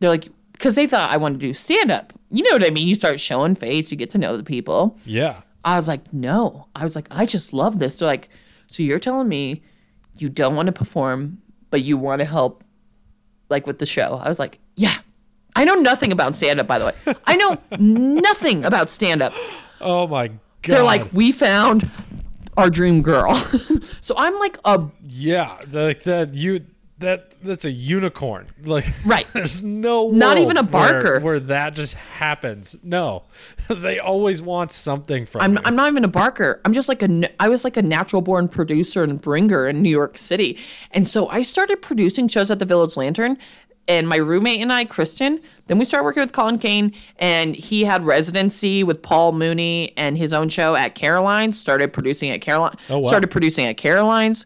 they're 0.00 0.10
like 0.10 0.28
because 0.52 0.74
they 0.74 0.86
thought 0.86 1.10
I 1.10 1.16
wanted 1.16 1.40
to 1.40 1.46
do 1.46 1.54
stand 1.54 1.90
up. 1.90 2.12
You 2.30 2.42
know 2.42 2.52
what 2.52 2.66
I 2.66 2.70
mean? 2.70 2.86
You 2.86 2.94
start 2.94 3.20
showing 3.20 3.54
face, 3.54 3.90
you 3.90 3.96
get 3.96 4.10
to 4.10 4.18
know 4.18 4.36
the 4.36 4.44
people. 4.44 4.98
Yeah. 5.04 5.42
I 5.64 5.76
was 5.76 5.88
like, 5.88 6.12
no. 6.12 6.68
I 6.74 6.82
was 6.82 6.94
like, 6.94 7.08
I 7.10 7.26
just 7.26 7.52
love 7.52 7.78
this. 7.78 7.98
They're 7.98 8.06
like, 8.06 8.28
so 8.66 8.82
you're 8.82 8.98
telling 8.98 9.28
me 9.28 9.62
you 10.16 10.28
don't 10.28 10.54
want 10.54 10.66
to 10.66 10.72
perform, 10.72 11.40
but 11.70 11.82
you 11.82 11.96
want 11.96 12.20
to 12.20 12.24
help, 12.24 12.64
like 13.48 13.66
with 13.66 13.78
the 13.78 13.86
show. 13.86 14.20
I 14.22 14.28
was 14.28 14.38
like, 14.38 14.58
yeah. 14.76 14.96
I 15.56 15.64
know 15.64 15.74
nothing 15.74 16.12
about 16.12 16.34
stand 16.34 16.60
up, 16.60 16.66
by 16.66 16.78
the 16.78 16.86
way. 16.86 17.14
I 17.26 17.36
know 17.36 17.58
nothing 17.78 18.64
about 18.64 18.88
stand 18.88 19.22
up. 19.22 19.32
Oh 19.80 20.06
my 20.06 20.28
god. 20.28 20.38
They're 20.62 20.84
like, 20.84 21.12
we 21.12 21.32
found 21.32 21.90
our 22.56 22.68
dream 22.68 23.02
girl. 23.02 23.34
so 24.00 24.14
I'm 24.18 24.38
like 24.38 24.58
a 24.64 24.84
yeah, 25.02 25.58
like 25.70 26.02
that 26.04 26.34
you 26.34 26.64
that 26.98 27.40
that's 27.42 27.64
a 27.64 27.70
unicorn. 27.70 28.46
Like 28.64 28.86
Right. 29.04 29.26
There's 29.32 29.62
no 29.62 30.10
Not 30.10 30.38
even 30.38 30.56
a 30.56 30.62
barker. 30.62 31.20
where, 31.20 31.38
that 31.38 31.74
just 31.74 31.94
happens. 31.94 32.76
No. 32.82 33.24
they 33.68 33.98
always 33.98 34.42
want 34.42 34.72
something 34.72 35.24
from 35.24 35.42
I'm, 35.42 35.52
you. 35.54 35.60
I'm 35.64 35.76
not 35.76 35.88
even 35.88 36.04
a 36.04 36.08
barker. 36.08 36.60
I'm 36.64 36.72
just 36.72 36.88
like 36.88 37.02
a, 37.02 37.30
I 37.40 37.48
was 37.48 37.64
like 37.64 37.76
a 37.76 37.82
natural 37.82 38.22
born 38.22 38.48
producer 38.48 39.04
and 39.04 39.20
bringer 39.20 39.68
in 39.68 39.82
New 39.82 39.90
York 39.90 40.18
City. 40.18 40.58
And 40.90 41.06
so 41.06 41.28
I 41.28 41.42
started 41.42 41.80
producing 41.82 42.28
shows 42.28 42.50
at 42.50 42.58
the 42.58 42.64
Village 42.64 42.96
Lantern. 42.96 43.38
And 43.86 44.06
my 44.06 44.16
roommate 44.16 44.60
and 44.60 44.70
I, 44.70 44.84
Kristen, 44.84 45.40
then 45.66 45.78
we 45.78 45.84
started 45.86 46.04
working 46.04 46.20
with 46.20 46.32
Colin 46.32 46.58
Kane. 46.58 46.92
And 47.18 47.56
he 47.56 47.84
had 47.84 48.04
residency 48.04 48.82
with 48.82 49.00
Paul 49.00 49.32
Mooney 49.32 49.96
and 49.96 50.18
his 50.18 50.34
own 50.34 50.50
show 50.50 50.74
at 50.74 50.94
Caroline's. 50.94 51.58
Started 51.58 51.92
producing 51.94 52.30
at 52.30 52.42
Caroline. 52.42 52.74
Oh, 52.90 52.98
wow. 52.98 53.08
Started 53.08 53.30
producing 53.30 53.64
at 53.64 53.78
Caroline's 53.78 54.44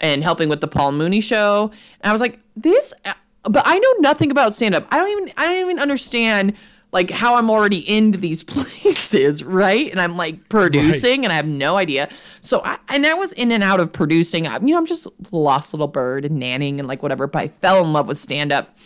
and 0.00 0.22
helping 0.22 0.48
with 0.48 0.60
the 0.60 0.68
Paul 0.68 0.92
Mooney 0.92 1.20
show. 1.20 1.70
And 2.00 2.10
I 2.10 2.12
was 2.12 2.20
like, 2.20 2.38
this, 2.56 2.92
uh, 3.04 3.14
but 3.44 3.62
I 3.66 3.78
know 3.78 3.92
nothing 4.00 4.30
about 4.30 4.54
stand 4.54 4.74
up. 4.74 4.86
I 4.90 4.98
don't 4.98 5.08
even, 5.08 5.32
I 5.36 5.46
don't 5.46 5.58
even 5.58 5.78
understand 5.78 6.54
like 6.92 7.10
how 7.10 7.34
I'm 7.34 7.50
already 7.50 7.78
into 7.88 8.18
these 8.18 8.42
places, 8.44 9.44
right? 9.44 9.90
And 9.90 10.00
I'm 10.00 10.16
like 10.16 10.48
producing 10.48 11.24
and 11.24 11.32
I 11.32 11.36
have 11.36 11.46
no 11.46 11.76
idea. 11.76 12.08
So 12.40 12.62
I, 12.64 12.78
and 12.88 13.06
I 13.06 13.14
was 13.14 13.32
in 13.32 13.52
and 13.52 13.62
out 13.62 13.80
of 13.80 13.92
producing. 13.92 14.46
I, 14.46 14.58
you 14.60 14.68
know, 14.68 14.78
I'm 14.78 14.86
just 14.86 15.06
lost 15.32 15.74
little 15.74 15.88
bird 15.88 16.24
and 16.24 16.42
nanning 16.42 16.78
and 16.78 16.88
like 16.88 17.02
whatever, 17.02 17.26
but 17.26 17.42
I 17.42 17.48
fell 17.48 17.84
in 17.84 17.92
love 17.92 18.08
with 18.08 18.18
stand 18.18 18.52
up. 18.52 18.76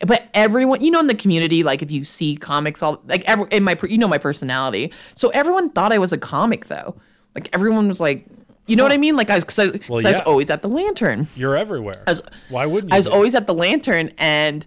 But 0.00 0.28
everyone, 0.34 0.80
you 0.80 0.90
know, 0.90 1.00
in 1.00 1.06
the 1.06 1.14
community, 1.14 1.62
like 1.62 1.82
if 1.82 1.90
you 1.90 2.04
see 2.04 2.36
comics, 2.36 2.82
all 2.82 3.00
like 3.06 3.24
every 3.28 3.46
in 3.50 3.62
my, 3.62 3.78
you 3.84 3.98
know, 3.98 4.08
my 4.08 4.18
personality. 4.18 4.92
So 5.14 5.28
everyone 5.30 5.70
thought 5.70 5.92
I 5.92 5.98
was 5.98 6.12
a 6.12 6.18
comic 6.18 6.66
though. 6.66 6.96
Like 7.34 7.48
everyone 7.52 7.88
was 7.88 8.00
like, 8.00 8.26
You 8.66 8.76
know 8.76 8.82
what 8.82 8.92
I 8.92 8.96
mean? 8.96 9.16
Like 9.16 9.30
I 9.30 9.34
was, 9.34 9.44
cause 9.44 9.58
I, 9.58 9.78
'cause 9.78 10.04
I 10.04 10.08
was 10.10 10.18
yeah. 10.18 10.22
always 10.24 10.50
at 10.50 10.62
the 10.62 10.68
Lantern. 10.68 11.28
You're 11.36 11.56
everywhere. 11.56 12.02
was- 12.06 12.22
Why 12.48 12.66
wouldn't 12.66 12.92
you? 12.92 12.96
I 12.96 12.98
was 12.98 13.06
be? 13.06 13.12
always 13.12 13.34
at 13.34 13.46
the 13.46 13.54
Lantern, 13.54 14.12
and 14.18 14.64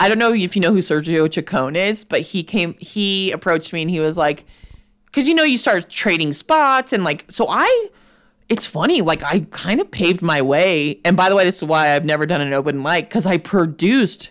I 0.00 0.08
don't 0.08 0.18
know 0.18 0.32
if 0.34 0.54
you 0.54 0.60
know 0.62 0.72
who 0.72 0.78
Sergio 0.80 1.30
Chacon 1.30 1.74
is, 1.76 2.04
but 2.04 2.20
he 2.20 2.42
came, 2.42 2.74
he 2.78 3.32
approached 3.32 3.72
me, 3.72 3.82
and 3.82 3.90
he 3.90 4.00
was 4.00 4.16
like, 4.18 4.44
because 5.06 5.26
you 5.26 5.34
know 5.34 5.44
you 5.44 5.56
start 5.56 5.88
trading 5.88 6.32
spots, 6.32 6.92
and 6.92 7.04
like, 7.04 7.24
so 7.30 7.46
I. 7.48 7.88
It's 8.50 8.64
funny, 8.66 9.02
like 9.02 9.22
I 9.22 9.40
kind 9.50 9.78
of 9.78 9.90
paved 9.90 10.22
my 10.22 10.40
way. 10.40 11.00
And 11.04 11.18
by 11.18 11.28
the 11.28 11.36
way, 11.36 11.44
this 11.44 11.56
is 11.58 11.64
why 11.64 11.94
I've 11.94 12.06
never 12.06 12.24
done 12.24 12.40
an 12.40 12.54
open 12.54 12.82
mic 12.82 13.06
because 13.10 13.26
I 13.26 13.36
produced 13.36 14.30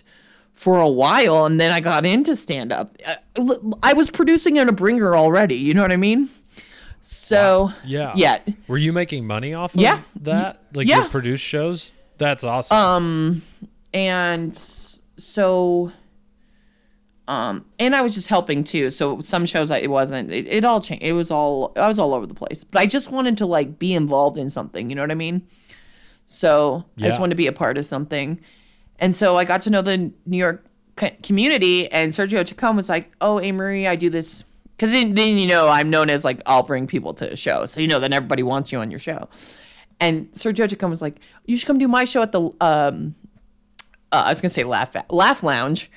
for 0.54 0.80
a 0.80 0.88
while 0.88 1.44
and 1.46 1.60
then 1.60 1.70
I 1.70 1.78
got 1.78 2.04
into 2.04 2.34
stand 2.34 2.72
up. 2.72 2.92
Uh, 3.06 3.54
I 3.80 3.92
was 3.92 4.10
producing 4.10 4.56
in 4.56 4.68
a 4.68 4.72
bringer 4.72 5.14
already, 5.16 5.54
you 5.54 5.72
know 5.72 5.82
what 5.82 5.92
I 5.92 5.96
mean? 5.96 6.30
So, 7.00 7.70
Yeah. 7.84 8.12
yeah. 8.16 8.38
Were 8.66 8.78
you 8.78 8.92
making 8.92 9.26
money 9.26 9.54
off 9.54 9.74
of 9.74 9.80
Yeah. 9.80 10.00
that? 10.22 10.62
Like 10.74 10.86
Yeah. 10.88 11.04
you 11.04 11.08
produced 11.08 11.44
shows? 11.44 11.90
That's 12.18 12.44
awesome. 12.44 12.76
Um, 12.76 13.42
and 13.94 14.56
so 15.16 15.90
um 17.26 17.64
and 17.78 17.94
i 17.96 18.00
was 18.00 18.14
just 18.14 18.28
helping 18.28 18.62
too 18.64 18.90
so 18.90 19.20
some 19.20 19.44
shows 19.46 19.70
I, 19.70 19.78
it 19.78 19.90
wasn't 19.90 20.30
it, 20.30 20.46
it 20.46 20.64
all 20.64 20.80
changed 20.80 21.02
it 21.04 21.12
was 21.12 21.30
all 21.30 21.72
i 21.76 21.88
was 21.88 21.98
all 21.98 22.14
over 22.14 22.26
the 22.26 22.34
place 22.34 22.64
but 22.64 22.80
i 22.80 22.86
just 22.86 23.10
wanted 23.10 23.36
to 23.38 23.46
like 23.46 23.78
be 23.78 23.92
involved 23.94 24.38
in 24.38 24.48
something 24.50 24.88
you 24.88 24.96
know 24.96 25.02
what 25.02 25.10
i 25.10 25.14
mean 25.14 25.46
so 26.26 26.84
i 26.98 27.02
just 27.02 27.18
wanted 27.20 27.30
to 27.30 27.36
be 27.36 27.46
a 27.46 27.52
part 27.52 27.76
of 27.76 27.84
something 27.86 28.38
and 28.98 29.14
so 29.16 29.36
i 29.36 29.44
got 29.44 29.60
to 29.62 29.70
know 29.70 29.82
the 29.82 30.10
new 30.26 30.36
york 30.38 30.64
community 31.22 31.90
and 31.92 32.12
sergio 32.12 32.46
chacon 32.46 32.76
was 32.76 32.88
like 32.88 33.10
oh 33.20 33.40
marie 33.52 33.86
i 33.86 33.96
do 33.96 34.08
this 34.10 34.44
because 34.78 34.92
then, 34.92 35.14
then 35.14 35.36
you 35.38 35.46
know 35.46 35.68
i'm 35.68 35.90
known 35.90 36.08
as 36.08 36.24
like 36.24 36.40
i'll 36.46 36.62
bring 36.62 36.86
people 36.86 37.12
to 37.12 37.32
a 37.32 37.36
show 37.36 37.66
so 37.66 37.80
you 37.80 37.88
know 37.88 37.98
then 37.98 38.12
everybody 38.12 38.42
wants 38.42 38.70
you 38.72 38.78
on 38.78 38.90
your 38.90 39.00
show 39.00 39.28
and 40.00 40.30
sergio 40.32 40.70
chacon 40.70 40.88
was 40.88 41.02
like 41.02 41.20
you 41.44 41.56
should 41.56 41.66
come 41.66 41.78
do 41.78 41.88
my 41.88 42.04
show 42.04 42.22
at 42.22 42.32
the 42.32 42.40
um 42.60 43.14
uh, 44.10 44.22
I 44.26 44.30
was 44.30 44.40
gonna 44.40 44.48
say 44.48 44.64
laugh 44.64 44.96
laugh 45.10 45.42
lounge, 45.42 45.90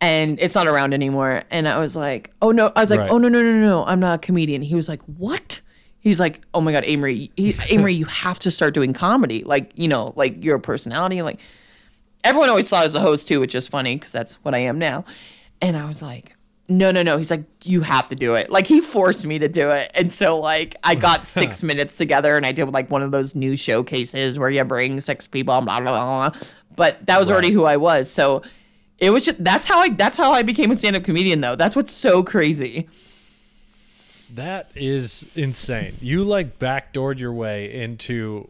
and 0.00 0.40
it's 0.40 0.54
not 0.54 0.66
around 0.66 0.94
anymore. 0.94 1.42
And 1.50 1.68
I 1.68 1.76
was 1.78 1.94
like, 1.94 2.30
oh 2.40 2.52
no, 2.52 2.72
I 2.74 2.80
was 2.80 2.90
like, 2.90 3.00
Right. 3.00 3.10
oh 3.10 3.18
no 3.18 3.28
no 3.28 3.42
no 3.42 3.52
no, 3.60 3.84
I'm 3.84 4.00
not 4.00 4.14
a 4.14 4.18
comedian. 4.18 4.62
He 4.62 4.74
was 4.74 4.88
like, 4.88 5.02
what? 5.02 5.60
He's 5.98 6.18
like, 6.18 6.40
oh 6.54 6.62
my 6.62 6.72
god, 6.72 6.84
Amory, 6.86 7.30
he, 7.36 7.54
Amory, 7.70 7.92
you 7.92 8.06
have 8.06 8.38
to 8.38 8.50
start 8.50 8.72
doing 8.72 8.94
comedy. 8.94 9.44
Like 9.44 9.72
you 9.74 9.88
know, 9.88 10.14
like 10.16 10.42
your 10.42 10.58
personality. 10.58 11.20
Like 11.20 11.38
everyone 12.22 12.48
always 12.48 12.66
saw 12.66 12.80
I 12.80 12.84
was 12.84 12.94
a 12.94 13.00
host 13.00 13.28
too, 13.28 13.40
which 13.40 13.54
is 13.54 13.68
funny 13.68 13.96
because 13.96 14.12
that's 14.12 14.36
what 14.36 14.54
I 14.54 14.60
am 14.60 14.78
now. 14.78 15.04
And 15.60 15.76
I 15.76 15.86
was 15.86 16.00
like, 16.00 16.33
no, 16.68 16.90
no, 16.90 17.02
no. 17.02 17.18
He's 17.18 17.30
like, 17.30 17.44
you 17.64 17.82
have 17.82 18.08
to 18.08 18.16
do 18.16 18.34
it. 18.36 18.50
Like 18.50 18.66
he 18.66 18.80
forced 18.80 19.26
me 19.26 19.38
to 19.38 19.48
do 19.48 19.70
it. 19.70 19.90
And 19.94 20.10
so 20.10 20.38
like 20.38 20.76
I 20.82 20.94
got 20.94 21.24
six 21.26 21.62
minutes 21.62 21.96
together 21.96 22.36
and 22.36 22.46
I 22.46 22.52
did 22.52 22.70
like 22.70 22.90
one 22.90 23.02
of 23.02 23.10
those 23.10 23.34
new 23.34 23.56
showcases 23.56 24.38
where 24.38 24.48
you 24.48 24.64
bring 24.64 24.98
six 25.00 25.26
people, 25.26 25.60
blah 25.60 25.80
blah 25.80 25.80
blah. 25.80 26.30
blah. 26.30 26.40
But 26.76 27.04
that 27.06 27.20
was 27.20 27.30
already 27.30 27.50
who 27.50 27.64
I 27.64 27.76
was. 27.76 28.10
So 28.10 28.42
it 28.98 29.10
was 29.10 29.24
just 29.24 29.42
that's 29.44 29.66
how 29.66 29.80
I 29.80 29.90
that's 29.90 30.16
how 30.16 30.32
I 30.32 30.42
became 30.42 30.70
a 30.70 30.74
stand-up 30.74 31.04
comedian 31.04 31.40
though. 31.40 31.56
That's 31.56 31.76
what's 31.76 31.92
so 31.92 32.22
crazy. 32.22 32.88
that 34.32 34.70
is 34.74 35.26
insane. 35.34 35.94
You 36.00 36.24
like 36.24 36.58
backdoored 36.58 37.18
your 37.18 37.32
way 37.32 37.72
into 37.72 38.48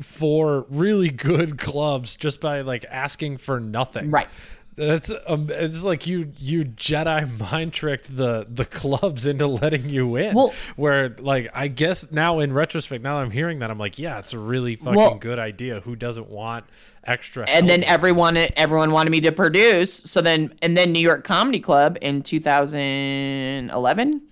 four 0.00 0.66
really 0.68 1.10
good 1.10 1.58
clubs 1.68 2.16
just 2.16 2.40
by 2.40 2.62
like 2.62 2.84
asking 2.90 3.38
for 3.38 3.60
nothing. 3.60 4.10
Right. 4.10 4.28
That's 4.74 5.12
um, 5.26 5.48
it's 5.50 5.82
like 5.82 6.06
you 6.06 6.32
you 6.38 6.64
Jedi 6.64 7.38
mind 7.52 7.74
tricked 7.74 8.16
the 8.16 8.46
the 8.48 8.64
clubs 8.64 9.26
into 9.26 9.46
letting 9.46 9.90
you 9.90 10.16
in. 10.16 10.34
Well- 10.34 10.54
where 10.76 11.10
like 11.18 11.50
I 11.54 11.68
guess 11.68 12.10
now 12.10 12.38
in 12.38 12.54
retrospect, 12.54 13.04
now 13.04 13.16
that 13.16 13.22
I'm 13.24 13.30
hearing 13.30 13.58
that, 13.58 13.70
I'm 13.70 13.78
like, 13.78 13.98
yeah, 13.98 14.18
it's 14.18 14.32
a 14.32 14.38
really 14.38 14.76
fucking 14.76 14.94
Well- 14.94 15.14
good 15.16 15.38
idea. 15.38 15.80
Who 15.80 15.94
doesn't 15.94 16.30
want 16.30 16.64
extra? 17.04 17.44
and 17.48 17.68
then 17.68 17.82
everyone 17.84 18.38
everyone 18.56 18.92
wanted 18.92 19.10
me 19.10 19.20
to 19.20 19.32
produce 19.32 19.92
so 19.92 20.20
then 20.20 20.54
and 20.62 20.78
then 20.78 20.92
new 20.92 21.00
york 21.00 21.24
comedy 21.24 21.58
club 21.58 21.98
in 22.00 22.22
2011 22.22 24.22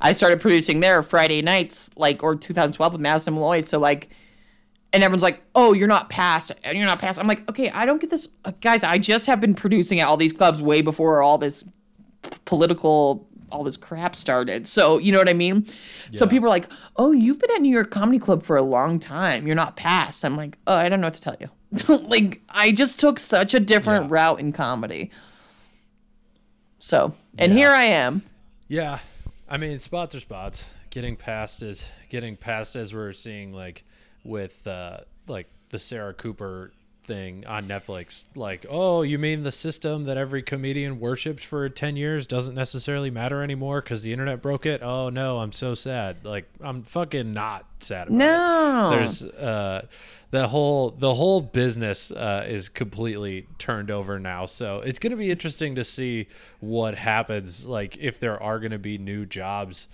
i 0.00 0.12
started 0.12 0.40
producing 0.40 0.80
there 0.80 1.02
friday 1.02 1.42
nights 1.42 1.90
like 1.96 2.22
or 2.22 2.36
2012 2.36 2.92
with 2.92 3.00
madison 3.00 3.34
malloy 3.34 3.60
so 3.60 3.78
like 3.78 4.08
and 4.92 5.02
everyone's 5.04 5.22
like 5.22 5.42
oh 5.54 5.72
you're 5.72 5.86
not 5.88 6.08
past 6.08 6.50
you're 6.64 6.86
not 6.86 6.98
past. 6.98 7.18
I'm 7.18 7.26
like 7.26 7.48
okay 7.48 7.70
i 7.70 7.84
don't 7.86 8.00
get 8.00 8.10
this 8.10 8.28
guys 8.60 8.82
i 8.84 8.96
just 8.98 9.26
have 9.26 9.40
been 9.40 9.54
producing 9.54 10.00
at 10.00 10.06
all 10.06 10.16
these 10.16 10.32
clubs 10.32 10.62
way 10.62 10.80
before 10.82 11.22
all 11.22 11.38
this 11.38 11.68
political 12.44 13.26
all 13.50 13.64
this 13.64 13.78
crap 13.78 14.14
started. 14.14 14.68
So 14.68 14.98
you 14.98 15.10
know 15.10 15.18
what 15.18 15.28
i 15.28 15.32
mean? 15.32 15.64
So 16.12 16.26
people 16.26 16.46
are 16.46 16.50
like 16.50 16.68
oh 16.96 17.12
you've 17.12 17.38
been 17.38 17.50
at 17.52 17.62
new 17.62 17.72
york 17.72 17.90
comedy 17.90 18.18
club 18.18 18.42
for 18.42 18.56
a 18.56 18.62
long 18.62 18.98
time. 19.00 19.46
You're 19.46 19.56
not 19.56 19.76
past. 19.76 20.24
I'm 20.24 20.36
like 20.36 20.58
oh 20.66 20.74
i 20.74 20.88
don't 20.88 21.00
know 21.00 21.06
what 21.06 21.14
to 21.14 21.20
tell 21.22 21.36
you. 21.40 21.48
Like 21.88 22.40
i 22.48 22.72
just 22.72 22.98
took 23.00 23.18
such 23.18 23.54
a 23.54 23.60
different 23.60 24.04
Yeah. 24.06 24.12
route 24.14 24.40
in 24.40 24.52
comedy. 24.52 25.10
So 26.78 27.14
and 27.38 27.52
Yeah. 27.52 27.58
here 27.58 27.70
i 27.70 27.84
am. 27.84 28.22
Yeah, 28.68 28.98
I 29.48 29.56
mean 29.56 29.78
spots 29.78 30.14
are 30.14 30.20
spots. 30.20 30.68
Getting 30.90 31.16
past 31.16 31.62
is 31.62 31.88
getting 32.10 32.36
past 32.36 32.76
as 32.76 32.94
we're 32.94 33.12
seeing 33.12 33.52
like 33.52 33.84
with 34.28 34.66
uh, 34.66 34.98
like 35.26 35.48
the 35.70 35.78
Sarah 35.78 36.14
Cooper 36.14 36.72
thing 37.08 37.46
on 37.46 37.66
Netflix. 37.66 38.24
Like, 38.36 38.66
oh, 38.68 39.02
you 39.02 39.18
mean 39.18 39.42
the 39.42 39.50
system 39.50 40.04
that 40.04 40.16
every 40.16 40.42
comedian 40.42 41.00
worshipped 41.00 41.44
for 41.44 41.68
ten 41.68 41.96
years 41.96 42.26
doesn't 42.26 42.54
necessarily 42.54 43.10
matter 43.10 43.42
anymore 43.42 43.80
because 43.80 44.02
the 44.02 44.12
internet 44.12 44.42
broke 44.42 44.66
it? 44.66 44.82
Oh 44.82 45.08
no, 45.08 45.38
I'm 45.38 45.52
so 45.52 45.74
sad. 45.74 46.24
Like, 46.24 46.48
I'm 46.60 46.84
fucking 46.84 47.32
not 47.32 47.66
sad 47.80 48.08
about 48.08 48.14
it. 48.14 48.18
no 48.18 48.90
There's 48.90 49.24
uh, 49.24 49.86
the 50.30 50.46
whole 50.46 50.90
the 50.90 51.14
whole 51.14 51.40
business 51.40 52.10
uh, 52.10 52.44
is 52.46 52.68
completely 52.68 53.46
turned 53.56 53.90
over 53.90 54.20
now. 54.20 54.46
So 54.46 54.80
it's 54.80 54.98
going 54.98 55.10
to 55.12 55.16
be 55.16 55.30
interesting 55.30 55.74
to 55.76 55.84
see 55.84 56.28
what 56.60 56.94
happens. 56.94 57.66
Like 57.66 57.96
if 57.96 58.20
there 58.20 58.40
are 58.40 58.58
going 58.60 58.72
to 58.72 58.78
be 58.78 58.98
new 58.98 59.24
jobs 59.24 59.88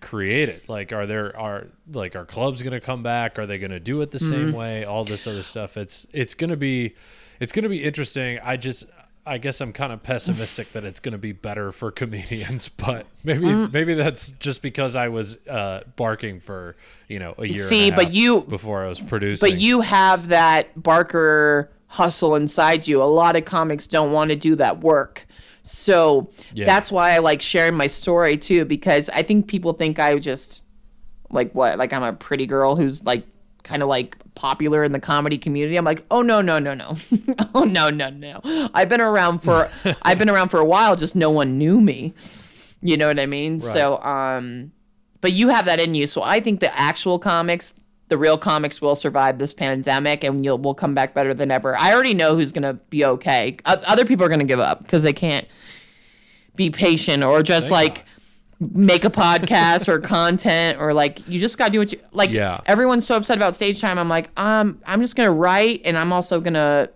created. 0.00 0.68
Like 0.68 0.92
are 0.92 1.06
there 1.06 1.36
are 1.36 1.66
like 1.92 2.16
are 2.16 2.24
clubs 2.24 2.62
going 2.62 2.72
to 2.72 2.80
come 2.80 3.02
back? 3.02 3.38
Are 3.38 3.46
they 3.46 3.58
going 3.58 3.70
to 3.70 3.80
do 3.80 4.00
it 4.02 4.10
the 4.10 4.18
same 4.18 4.52
way? 4.52 4.84
All 4.84 5.04
this 5.04 5.26
other 5.26 5.42
stuff. 5.42 5.76
It's 5.76 6.06
it's 6.12 6.34
going 6.34 6.50
to 6.50 6.56
be 6.56 6.94
it's 7.40 7.52
going 7.52 7.64
to 7.64 7.68
be 7.68 7.82
interesting. 7.82 8.38
I 8.42 8.56
just 8.56 8.84
I 9.28 9.38
guess 9.38 9.60
I'm 9.60 9.72
kind 9.72 9.92
of 9.92 10.04
pessimistic 10.04 10.72
that 10.72 10.84
it's 10.84 11.00
going 11.00 11.12
to 11.12 11.18
be 11.18 11.32
better 11.32 11.72
for 11.72 11.90
comedians, 11.90 12.68
but 12.76 13.06
maybe 13.24 13.52
maybe 13.54 13.94
that's 13.94 14.30
just 14.38 14.62
because 14.62 14.94
I 14.94 15.08
was 15.08 15.38
uh, 15.48 15.82
barking 15.96 16.38
for 16.40 16.76
you 17.08 17.18
know 17.18 17.34
a 17.38 17.46
year. 17.46 17.62
and 17.62 17.66
a 17.66 17.68
See, 17.68 17.90
but 17.90 18.12
you- 18.12 18.42
before 18.42 18.84
I 18.84 18.88
was 18.88 19.00
producing. 19.00 19.50
But 19.50 19.58
you 19.58 19.80
have 19.80 20.28
that 20.28 20.80
Barker 20.80 21.72
hustle 21.88 22.34
inside 22.36 22.86
you. 22.86 23.02
A 23.02 23.04
lot 23.04 23.36
of 23.36 23.44
comics 23.44 23.86
don't 23.86 24.12
want 24.12 24.30
to 24.30 24.36
do 24.36 24.54
that 24.56 24.80
work. 24.80 25.25
So 25.66 26.30
Yeah. 26.54 26.64
that's 26.64 26.92
why 26.92 27.10
I 27.12 27.18
like 27.18 27.42
sharing 27.42 27.74
my 27.74 27.88
story 27.88 28.36
too, 28.36 28.64
because 28.64 29.10
I 29.10 29.22
think 29.22 29.48
people 29.48 29.72
think 29.72 29.98
I 29.98 30.16
just 30.18 30.62
like 31.30 31.52
what? 31.52 31.76
Like 31.76 31.92
I'm 31.92 32.04
a 32.04 32.12
pretty 32.12 32.46
girl 32.46 32.76
who's 32.76 33.02
like 33.02 33.24
kind 33.64 33.82
of 33.82 33.88
like 33.88 34.16
popular 34.36 34.84
in 34.84 34.92
the 34.92 35.00
comedy 35.00 35.36
community. 35.38 35.76
I'm 35.76 35.84
like, 35.84 36.04
oh 36.10 36.22
no, 36.22 36.40
no, 36.40 36.60
no, 36.60 36.72
no. 36.74 36.96
oh 37.54 37.64
no, 37.64 37.90
no, 37.90 38.10
no. 38.10 38.40
I've 38.74 38.88
been 38.88 39.00
around 39.00 39.40
for 39.40 39.68
I've 40.02 40.18
been 40.20 40.30
around 40.30 40.50
for 40.50 40.60
a 40.60 40.64
while, 40.64 40.94
just 40.94 41.16
no 41.16 41.30
one 41.30 41.58
knew 41.58 41.80
me. 41.80 42.14
You 42.80 42.96
know 42.96 43.08
what 43.08 43.18
I 43.18 43.26
mean? 43.26 43.60
So 43.60 44.00
um 44.02 44.70
but 45.20 45.32
you 45.32 45.48
have 45.48 45.64
that 45.64 45.80
in 45.80 45.96
you. 45.96 46.06
So 46.06 46.22
I 46.22 46.38
think 46.38 46.60
the 46.60 46.72
actual 46.78 47.18
comics, 47.18 47.74
the 48.08 48.16
real 48.16 48.38
comics 48.38 48.80
will 48.80 48.94
survive 48.94 49.38
this 49.38 49.52
pandemic 49.52 50.22
and 50.24 50.44
you'll 50.44 50.58
will 50.58 50.74
come 50.74 50.94
back 50.94 51.12
better 51.14 51.34
than 51.34 51.50
ever. 51.50 51.76
I 51.76 51.92
already 51.92 52.14
know 52.14 52.36
who's 52.36 52.52
going 52.52 52.62
to 52.62 52.74
be 52.74 53.04
okay. 53.04 53.56
O- 53.66 53.82
Other 53.86 54.04
people 54.04 54.24
are 54.24 54.28
going 54.28 54.38
to 54.40 54.46
give 54.46 54.60
up 54.60 54.78
because 54.82 55.02
they 55.02 55.12
can't 55.12 55.46
be 56.54 56.70
patient 56.70 57.22
or 57.24 57.42
just 57.42 57.68
Thank 57.68 57.96
like 57.98 58.04
make 58.60 59.04
a 59.04 59.10
podcast 59.10 59.88
or 59.88 59.98
content 60.16 60.78
or 60.80 60.94
like 60.94 61.26
you 61.28 61.38
just 61.38 61.58
got 61.58 61.66
to 61.66 61.72
do 61.72 61.78
what 61.80 61.92
you 61.92 62.00
like 62.12 62.30
Yeah. 62.30 62.60
everyone's 62.64 63.06
so 63.06 63.16
upset 63.16 63.36
about 63.36 63.54
stage 63.54 63.80
time. 63.80 63.98
I'm 63.98 64.08
like, 64.08 64.30
um 64.38 64.80
I'm 64.86 65.00
just 65.02 65.16
going 65.16 65.26
to 65.28 65.32
write 65.32 65.82
and 65.84 65.98
I'm 65.98 66.12
also 66.12 66.40
going 66.40 66.54
to 66.54 66.88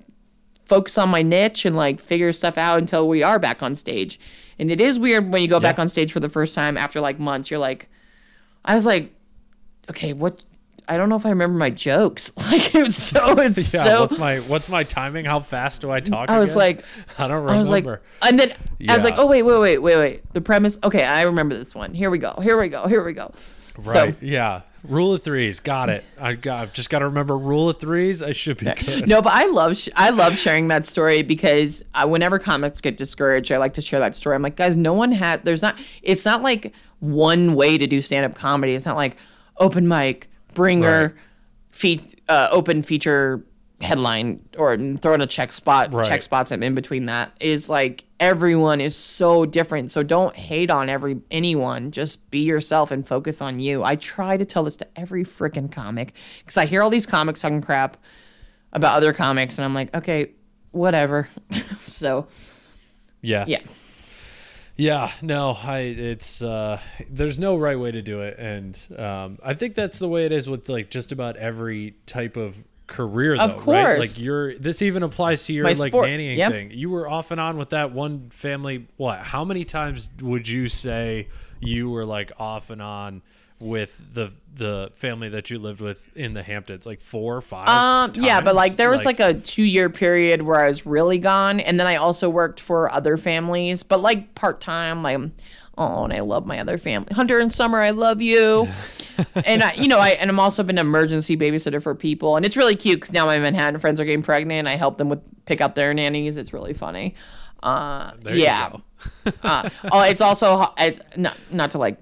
focus 0.64 0.96
on 0.96 1.08
my 1.08 1.20
niche 1.22 1.64
and 1.66 1.74
like 1.76 2.00
figure 2.00 2.32
stuff 2.32 2.56
out 2.56 2.78
until 2.78 3.08
we 3.08 3.22
are 3.24 3.38
back 3.40 3.62
on 3.62 3.74
stage. 3.74 4.20
And 4.58 4.70
it 4.70 4.80
is 4.80 4.98
weird 4.98 5.32
when 5.32 5.42
you 5.42 5.48
go 5.48 5.58
back 5.60 5.78
on 5.80 5.88
stage 5.88 6.12
for 6.12 6.20
the 6.20 6.28
first 6.28 6.54
time 6.54 6.78
after 6.78 7.00
like 7.00 7.18
months. 7.18 7.50
You're 7.50 7.58
like, 7.60 7.88
I 8.64 8.74
was 8.76 8.86
like, 8.86 9.12
okay, 9.90 10.12
what? 10.12 10.42
I 10.90 10.96
don't 10.96 11.08
know 11.08 11.14
if 11.14 11.24
I 11.24 11.28
remember 11.28 11.56
my 11.56 11.70
jokes. 11.70 12.32
Like 12.50 12.74
it 12.74 12.82
was 12.82 12.96
so, 12.96 13.38
it's 13.38 13.72
yeah, 13.72 13.84
so. 13.84 14.00
what's 14.00 14.18
my 14.18 14.38
what's 14.38 14.68
my 14.68 14.82
timing? 14.82 15.24
How 15.24 15.38
fast 15.38 15.82
do 15.82 15.90
I 15.92 16.00
talk? 16.00 16.28
I 16.28 16.40
was 16.40 16.56
again? 16.56 16.58
like, 16.58 16.84
I 17.18 17.28
don't 17.28 17.44
remember. 17.44 17.52
I 17.52 17.58
was 17.58 17.68
like, 17.68 17.86
and 18.22 18.40
then 18.40 18.52
I 18.88 18.96
was 18.96 19.04
like, 19.04 19.14
oh 19.16 19.26
wait, 19.26 19.42
wait, 19.42 19.58
wait, 19.60 19.78
wait, 19.78 19.96
wait. 19.96 20.32
The 20.32 20.40
premise. 20.40 20.78
Okay, 20.82 21.04
I 21.04 21.22
remember 21.22 21.56
this 21.56 21.72
one. 21.76 21.94
Here 21.94 22.10
we 22.10 22.18
go. 22.18 22.34
Here 22.42 22.58
we 22.60 22.68
go. 22.68 22.88
Here 22.88 23.04
we 23.04 23.12
go. 23.12 23.32
right? 23.76 23.84
So 23.84 24.14
yeah, 24.20 24.62
rule 24.82 25.14
of 25.14 25.22
threes. 25.22 25.60
Got 25.60 25.90
it. 25.90 26.04
I 26.18 26.32
got. 26.32 26.62
I've 26.62 26.72
just 26.72 26.90
got 26.90 27.00
to 27.00 27.04
remember 27.04 27.38
rule 27.38 27.68
of 27.68 27.78
threes. 27.78 28.20
I 28.20 28.32
should 28.32 28.58
be 28.58 28.72
good. 28.72 29.08
no, 29.08 29.22
but 29.22 29.32
I 29.32 29.46
love 29.46 29.76
sh- 29.76 29.90
I 29.94 30.10
love 30.10 30.36
sharing 30.36 30.66
that 30.68 30.86
story 30.86 31.22
because 31.22 31.84
uh, 31.94 32.08
whenever 32.08 32.40
comics 32.40 32.80
get 32.80 32.96
discouraged, 32.96 33.52
I 33.52 33.58
like 33.58 33.74
to 33.74 33.82
share 33.82 34.00
that 34.00 34.16
story. 34.16 34.34
I'm 34.34 34.42
like, 34.42 34.56
guys, 34.56 34.76
no 34.76 34.92
one 34.92 35.12
had. 35.12 35.44
There's 35.44 35.62
not. 35.62 35.78
It's 36.02 36.24
not 36.24 36.42
like 36.42 36.72
one 36.98 37.54
way 37.54 37.78
to 37.78 37.86
do 37.86 38.02
stand 38.02 38.26
up 38.26 38.34
comedy. 38.34 38.74
It's 38.74 38.86
not 38.86 38.96
like 38.96 39.16
open 39.58 39.86
mic, 39.86 40.29
bringer 40.60 41.02
Right. 41.02 41.14
fe- 41.72 42.08
uh, 42.28 42.48
open 42.52 42.82
feature 42.82 43.42
headline 43.80 44.46
or 44.58 44.76
throwing 44.98 45.22
a 45.22 45.26
check 45.26 45.52
spot 45.52 45.94
Right. 45.94 46.06
check 46.06 46.20
spots 46.20 46.52
in 46.52 46.74
between 46.74 47.06
that 47.06 47.32
is 47.40 47.70
like 47.70 48.04
everyone 48.20 48.78
is 48.78 48.94
so 48.94 49.46
different 49.46 49.90
so 49.90 50.02
don't 50.02 50.36
hate 50.36 50.68
on 50.68 50.90
every 50.90 51.18
anyone 51.30 51.90
just 51.90 52.30
be 52.30 52.40
yourself 52.40 52.90
and 52.90 53.08
focus 53.08 53.40
on 53.40 53.58
you 53.58 53.82
i 53.82 53.96
try 53.96 54.36
to 54.36 54.44
tell 54.44 54.64
this 54.64 54.76
to 54.76 54.86
every 54.96 55.24
freaking 55.24 55.72
comic 55.72 56.12
because 56.40 56.58
i 56.58 56.66
hear 56.66 56.82
all 56.82 56.90
these 56.90 57.06
comics 57.06 57.40
talking 57.40 57.62
crap 57.62 57.96
about 58.74 58.94
other 58.98 59.14
comics 59.14 59.56
and 59.56 59.64
i'm 59.64 59.72
like 59.74 59.94
okay 59.96 60.30
whatever 60.72 61.26
so 61.78 62.26
Yeah. 63.22 63.46
yeah 63.48 63.60
Yeah, 64.80 65.10
no, 65.20 65.56
I 65.62 65.78
it's 65.80 66.42
uh 66.42 66.80
there's 67.08 67.38
no 67.38 67.56
right 67.56 67.78
way 67.78 67.90
to 67.92 68.00
do 68.02 68.22
it 68.22 68.38
and 68.38 68.78
um 68.98 69.38
I 69.42 69.54
think 69.54 69.74
that's 69.74 69.98
the 69.98 70.08
way 70.08 70.24
it 70.24 70.32
is 70.32 70.48
with 70.48 70.68
like 70.68 70.90
just 70.90 71.12
about 71.12 71.36
every 71.36 71.94
type 72.06 72.36
of 72.38 72.56
career 72.86 73.36
though, 73.36 73.44
Of 73.44 73.66
right? 73.66 73.98
Like 74.00 74.18
you're 74.18 74.56
this 74.56 74.82
even 74.82 75.02
applies 75.02 75.44
to 75.44 75.52
your 75.52 75.64
My 75.64 75.72
like 75.72 75.92
sport- 75.92 76.08
nannying 76.08 76.36
yep. 76.36 76.50
thing. 76.50 76.70
You 76.72 76.90
were 76.90 77.08
off 77.08 77.30
and 77.30 77.40
on 77.40 77.56
with 77.58 77.70
that 77.70 77.92
one 77.92 78.30
family 78.30 78.86
what? 78.96 79.18
How 79.20 79.44
many 79.44 79.64
times 79.64 80.08
would 80.20 80.48
you 80.48 80.68
say 80.68 81.28
you 81.60 81.90
were 81.90 82.04
like 82.04 82.32
off 82.38 82.70
and 82.70 82.80
on 82.80 83.22
with 83.60 84.00
the 84.14 84.32
the 84.52 84.90
family 84.94 85.28
that 85.28 85.48
you 85.48 85.58
lived 85.58 85.80
with 85.80 86.14
in 86.16 86.34
the 86.34 86.42
Hamptons? 86.42 86.84
Like 86.84 87.00
4 87.00 87.36
or 87.36 87.40
5? 87.40 87.68
Um, 87.68 88.24
yeah, 88.24 88.40
but 88.40 88.54
like 88.54 88.76
there 88.76 88.90
was 88.90 89.06
like, 89.06 89.20
a 89.20 89.34
two 89.34 89.62
year 89.62 89.88
period 89.88 90.42
where 90.42 90.60
I 90.60 90.68
was 90.68 90.84
really 90.86 91.18
gone, 91.18 91.60
and 91.60 91.78
then 91.78 91.86
I 91.86 91.96
also 91.96 92.28
worked 92.28 92.60
for 92.60 92.90
other 92.90 93.16
families, 93.16 93.82
but 93.82 94.00
like 94.00 94.34
part 94.34 94.60
time. 94.60 95.02
Like, 95.02 95.18
oh, 95.78 96.04
and 96.04 96.12
I 96.12 96.20
love 96.20 96.46
my 96.46 96.58
other 96.58 96.78
family, 96.78 97.14
Hunter 97.14 97.38
and 97.38 97.52
Summer. 97.52 97.80
I 97.80 97.90
love 97.90 98.20
you. 98.20 98.68
and 99.44 99.62
I, 99.62 99.74
you 99.74 99.88
know, 99.88 99.98
I 99.98 100.10
and 100.10 100.30
I'm 100.30 100.40
also 100.40 100.62
been 100.62 100.78
an 100.78 100.86
emergency 100.86 101.36
babysitter 101.36 101.82
for 101.82 101.94
people, 101.94 102.36
and 102.36 102.44
it's 102.44 102.56
really 102.56 102.76
cute 102.76 102.96
because 102.96 103.12
now 103.12 103.26
my 103.26 103.38
Manhattan 103.38 103.78
friends 103.78 104.00
are 104.00 104.04
getting 104.04 104.22
pregnant. 104.22 104.68
I 104.68 104.76
help 104.76 104.98
them 104.98 105.08
with 105.08 105.20
pick 105.44 105.60
up 105.60 105.74
their 105.74 105.94
nannies. 105.94 106.36
It's 106.36 106.52
really 106.52 106.74
funny. 106.74 107.14
Uh, 107.62 108.12
There 108.22 108.34
you 108.34 108.42
yeah. 108.44 108.70
go. 108.70 108.82
uh, 109.42 109.68
oh, 109.92 110.02
it's 110.02 110.20
also 110.20 110.72
it's 110.78 111.00
not 111.16 111.36
not 111.50 111.70
to 111.72 111.78
like 111.78 111.98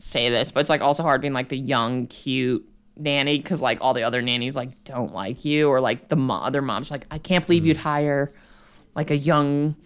say 0.00 0.28
this, 0.30 0.50
but 0.50 0.60
it's 0.60 0.70
like 0.70 0.80
also 0.80 1.02
hard 1.02 1.20
being 1.20 1.32
like 1.32 1.48
the 1.48 1.56
young, 1.58 2.06
cute 2.08 2.66
nanny 2.96 3.38
because 3.38 3.62
like 3.62 3.78
all 3.80 3.94
the 3.94 4.02
other 4.02 4.20
nannies 4.20 4.54
like 4.56 4.82
don't 4.84 5.12
like 5.14 5.44
you 5.44 5.68
or 5.68 5.80
like 5.80 6.08
the 6.08 6.16
mo- 6.16 6.40
other 6.42 6.60
moms 6.60 6.90
like 6.90 7.06
I 7.10 7.16
can't 7.18 7.46
believe 7.46 7.64
you'd 7.64 7.78
hire 7.78 8.32
like 8.94 9.10
a 9.10 9.16
young 9.16 9.76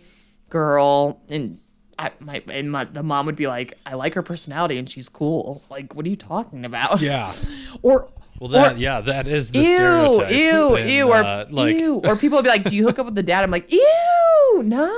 girl 0.49 1.21
and. 1.29 1.61
I, 1.97 2.11
my, 2.19 2.43
and 2.49 2.73
my, 2.73 2.87
the 2.87 3.05
mom 3.05 3.27
would 3.27 3.37
be 3.37 3.47
like, 3.47 3.75
I 3.87 3.95
like 3.95 4.15
her 4.15 4.23
personality 4.25 4.79
and 4.79 4.91
she's 4.91 5.09
cool. 5.09 5.63
Like, 5.71 5.95
what 5.95 6.05
are 6.05 6.09
you 6.09 6.17
talking 6.17 6.65
about? 6.65 7.01
Yeah. 7.01 7.31
or, 7.83 8.09
Well, 8.41 8.51
that 8.51 8.75
or, 8.75 8.79
yeah, 8.79 9.01
that 9.03 9.29
is 9.29 9.53
the 9.53 9.61
ew, 9.61 9.65
stereotype. 9.77 10.31
ew, 10.33 10.75
And, 10.75 10.91
ew, 10.91 11.09
or 11.09 11.17
uh, 11.19 11.47
like 11.51 11.77
ew, 11.77 11.99
or 12.05 12.17
people 12.17 12.39
will 12.39 12.43
be 12.43 12.49
like, 12.49 12.65
"Do 12.65 12.75
you 12.75 12.85
hook 12.85 12.99
up 12.99 13.07
with 13.07 13.15
the 13.15 13.23
dad?" 13.23 13.45
I'm 13.45 13.53
like, 13.53 13.73
"Ew, 13.73 14.63
no, 14.65 14.89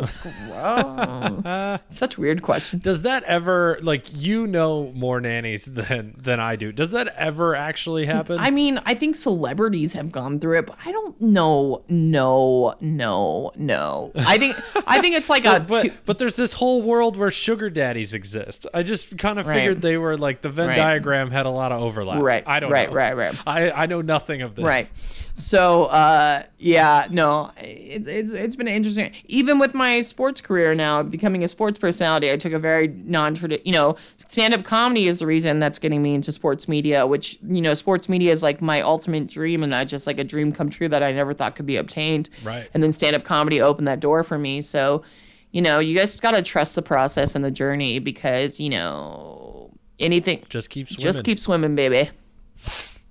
gross." 0.00 1.80
Such 1.88 2.18
weird 2.18 2.42
question. 2.42 2.78
Does 2.78 3.02
that 3.02 3.22
ever 3.24 3.78
like 3.82 4.06
you 4.14 4.46
know 4.46 4.92
more 4.94 5.20
nannies 5.20 5.64
than 5.64 6.14
than 6.18 6.40
I 6.40 6.56
do? 6.56 6.72
Does 6.72 6.90
that 6.92 7.08
ever 7.16 7.54
actually 7.54 8.06
happen? 8.06 8.38
I 8.38 8.50
mean, 8.50 8.80
I 8.86 8.94
think 8.94 9.16
celebrities 9.16 9.94
have 9.94 10.10
gone 10.12 10.40
through 10.40 10.58
it, 10.58 10.66
but 10.66 10.76
I 10.84 10.92
don't 10.92 11.20
know. 11.20 11.82
No, 11.88 12.74
no, 12.80 13.52
no. 13.56 14.12
I 14.16 14.38
think 14.38 14.56
I 14.86 15.00
think 15.00 15.16
it's 15.16 15.30
like 15.30 15.42
So, 15.42 15.56
a. 15.56 15.60
but 15.60 15.82
two- 15.82 15.92
but 16.06 16.18
there's 16.18 16.36
this 16.36 16.52
whole 16.54 16.82
world 16.82 17.16
where 17.16 17.30
sugar 17.30 17.70
daddies 17.70 18.14
exist. 18.14 18.66
I 18.74 18.82
just 18.82 19.16
kind 19.18 19.38
of 19.38 19.46
Right. 19.46 19.56
figured 19.56 19.82
they 19.82 19.96
were 19.96 20.16
like 20.16 20.40
the 20.42 20.48
Venn 20.50 20.68
Right. 20.68 20.76
diagram 20.76 21.30
had 21.30 21.46
a 21.46 21.50
lot 21.50 21.72
of 21.72 21.82
overlap. 21.82 22.22
Right, 22.22 22.44
I 22.46 22.60
don't 22.60 22.70
right, 22.70 22.88
know. 22.88 22.94
right, 22.96 23.16
right. 23.16 23.34
I 23.46 23.70
I 23.70 23.86
know 23.86 24.00
nothing 24.02 24.42
of 24.42 24.54
this. 24.54 24.64
Right. 24.64 24.90
So, 25.34 25.84
uh, 25.84 26.42
yeah, 26.58 27.06
no, 27.10 27.50
it's, 27.58 28.06
it's, 28.06 28.30
it's 28.30 28.56
been 28.56 28.68
interesting. 28.68 29.12
Even 29.26 29.58
with 29.58 29.72
my 29.74 29.89
sports 30.00 30.40
career 30.40 30.74
now, 30.76 31.02
becoming 31.02 31.42
a 31.42 31.48
sports 31.48 31.78
personality, 31.78 32.30
I 32.30 32.36
took 32.36 32.52
a 32.52 32.58
very 32.60 32.86
non 32.88 33.34
traditional, 33.34 33.66
you 33.66 33.72
know, 33.72 33.96
stand 34.28 34.54
up 34.54 34.62
comedy 34.62 35.08
is 35.08 35.18
the 35.18 35.26
reason 35.26 35.58
that's 35.58 35.80
getting 35.80 36.00
me 36.02 36.14
into 36.14 36.30
sports 36.30 36.68
media, 36.68 37.04
which, 37.06 37.36
you 37.42 37.60
know, 37.60 37.74
sports 37.74 38.08
media 38.08 38.30
is 38.30 38.42
like 38.42 38.62
my 38.62 38.80
ultimate 38.80 39.26
dream 39.26 39.64
and 39.64 39.74
I 39.74 39.84
just 39.84 40.06
like 40.06 40.18
a 40.20 40.24
dream 40.24 40.52
come 40.52 40.70
true 40.70 40.88
that 40.88 41.02
I 41.02 41.10
never 41.12 41.34
thought 41.34 41.56
could 41.56 41.66
be 41.66 41.76
obtained. 41.76 42.30
Right. 42.44 42.68
And 42.72 42.82
then 42.82 42.92
stand 42.92 43.16
up 43.16 43.24
comedy 43.24 43.60
opened 43.60 43.88
that 43.88 43.98
door 44.00 44.22
for 44.22 44.38
me. 44.38 44.62
So, 44.62 45.02
you 45.50 45.60
know, 45.60 45.80
you 45.80 45.96
guys 45.98 46.18
got 46.20 46.36
to 46.36 46.42
trust 46.42 46.76
the 46.76 46.82
process 46.82 47.34
and 47.34 47.44
the 47.44 47.50
journey 47.50 47.98
because, 47.98 48.60
you 48.60 48.70
know, 48.70 49.70
anything, 49.98 50.44
Just 50.48 50.70
keep 50.70 50.88
swimming. 50.88 51.02
just 51.02 51.24
keep 51.24 51.38
swimming, 51.40 51.74
baby. 51.74 52.10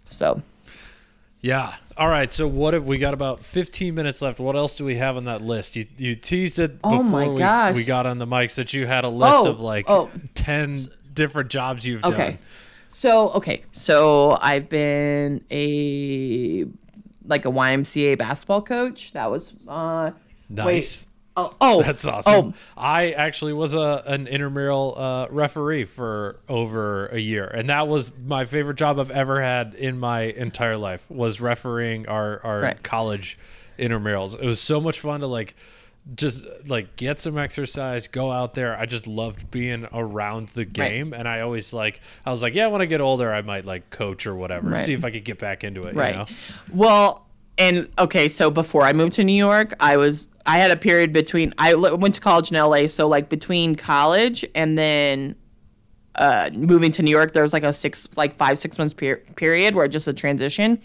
So, 0.08 0.42
Yeah. 1.42 1.76
All 2.00 2.08
right. 2.08 2.32
So 2.32 2.48
what 2.48 2.74
if 2.74 2.84
we 2.86 2.98
got 2.98 3.14
about 3.14 3.44
15 3.44 3.94
minutes 3.94 4.22
left? 4.22 4.40
What 4.40 4.56
else 4.56 4.78
do 4.78 4.86
we 4.86 4.96
have 4.96 5.18
on 5.18 5.26
that 5.26 5.42
list? 5.42 5.76
You 5.76 5.86
you 5.98 6.16
teased 6.16 6.58
it 6.58 6.78
Oh 6.82 6.92
before 6.92 7.04
my 7.10 7.28
we, 7.28 7.40
gosh. 7.40 7.76
we 7.76 7.84
got 7.84 8.06
on 8.06 8.20
the 8.20 8.26
mics 8.26 8.56
that 8.56 8.74
you 8.74 8.88
had 8.88 9.04
a 9.04 9.10
list 9.10 9.40
Oh, 9.42 9.50
of 9.50 9.60
like 9.60 9.86
oh. 9.90 10.10
10 10.34 10.78
different 11.14 11.50
jobs 11.50 11.86
you've 11.86 12.04
Okay. 12.06 12.16
done. 12.32 12.40
So 12.88 13.30
okay, 13.32 13.64
so 13.74 14.38
I've 14.42 14.70
been 14.70 15.44
a 15.52 16.66
like 17.26 17.46
a 17.46 17.50
YMCA 17.52 18.18
basketball 18.18 18.62
coach. 18.62 19.12
That 19.12 19.30
was 19.30 19.54
uh 19.68 20.12
Nice. 20.50 20.66
Wait. 20.66 21.06
Oh, 21.52 21.56
oh 21.62 21.82
That's 21.84 22.06
awesome. 22.06 22.54
Oh, 22.54 22.54
I 22.78 23.12
actually 23.12 23.54
was 23.54 23.74
a 23.74 24.04
an 24.06 24.28
intramural 24.28 24.96
uh, 24.98 25.28
referee 25.30 25.86
for 25.86 26.40
over 26.50 27.08
a 27.08 27.20
year, 27.20 27.46
and 27.46 27.70
that 27.70 27.88
was 27.88 28.12
my 28.24 28.46
favorite 28.46 28.78
job 28.78 29.00
I've 29.00 29.12
ever 29.12 29.42
had 29.42 29.74
in 29.76 30.00
my 30.00 30.22
entire 30.24 30.78
life. 30.78 31.10
Was 31.10 31.40
refereeing 31.42 32.08
our 32.08 32.40
our 32.44 32.62
Right. 32.62 32.84
college 32.84 33.38
intramurals. 33.78 34.36
It 34.40 34.46
was 34.46 34.60
so 34.60 34.82
much 34.82 35.00
fun 35.00 35.22
to 35.22 35.28
like 35.28 35.56
just 36.16 36.46
like 36.68 36.96
get 36.96 37.20
some 37.20 37.38
exercise, 37.38 38.08
go 38.08 38.32
out 38.32 38.54
there. 38.56 38.76
I 38.78 38.86
just 38.86 39.06
loved 39.06 39.52
being 39.52 39.88
around 39.94 40.50
the 40.50 40.66
game, 40.66 41.14
and 41.14 41.28
I 41.28 41.42
always 41.42 41.72
like 41.74 42.02
I 42.26 42.32
was 42.32 42.42
like, 42.42 42.56
yeah, 42.56 42.68
when 42.68 42.82
I 42.82 42.86
get 42.86 43.02
older, 43.02 43.32
I 43.32 43.42
might 43.42 43.66
like 43.66 43.90
coach 43.90 44.26
or 44.26 44.36
whatever, 44.36 44.70
Right. 44.70 44.84
see 44.84 44.94
if 44.94 45.04
I 45.06 45.12
could 45.12 45.24
get 45.26 45.38
back 45.40 45.64
into 45.64 45.84
it. 45.84 45.96
right. 45.96 46.12
You 46.14 46.20
know? 46.20 46.26
Well, 46.74 47.26
and 47.58 47.90
okay, 48.00 48.28
so 48.30 48.50
before 48.50 48.84
I 48.84 48.94
moved 48.94 49.14
to 49.14 49.24
New 49.24 49.34
York, 49.36 49.74
I 49.80 49.98
was 49.98 50.30
I 50.50 50.58
had 50.58 50.72
a 50.72 50.76
period 50.76 51.14
between 51.14 51.54
I 51.60 51.76
went 51.76 52.16
to 52.16 52.22
college 52.22 52.52
in 52.52 52.58
LA, 52.58 52.88
so 52.88 53.08
like 53.08 53.30
between 53.30 53.76
college 53.76 54.44
and 54.56 54.78
then 54.78 55.36
uh, 56.16 56.50
moving 56.54 56.92
to 56.94 57.04
New 57.04 57.12
York, 57.12 57.34
there 57.34 57.44
was 57.44 57.54
like 57.54 57.64
a 57.64 57.72
six, 57.72 58.08
like 58.18 58.36
five, 58.36 58.58
six 58.58 58.78
months 58.80 58.96
per- 58.96 59.18
period 59.36 59.76
where 59.76 59.88
just 59.88 60.08
a 60.08 60.14
transition. 60.14 60.82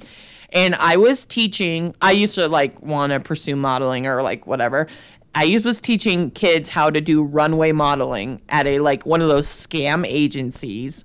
And 0.53 0.75
I 0.75 0.97
was 0.97 1.25
teaching, 1.25 1.97
I 2.03 2.13
used 2.13 2.35
to 2.35 2.47
like 2.47 2.81
want 2.83 3.13
to 3.13 3.21
pursue 3.21 3.57
modeling 3.57 4.07
or 4.07 4.23
like 4.23 4.47
whatever. 4.47 4.87
I 5.35 5.45
used, 5.45 5.65
was 5.65 5.81
teaching 5.81 6.31
kids 6.31 6.69
how 6.69 6.91
to 6.91 7.01
do 7.01 7.23
runway 7.25 7.73
modeling 7.73 8.43
at 8.51 8.67
a 8.67 8.79
like 8.81 9.07
one 9.07 9.23
of 9.23 9.29
those 9.29 9.49
scam 9.49 10.07
agencies 10.07 11.05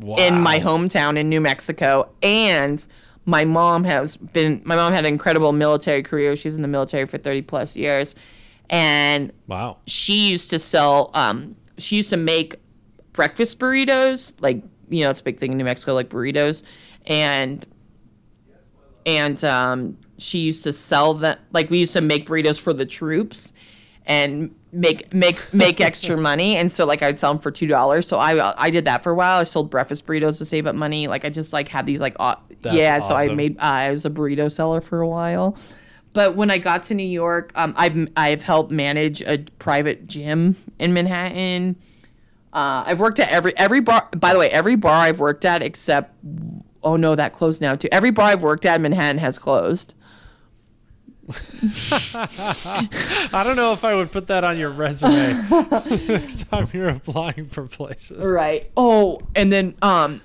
Wow. 0.00 0.16
in 0.18 0.40
my 0.40 0.58
hometown 0.58 1.16
in 1.16 1.28
New 1.28 1.40
Mexico. 1.40 2.10
And 2.22 2.84
my 3.26 3.44
mom 3.44 3.84
has 3.84 4.16
been, 4.16 4.62
my 4.64 4.76
mom 4.76 4.92
had 4.92 5.04
an 5.06 5.12
incredible 5.12 5.52
military 5.52 6.02
career. 6.02 6.36
She 6.36 6.48
was 6.48 6.56
in 6.56 6.62
the 6.62 6.68
military 6.68 7.06
for 7.06 7.18
30 7.18 7.42
plus 7.42 7.76
years. 7.76 8.14
And 8.70 9.32
Wow. 9.46 9.78
she 9.86 10.28
used 10.30 10.50
to 10.50 10.58
sell 10.58 11.10
um 11.14 11.56
she 11.76 11.96
used 11.96 12.10
to 12.10 12.16
make 12.16 12.56
breakfast 13.12 13.58
burritos 13.58 14.32
like 14.40 14.62
you 14.88 15.04
know 15.04 15.10
it's 15.10 15.20
a 15.20 15.24
big 15.24 15.38
thing 15.38 15.52
in 15.52 15.58
new 15.58 15.64
mexico 15.64 15.92
like 15.92 16.08
burritos 16.08 16.62
and 17.06 17.66
and 19.06 19.44
um 19.44 19.98
she 20.18 20.38
used 20.38 20.62
to 20.64 20.72
sell 20.72 21.14
them 21.14 21.38
like 21.52 21.68
we 21.70 21.78
used 21.78 21.92
to 21.92 22.00
make 22.00 22.26
burritos 22.26 22.58
for 22.60 22.72
the 22.72 22.86
troops 22.86 23.52
and 24.06 24.54
make 24.72 25.12
make 25.12 25.52
make 25.54 25.80
extra 25.80 26.16
money 26.16 26.56
and 26.56 26.70
so 26.72 26.84
like 26.84 27.02
i'd 27.02 27.18
sell 27.18 27.32
them 27.32 27.40
for 27.40 27.50
two 27.50 27.66
dollars 27.66 28.06
so 28.06 28.18
i 28.18 28.54
i 28.60 28.70
did 28.70 28.84
that 28.84 29.02
for 29.02 29.12
a 29.12 29.14
while 29.14 29.40
i 29.40 29.44
sold 29.44 29.70
breakfast 29.70 30.06
burritos 30.06 30.38
to 30.38 30.44
save 30.44 30.66
up 30.66 30.74
money 30.74 31.06
like 31.06 31.24
i 31.24 31.30
just 31.30 31.52
like 31.52 31.68
had 31.68 31.86
these 31.86 32.00
like 32.00 32.16
yeah 32.64 32.98
so 32.98 33.14
i 33.14 33.24
awesome. 33.24 33.36
made 33.36 33.58
i 33.60 33.90
was 33.90 34.04
a 34.04 34.10
burrito 34.10 34.50
seller 34.50 34.80
for 34.80 35.00
a 35.00 35.08
while 35.08 35.56
but 36.14 36.36
when 36.36 36.50
I 36.50 36.58
got 36.58 36.84
to 36.84 36.94
New 36.94 37.02
York, 37.02 37.50
um, 37.56 37.74
I've 37.76 38.08
I've 38.16 38.42
helped 38.42 38.70
manage 38.70 39.20
a 39.20 39.38
private 39.58 40.06
gym 40.06 40.56
in 40.78 40.94
Manhattan. 40.94 41.76
Uh, 42.52 42.84
I've 42.86 43.00
worked 43.00 43.18
at 43.18 43.30
every 43.30 43.54
every 43.58 43.80
bar. 43.80 44.08
By 44.16 44.32
the 44.32 44.38
way, 44.38 44.48
every 44.48 44.76
bar 44.76 44.94
I've 44.94 45.18
worked 45.18 45.44
at 45.44 45.60
except 45.62 46.14
oh 46.84 46.96
no, 46.96 47.16
that 47.16 47.32
closed 47.32 47.60
now 47.60 47.74
too. 47.74 47.88
Every 47.90 48.12
bar 48.12 48.30
I've 48.30 48.42
worked 48.42 48.64
at 48.64 48.76
in 48.76 48.82
Manhattan 48.82 49.18
has 49.18 49.38
closed. 49.38 49.94
I 52.14 53.42
don't 53.44 53.56
know 53.56 53.72
if 53.72 53.84
I 53.84 53.94
would 53.94 54.10
put 54.12 54.26
that 54.28 54.44
on 54.44 54.58
your 54.58 54.70
resume 54.70 55.32
next 56.08 56.48
time 56.50 56.68
you're 56.72 56.88
applying 56.90 57.46
for 57.46 57.66
places. 57.66 58.26
Right. 58.26 58.70
Oh, 58.76 59.20
and 59.34 59.52
then 59.52 59.74
um 59.82 60.20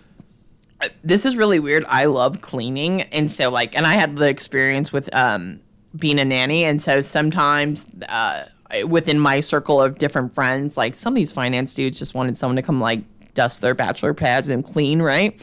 this 1.04 1.26
is 1.26 1.36
really 1.36 1.60
weird. 1.60 1.86
I 1.88 2.06
love 2.06 2.41
cleaning 2.41 3.02
and 3.04 3.32
so 3.32 3.50
like 3.50 3.76
and 3.76 3.86
I 3.86 3.93
had 3.93 4.16
the 4.18 4.28
experience 4.28 4.91
with 4.93 5.14
um 5.16 5.62
being 5.97 6.20
a 6.20 6.26
nanny 6.26 6.64
and 6.66 6.82
so 6.82 7.02
sometimes 7.02 7.88
uh 8.08 8.45
within 8.88 9.20
my 9.20 9.39
circle 9.39 9.82
of 9.82 9.97
different 9.97 10.36
friends 10.36 10.78
like 10.78 10.93
some 10.93 11.14
of 11.14 11.16
these 11.16 11.32
finance 11.32 11.74
dudes 11.74 11.97
just 11.97 12.14
wanted 12.14 12.38
someone 12.38 12.56
to 12.56 12.62
come 12.62 12.80
like 12.80 13.02
dust 13.34 13.62
their 13.62 13.74
bachelor 13.74 14.14
pads 14.14 14.50
and 14.50 14.64
clean, 14.66 15.02
right? 15.02 15.39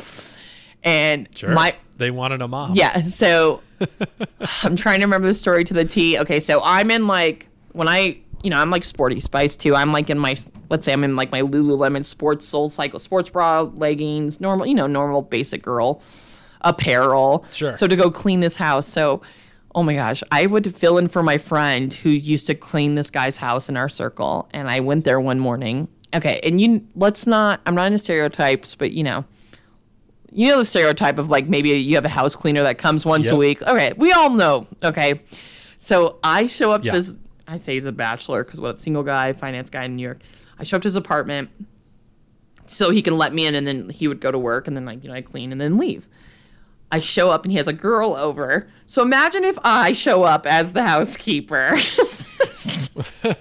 And 0.84 1.28
Sure. 1.34 1.50
my 1.50 1.74
they 1.96 2.10
wanted 2.10 2.42
a 2.42 2.48
mom. 2.48 2.74
yeah, 2.74 3.00
so 3.02 3.62
I'm 4.62 4.76
trying 4.76 5.00
to 5.00 5.06
remember 5.06 5.26
the 5.26 5.34
story 5.34 5.64
to 5.64 5.74
the 5.74 5.84
T. 5.84 6.18
Okay, 6.18 6.40
so 6.40 6.60
I'm 6.62 6.90
in 6.90 7.06
like 7.06 7.48
when 7.72 7.88
I 7.88 8.18
you 8.42 8.50
know, 8.50 8.58
I'm 8.58 8.70
like 8.70 8.84
sporty 8.84 9.18
spice 9.20 9.56
too. 9.56 9.74
I'm 9.74 9.92
like 9.92 10.10
in 10.10 10.18
my 10.18 10.36
let's 10.70 10.86
say 10.86 10.92
I'm 10.92 11.04
in 11.04 11.16
like 11.16 11.32
my 11.32 11.42
Lululemon 11.42 12.04
sports 12.04 12.46
soul 12.46 12.68
cycle 12.68 13.00
sports 13.00 13.28
bra, 13.28 13.62
leggings, 13.62 14.40
normal, 14.40 14.66
you 14.66 14.74
know, 14.74 14.86
normal 14.86 15.22
basic 15.22 15.62
girl 15.62 16.02
apparel. 16.60 17.44
Sure. 17.52 17.72
So 17.72 17.86
to 17.86 17.96
go 17.96 18.10
clean 18.10 18.40
this 18.40 18.56
house. 18.56 18.86
So 18.86 19.22
oh 19.74 19.82
my 19.82 19.94
gosh, 19.94 20.22
I 20.32 20.46
would 20.46 20.74
fill 20.74 20.96
in 20.96 21.08
for 21.08 21.22
my 21.22 21.38
friend 21.38 21.92
who 21.92 22.08
used 22.08 22.46
to 22.46 22.54
clean 22.54 22.94
this 22.94 23.10
guy's 23.10 23.36
house 23.36 23.68
in 23.68 23.76
our 23.76 23.88
circle 23.88 24.48
and 24.52 24.70
I 24.70 24.80
went 24.80 25.04
there 25.04 25.20
one 25.20 25.38
morning. 25.38 25.88
Okay, 26.14 26.40
and 26.42 26.60
you 26.60 26.86
let's 26.94 27.26
not 27.26 27.60
I'm 27.66 27.74
not 27.74 27.86
into 27.86 27.98
stereotypes, 27.98 28.74
but 28.74 28.92
you 28.92 29.02
know, 29.02 29.24
you 30.32 30.48
know 30.48 30.58
the 30.58 30.64
stereotype 30.64 31.18
of 31.18 31.28
like 31.30 31.48
maybe 31.48 31.70
you 31.70 31.94
have 31.94 32.04
a 32.04 32.08
house 32.10 32.34
cleaner 32.36 32.62
that 32.62 32.78
comes 32.78 33.04
once 33.06 33.28
a 33.28 33.36
week. 33.36 33.62
Okay, 33.62 33.92
we 33.96 34.12
all 34.12 34.30
know. 34.30 34.66
Okay, 34.82 35.20
so 35.78 36.18
I 36.22 36.46
show 36.46 36.70
up 36.72 36.82
to 36.82 36.86
Yeah. 36.88 36.92
this. 36.94 37.16
I 37.48 37.56
say 37.56 37.74
he's 37.74 37.84
a 37.84 37.92
bachelor 37.92 38.42
because 38.44 38.60
what 38.60 38.78
single 38.78 39.02
guy, 39.04 39.32
finance 39.32 39.70
guy 39.70 39.84
in 39.84 39.96
New 39.96 40.02
York. 40.02 40.18
I 40.58 40.64
show 40.64 40.76
up 40.76 40.82
to 40.82 40.88
his 40.88 40.96
apartment 40.96 41.50
so 42.66 42.90
he 42.90 43.02
can 43.02 43.16
let 43.16 43.32
me 43.32 43.46
in, 43.46 43.54
and 43.54 43.66
then 43.66 43.88
he 43.90 44.08
would 44.08 44.20
go 44.20 44.30
to 44.30 44.38
work, 44.38 44.66
and 44.66 44.76
then 44.76 44.84
like 44.84 45.02
you 45.04 45.08
know 45.10 45.14
I 45.14 45.22
clean 45.22 45.52
and 45.52 45.60
then 45.60 45.76
leave. 45.78 46.08
I 46.90 47.00
show 47.00 47.30
up 47.30 47.42
and 47.44 47.50
he 47.52 47.58
has 47.58 47.66
a 47.66 47.72
girl 47.72 48.14
over. 48.14 48.68
So 48.86 49.02
imagine 49.02 49.42
if 49.44 49.58
I 49.64 49.90
show 49.92 50.22
up 50.22 50.46
as 50.46 50.72
the 50.72 50.84
housekeeper. 50.84 51.76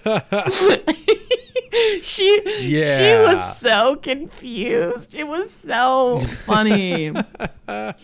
she 2.02 2.42
she 2.80 3.16
was 3.18 3.58
so 3.58 3.96
confused. 3.96 5.16
It 5.16 5.28
was 5.28 5.52
so 5.52 6.20
funny. 6.20 7.08
and 7.68 7.96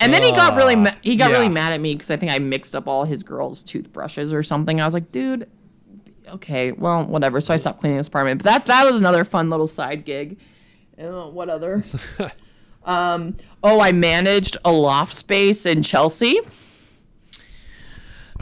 and 0.00 0.12
then 0.12 0.22
he 0.22 0.32
got 0.32 0.56
really 0.56 0.76
ma- 0.76 0.94
he 1.02 1.16
got 1.16 1.30
really 1.30 1.48
mad 1.48 1.72
at 1.72 1.80
me 1.80 1.94
because 1.94 2.10
I 2.10 2.16
think 2.16 2.32
I 2.32 2.38
mixed 2.38 2.74
up 2.74 2.86
all 2.86 3.04
his 3.04 3.22
girls' 3.22 3.62
toothbrushes 3.62 4.32
or 4.32 4.42
something. 4.42 4.80
I 4.80 4.84
was 4.84 4.94
like, 4.94 5.12
dude, 5.12 5.48
okay, 6.28 6.72
well, 6.72 7.04
whatever. 7.06 7.40
So 7.40 7.54
I 7.54 7.56
stopped 7.56 7.80
cleaning 7.80 7.98
his 7.98 8.08
apartment. 8.08 8.42
But 8.42 8.50
that 8.50 8.66
that 8.66 8.84
was 8.84 8.96
another 8.96 9.24
fun 9.24 9.50
little 9.50 9.66
side 9.66 10.04
gig. 10.04 10.38
Uh, 10.98 11.28
what 11.28 11.48
other? 11.48 11.84
um, 12.84 13.36
oh, 13.62 13.80
I 13.80 13.92
managed 13.92 14.56
a 14.64 14.72
loft 14.72 15.14
space 15.14 15.66
in 15.66 15.82
Chelsea. 15.82 16.38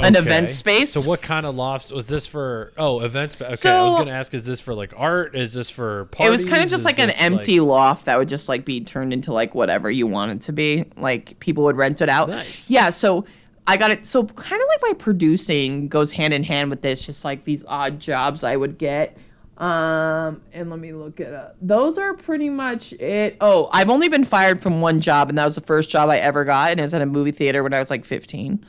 An 0.05 0.16
Okay. 0.16 0.26
event 0.26 0.50
space. 0.50 0.92
So 0.92 1.03
what 1.03 1.22
kind 1.22 1.46
of 1.46 1.55
lofts 1.55 1.92
was 1.92 2.07
this 2.09 2.26
for? 2.26 2.72
Oh, 2.76 3.00
events. 3.00 3.34
Okay, 3.40 3.46
I 3.70 3.82
was 3.84 3.94
gonna 3.94 4.11
ask: 4.12 4.34
Is 4.34 4.44
this 4.46 4.61
for 4.61 4.74
like 4.74 4.92
art? 4.96 5.34
Is 5.34 5.55
this 5.55 5.70
for 5.70 6.07
parties? 6.07 6.28
it 6.28 6.30
was 6.32 6.44
kind 6.44 6.62
of 6.62 6.70
just 6.70 6.80
Is 6.80 6.84
like 6.84 6.98
an 6.98 7.11
empty 7.11 7.61
loft 7.61 8.07
that 8.07 8.18
would 8.18 8.28
just 8.28 8.48
like 8.48 8.64
be 8.64 8.80
turned 8.80 9.12
into 9.12 9.32
like 9.32 9.55
whatever 9.55 9.90
you 9.90 10.07
want 10.07 10.32
it 10.32 10.40
to 10.42 10.53
be. 10.53 10.84
Like 10.96 11.38
people 11.40 11.64
would 11.64 11.76
rent 11.76 12.00
it 12.00 12.09
out. 12.09 12.28
Nice. 12.28 12.68
Yeah, 12.68 12.90
so 12.90 13.24
I 13.66 13.76
got 13.76 13.90
it. 13.90 14.05
So 14.07 14.24
kind 14.24 14.61
of 14.61 14.68
like 14.68 14.80
my 14.82 14.92
producing 14.94 15.88
goes 15.88 16.12
hand 16.12 16.34
in 16.34 16.42
hand 16.44 16.70
with 16.70 16.82
this, 16.82 17.07
just 17.07 17.24
like 17.24 17.44
these 17.44 17.64
odd 17.68 18.00
jobs 18.00 18.42
I 18.44 18.57
would 18.57 18.78
get. 18.78 19.16
Um, 19.59 20.40
and 20.53 20.70
let 20.70 20.80
me 20.80 20.92
look 20.92 21.20
it 21.20 21.32
up. 21.32 21.57
Those 21.61 21.96
are 21.96 22.14
pretty 22.14 22.50
much 22.50 22.92
it. 22.94 23.36
Oh, 23.40 23.68
I've 23.70 23.90
only 23.90 24.09
been 24.09 24.24
fired 24.24 24.61
from 24.61 24.80
one 24.80 25.00
job, 25.00 25.28
and 25.28 25.38
that 25.38 25.44
was 25.44 25.55
the 25.55 25.61
first 25.61 25.88
job 25.90 26.09
I 26.11 26.16
ever 26.18 26.44
got, 26.44 26.72
and 26.72 26.80
it 26.80 26.82
was 26.82 26.94
at 26.94 27.03
a 27.03 27.07
movie 27.07 27.30
theater 27.30 27.62
when 27.62 27.72
I 27.72 27.78
was 27.78 27.88
like 27.90 28.05
15. 28.05 28.64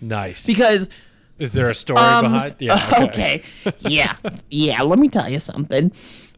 Nice. 0.00 0.46
Because 0.46 0.88
is 1.38 1.52
there 1.52 1.70
a 1.70 1.74
story 1.74 2.00
um, 2.00 2.24
behind? 2.24 2.56
Yeah. 2.58 2.90
okay. 3.00 3.42
yeah. 3.80 4.16
Yeah. 4.50 4.82
Let 4.82 4.98
me 4.98 5.08
tell 5.08 5.28
you 5.28 5.38
something. 5.38 5.92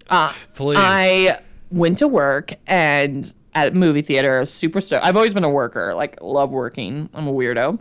Uh, 0.09 0.33
Please. 0.55 0.79
I 0.79 1.41
went 1.71 1.99
to 1.99 2.09
work 2.09 2.53
and 2.67 3.33
at 3.55 3.75
movie 3.75 4.03
theater, 4.03 4.45
super 4.45 4.81
stoked. 4.81 5.05
I've 5.05 5.17
always 5.17 5.35
been 5.35 5.45
a 5.45 5.51
worker, 5.51 5.95
like 5.95 6.21
love 6.21 6.51
working. 6.51 7.09
I'm 7.15 7.27
a 7.27 7.33
weirdo. 7.33 7.81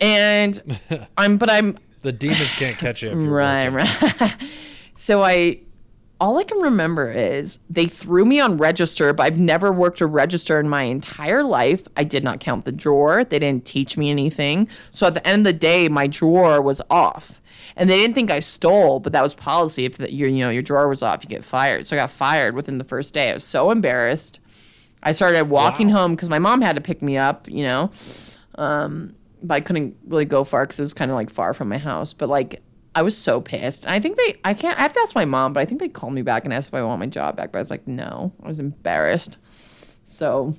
And 0.00 0.78
I'm, 1.18 1.36
but 1.38 1.50
I'm 1.50 1.78
the 2.00 2.12
demons 2.12 2.52
can't 2.54 2.78
catch 2.78 3.02
you. 3.02 3.10
If 3.10 3.18
you're 3.18 3.30
right, 3.30 3.70
working. 3.72 4.10
right. 4.20 4.36
so 4.94 5.22
I, 5.22 5.60
all 6.20 6.38
I 6.38 6.44
can 6.44 6.58
remember 6.58 7.10
is 7.10 7.58
they 7.68 7.86
threw 7.86 8.24
me 8.24 8.40
on 8.40 8.56
register, 8.56 9.12
but 9.12 9.24
I've 9.26 9.38
never 9.38 9.70
worked 9.70 10.00
a 10.00 10.06
register 10.06 10.58
in 10.58 10.68
my 10.68 10.82
entire 10.84 11.42
life. 11.42 11.86
I 11.96 12.04
did 12.04 12.24
not 12.24 12.40
count 12.40 12.64
the 12.64 12.72
drawer. 12.72 13.22
They 13.24 13.38
didn't 13.38 13.66
teach 13.66 13.98
me 13.98 14.10
anything. 14.10 14.68
So 14.90 15.06
at 15.06 15.14
the 15.14 15.26
end 15.26 15.46
of 15.46 15.52
the 15.52 15.58
day, 15.58 15.88
my 15.88 16.06
drawer 16.06 16.62
was 16.62 16.80
off. 16.88 17.42
And 17.76 17.90
they 17.90 17.98
didn't 17.98 18.14
think 18.14 18.30
I 18.30 18.40
stole, 18.40 19.00
but 19.00 19.12
that 19.12 19.22
was 19.22 19.34
policy. 19.34 19.84
If 19.84 19.98
the, 19.98 20.10
your, 20.10 20.28
you 20.30 20.38
know, 20.38 20.48
your 20.50 20.62
drawer 20.62 20.88
was 20.88 21.02
off, 21.02 21.22
you 21.22 21.28
get 21.28 21.44
fired. 21.44 21.86
So 21.86 21.94
I 21.96 21.98
got 21.98 22.10
fired 22.10 22.54
within 22.54 22.78
the 22.78 22.84
first 22.84 23.12
day. 23.12 23.30
I 23.30 23.34
was 23.34 23.44
so 23.44 23.70
embarrassed. 23.70 24.40
I 25.02 25.12
started 25.12 25.50
walking 25.50 25.88
Wow. 25.88 25.94
home 25.98 26.14
because 26.16 26.30
my 26.30 26.38
mom 26.38 26.62
had 26.62 26.76
to 26.76 26.82
pick 26.82 27.02
me 27.02 27.18
up, 27.18 27.46
you 27.50 27.62
know. 27.64 27.90
Um, 28.54 29.14
but 29.42 29.54
I 29.56 29.60
couldn't 29.60 29.96
really 30.06 30.24
go 30.24 30.42
far 30.44 30.64
because 30.64 30.78
it 30.80 30.82
was 30.82 30.94
kind 30.94 31.10
of 31.10 31.14
like 31.14 31.28
far 31.30 31.52
from 31.52 31.68
my 31.68 31.78
house. 31.78 32.14
But 32.14 32.28
like, 32.30 32.62
I 32.96 33.02
was 33.02 33.16
so 33.16 33.40
pissed. 33.40 33.84
And 33.84 33.94
I 33.94 34.00
think 34.00 34.16
they, 34.16 34.40
I 34.44 34.54
can't, 34.54 34.76
I 34.78 34.82
have 34.82 34.92
to 34.94 35.00
ask 35.00 35.14
my 35.14 35.26
mom, 35.26 35.52
but 35.52 35.60
I 35.60 35.66
think 35.66 35.80
they 35.80 35.88
called 35.88 36.14
me 36.14 36.22
back 36.22 36.44
and 36.44 36.52
asked 36.52 36.68
if 36.68 36.74
I 36.74 36.82
want 36.82 36.98
my 36.98 37.06
job 37.06 37.36
back. 37.36 37.52
But 37.52 37.58
I 37.58 37.60
was 37.60 37.70
like, 37.70 37.86
no, 37.86 38.32
I 38.42 38.48
was 38.48 38.58
embarrassed. 38.58 39.38
So 40.06 40.56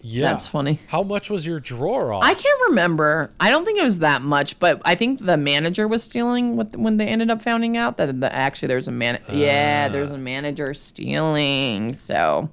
Yeah. 0.00 0.30
That's 0.30 0.46
funny. 0.46 0.80
How 0.88 1.02
much 1.02 1.28
was 1.28 1.46
your 1.46 1.60
drawer 1.60 2.14
off? 2.14 2.22
I 2.24 2.32
can't 2.32 2.60
remember. 2.68 3.30
I 3.38 3.50
don't 3.50 3.66
think 3.66 3.78
it 3.78 3.84
was 3.84 3.98
that 3.98 4.22
much, 4.22 4.58
but 4.58 4.80
I 4.86 4.94
think 4.94 5.20
the 5.20 5.36
manager 5.36 5.86
was 5.86 6.02
stealing 6.02 6.56
with 6.56 6.74
when 6.76 6.96
they 6.96 7.06
ended 7.06 7.30
up 7.30 7.42
finding 7.42 7.76
out 7.76 7.98
that 7.98 8.18
the, 8.20 8.34
actually 8.34 8.68
there's 8.68 8.88
a 8.88 8.92
man. 8.92 9.20
yeah, 9.30 9.88
there's 9.88 10.10
a 10.10 10.18
manager 10.18 10.72
stealing. 10.72 11.92
So, 11.92 12.48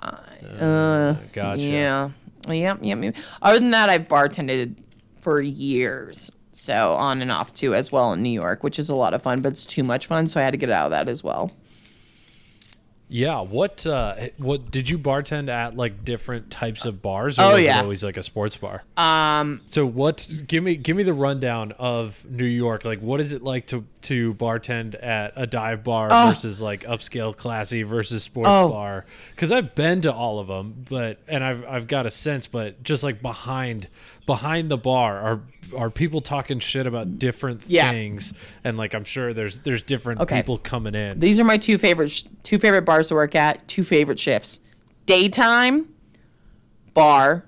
uh, 0.00 1.16
gotcha. 1.32 1.62
Yeah. 1.62 2.10
Yep, 2.48 2.78
yep, 2.82 3.02
yep. 3.02 3.16
Other 3.42 3.58
than 3.58 3.72
that, 3.72 3.90
I've 3.90 4.08
bartended 4.08 4.76
for 5.20 5.42
years. 5.42 6.30
So 6.58 6.94
on 6.94 7.20
and 7.20 7.30
off 7.30 7.52
too, 7.52 7.74
as 7.74 7.92
well 7.92 8.12
in 8.14 8.22
New 8.22 8.30
York, 8.30 8.64
which 8.64 8.78
is 8.78 8.88
a 8.88 8.94
lot 8.94 9.12
of 9.12 9.20
fun, 9.22 9.42
but 9.42 9.52
it's 9.52 9.66
too 9.66 9.82
much 9.84 10.06
fun, 10.06 10.26
so 10.26 10.40
I 10.40 10.44
had 10.44 10.52
to 10.52 10.56
get 10.56 10.70
out 10.70 10.86
of 10.86 10.90
that 10.92 11.06
as 11.06 11.22
well. 11.22 11.50
Yeah. 13.08 13.42
What 13.42 13.86
uh 13.86 14.14
what 14.36 14.72
did 14.72 14.90
you 14.90 14.98
bartend 14.98 15.48
at 15.48 15.76
like 15.76 16.04
different 16.04 16.50
types 16.50 16.84
of 16.86 17.00
bars 17.02 17.38
or 17.38 17.42
Oh, 17.42 17.54
was 17.54 17.62
yeah. 17.62 17.78
it 17.78 17.82
always 17.84 18.02
like 18.02 18.16
a 18.16 18.22
sports 18.22 18.56
bar? 18.56 18.82
Um, 18.96 19.60
So 19.64 19.86
what 19.86 20.28
give 20.48 20.64
me 20.64 20.74
give 20.74 20.96
me 20.96 21.04
the 21.04 21.12
rundown 21.12 21.70
of 21.78 22.24
New 22.28 22.44
York. 22.46 22.84
Like 22.84 22.98
what 22.98 23.20
is 23.20 23.30
it 23.30 23.42
like 23.44 23.68
to 23.68 23.84
to 24.02 24.34
bartend 24.34 25.00
at 25.00 25.34
a 25.36 25.46
dive 25.46 25.84
bar 25.84 26.08
versus 26.08 26.60
like 26.60 26.82
upscale 26.82 27.36
classy 27.36 27.84
versus 27.84 28.24
sports 28.24 28.48
Oh. 28.50 28.70
bar? 28.70 29.04
Cuz 29.36 29.52
I've 29.52 29.76
been 29.76 30.00
to 30.00 30.12
all 30.12 30.40
of 30.40 30.48
them, 30.48 30.84
but 30.90 31.20
and 31.28 31.44
I've 31.44 31.64
I've 31.64 31.86
got 31.86 32.06
a 32.06 32.10
sense 32.10 32.48
but 32.48 32.82
just 32.82 33.04
like 33.04 33.22
behind 33.22 33.86
behind 34.26 34.68
the 34.68 34.78
bar 34.78 35.20
are 35.20 35.40
are 35.76 35.90
people 35.90 36.20
talking 36.20 36.58
shit 36.60 36.86
about 36.86 37.18
different 37.18 37.62
Yeah. 37.66 37.90
things 37.90 38.32
and 38.64 38.76
like 38.76 38.94
I'm 38.94 39.04
sure 39.04 39.32
there's 39.32 39.58
there's 39.60 39.82
different 39.82 40.20
Okay. 40.20 40.36
people 40.36 40.58
coming 40.58 40.94
in. 40.94 41.18
these 41.20 41.40
are 41.40 41.44
my 41.44 41.56
two 41.56 41.78
favorite 41.78 42.24
two 42.42 42.58
favorite 42.58 42.82
bars 42.82 43.08
to 43.08 43.14
work 43.14 43.34
at. 43.34 43.66
Two 43.68 43.82
favorite 43.82 44.18
shifts: 44.18 44.60
daytime 45.06 45.88
bar 46.94 47.44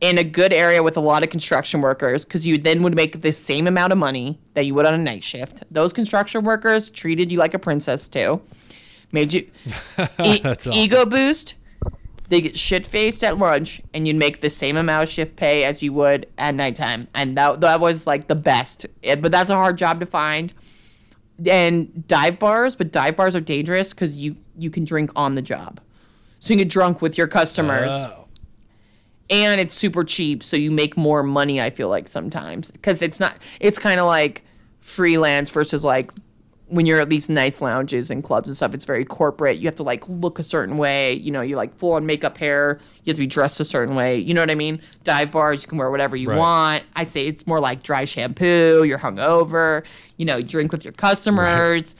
in 0.00 0.16
a 0.16 0.24
good 0.24 0.52
area 0.52 0.82
with 0.82 0.96
a 0.96 1.00
lot 1.00 1.22
of 1.22 1.28
construction 1.28 1.82
workers, 1.82 2.24
because 2.24 2.46
you 2.46 2.56
then 2.56 2.82
would 2.82 2.94
make 2.94 3.20
the 3.20 3.32
same 3.32 3.66
amount 3.66 3.92
of 3.92 3.98
money 3.98 4.40
that 4.54 4.64
you 4.64 4.74
would 4.74 4.86
on 4.86 4.94
a 4.94 4.98
night 4.98 5.22
shift. 5.22 5.62
Those 5.70 5.92
construction 5.92 6.42
workers 6.42 6.90
treated 6.90 7.30
you 7.30 7.38
like 7.38 7.52
a 7.52 7.58
princess 7.58 8.08
too. 8.08 8.40
Made 9.12 9.34
you 9.34 9.40
e- 10.24 10.40
awesome. 10.44 10.72
ego 10.72 11.04
boost. 11.04 11.54
They 12.30 12.40
get 12.40 12.56
shit 12.56 12.86
faced 12.86 13.22
at 13.22 13.36
lunch, 13.38 13.82
and 13.92 14.06
you'd 14.06 14.16
make 14.16 14.40
the 14.40 14.48
same 14.50 14.76
amount 14.78 15.02
of 15.02 15.08
shift 15.10 15.36
pay 15.36 15.64
as 15.64 15.82
you 15.82 15.92
would 15.92 16.26
at 16.38 16.54
nighttime, 16.54 17.02
and 17.14 17.36
that 17.36 17.60
that 17.60 17.80
was 17.80 18.06
like 18.06 18.28
the 18.28 18.34
best. 18.36 18.86
It- 19.02 19.20
but 19.20 19.30
that's 19.32 19.50
a 19.50 19.54
hard 19.56 19.76
job 19.76 20.00
to 20.00 20.06
find. 20.06 20.54
And 21.46 22.06
dive 22.06 22.38
bars, 22.38 22.76
but 22.76 22.92
dive 22.92 23.16
bars 23.16 23.34
are 23.36 23.40
dangerous 23.40 23.90
because 23.92 24.16
you 24.16 24.36
you 24.58 24.70
can 24.70 24.84
drink 24.84 25.10
on 25.16 25.34
the 25.34 25.42
job, 25.42 25.80
so 26.38 26.52
you 26.54 26.58
get 26.58 26.68
drunk 26.68 27.02
with 27.02 27.18
your 27.18 27.26
customers 27.26 27.90
Oh. 27.90 28.26
and 29.30 29.60
it's 29.60 29.74
super 29.74 30.04
cheap 30.04 30.42
so 30.42 30.56
you 30.56 30.70
make 30.70 30.96
more 30.98 31.22
money 31.22 31.60
i 31.60 31.70
feel 31.70 31.88
like 31.88 32.08
sometimes 32.08 32.70
because 32.70 33.00
it's 33.00 33.18
not 33.20 33.36
it's 33.60 33.78
kind 33.78 33.98
of 34.00 34.06
like 34.06 34.44
freelance 34.80 35.48
versus 35.50 35.82
like 35.84 36.10
when 36.70 36.86
you're 36.86 37.00
at 37.00 37.10
these 37.10 37.28
nice 37.28 37.60
lounges 37.60 38.10
and 38.10 38.22
clubs 38.24 38.48
and 38.48 38.56
stuff 38.56 38.72
it's 38.74 38.84
very 38.84 39.04
corporate. 39.04 39.58
You 39.58 39.66
have 39.66 39.74
to 39.76 39.82
like 39.82 40.08
look 40.08 40.38
a 40.38 40.42
certain 40.42 40.76
way. 40.76 41.14
You 41.14 41.30
know 41.32 41.40
you 41.42 41.56
like 41.56 41.76
full 41.76 41.92
on 41.92 42.06
makeup 42.06 42.38
hair. 42.38 42.80
You 43.04 43.10
have 43.10 43.16
to 43.16 43.20
be 43.20 43.26
dressed 43.26 43.60
a 43.60 43.64
certain 43.64 43.94
way. 43.96 44.16
You 44.18 44.32
know 44.34 44.40
what 44.40 44.50
i 44.50 44.54
mean? 44.54 44.80
Dive 45.04 45.30
bars 45.32 45.62
you 45.62 45.68
can 45.68 45.78
wear 45.78 45.90
whatever 45.90 46.16
you 46.16 46.30
Right. 46.30 46.38
want. 46.38 46.84
I 46.96 47.02
say 47.04 47.26
it's 47.26 47.46
more 47.46 47.60
like 47.60 47.82
dry 47.82 48.04
shampoo 48.04 48.84
you're 48.84 48.98
hungover 48.98 49.84
you 50.16 50.24
know 50.26 50.36
you 50.36 50.44
drink 50.44 50.72
with 50.72 50.84
your 50.84 50.92
customers. 50.92 51.94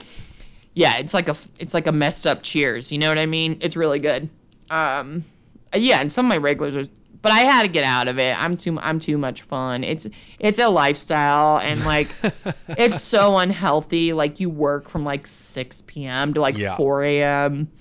Yeah 0.73 0.97
it's 0.97 1.13
like 1.13 1.27
a 1.29 1.35
it's 1.59 1.73
like 1.73 1.87
a 1.87 1.91
messed 1.91 2.25
up 2.25 2.41
cheers. 2.43 2.91
You 2.91 2.97
know 2.97 3.09
what 3.09 3.17
i 3.17 3.25
mean? 3.25 3.57
It's 3.61 3.75
really 3.75 3.99
good. 3.99 4.29
Um 4.69 5.25
yeah, 5.73 6.01
and 6.01 6.11
some 6.11 6.25
of 6.25 6.29
my 6.29 6.37
regulars 6.37 6.75
are 6.75 6.91
but 7.21 7.31
I 7.31 7.39
had 7.39 7.63
to 7.63 7.69
get 7.69 7.83
out 7.83 8.07
of 8.07 8.17
it. 8.19 8.35
I'm 8.41 8.57
too 8.57 8.79
I'm 8.79 8.99
too 8.99 9.17
much 9.17 9.41
fun. 9.43 9.83
It's 9.83 10.07
it's 10.39 10.59
a 10.59 10.69
lifestyle 10.69 11.59
and 11.59 11.83
like 11.85 12.07
it's 12.69 13.01
so 13.01 13.37
unhealthy. 13.37 14.13
Like 14.13 14.39
you 14.39 14.49
work 14.49 14.89
from 14.89 15.03
like 15.03 15.27
6 15.27 15.83
p.m. 15.87 16.33
to 16.33 16.41
like 16.41 16.57
Yeah. 16.57 16.75
4 16.77 17.03
a.m. 17.03 17.71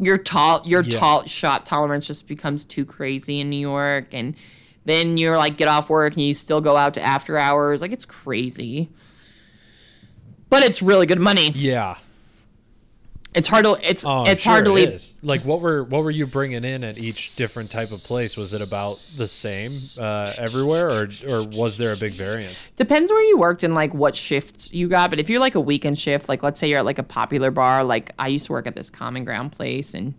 your 0.00 0.18
tall 0.18 0.62
your 0.64 0.82
Yeah. 0.82 0.98
tall 0.98 1.26
shot 1.26 1.64
tolerance 1.66 2.06
just 2.06 2.26
becomes 2.26 2.64
too 2.64 2.84
crazy 2.84 3.40
in 3.40 3.50
New 3.50 3.56
York 3.60 4.06
and 4.12 4.34
then 4.84 5.18
you're 5.18 5.36
like 5.36 5.56
get 5.56 5.68
off 5.68 5.90
work 5.90 6.14
and 6.14 6.22
you 6.22 6.34
still 6.34 6.60
go 6.60 6.76
out 6.76 6.94
to 6.94 7.00
after 7.02 7.36
hours 7.36 7.80
like 7.82 7.92
it's 7.92 8.04
crazy 8.06 8.88
but 10.48 10.62
it's 10.64 10.80
really 10.82 11.04
good 11.06 11.20
money 11.20 11.50
Yeah. 11.50 11.98
It's 13.34 13.46
hard 13.48 13.64
to 13.64 13.78
it's 13.82 14.04
Oh, 14.06 14.24
it's 14.24 14.42
sure 14.42 14.52
hard 14.52 14.64
to 14.64 14.70
it 14.72 14.74
leave 14.74 14.88
is. 14.88 15.14
Like, 15.22 15.44
what 15.44 15.60
were 15.60 15.84
what 15.84 16.02
were 16.02 16.10
you 16.10 16.26
bringing 16.26 16.64
in 16.64 16.82
at 16.82 16.98
each 16.98 17.36
different 17.36 17.70
type 17.70 17.90
of 17.92 18.02
place? 18.02 18.36
Was 18.36 18.54
it 18.54 18.62
about 18.62 18.96
the 19.16 19.28
same 19.28 19.72
uh, 20.00 20.32
everywhere, 20.38 20.88
or 20.88 21.08
or 21.28 21.46
was 21.54 21.76
there 21.76 21.92
a 21.92 21.96
big 21.96 22.12
variance? 22.12 22.70
depends 22.76 23.10
where 23.10 23.22
you 23.22 23.36
worked 23.38 23.62
and 23.62 23.74
like 23.74 23.92
what 23.92 24.16
shifts 24.16 24.72
you 24.72 24.88
got 24.88 25.10
but 25.10 25.20
if 25.20 25.28
you're 25.28 25.40
like 25.40 25.54
a 25.54 25.60
weekend 25.60 25.98
shift 25.98 26.28
like 26.28 26.42
let's 26.42 26.58
say 26.58 26.68
you're 26.68 26.78
at 26.78 26.84
like 26.84 26.98
a 26.98 27.02
popular 27.02 27.50
bar 27.50 27.84
like 27.84 28.12
i 28.18 28.28
used 28.28 28.46
to 28.46 28.52
work 28.52 28.66
at 28.66 28.74
this 28.74 28.88
common 28.90 29.24
ground 29.24 29.52
place 29.52 29.94
and 29.94 30.14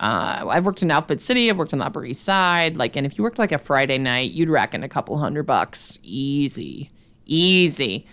uh, 0.00 0.44
i've 0.48 0.64
worked 0.64 0.82
in 0.82 0.90
outfit 0.90 1.20
city 1.20 1.50
i've 1.50 1.58
worked 1.58 1.72
on 1.72 1.78
the 1.78 1.84
upper 1.84 2.04
east 2.04 2.22
side 2.22 2.76
like 2.76 2.96
and 2.96 3.06
if 3.06 3.16
you 3.18 3.24
worked 3.24 3.38
like 3.38 3.52
a 3.52 3.58
friday 3.58 3.98
night 3.98 4.32
you'd 4.32 4.48
rack 4.48 4.74
in 4.74 4.82
a 4.82 4.88
couple 4.88 5.16
hundred 5.18 5.44
bucks 5.44 5.98
easy 6.02 6.90
easy 7.26 8.06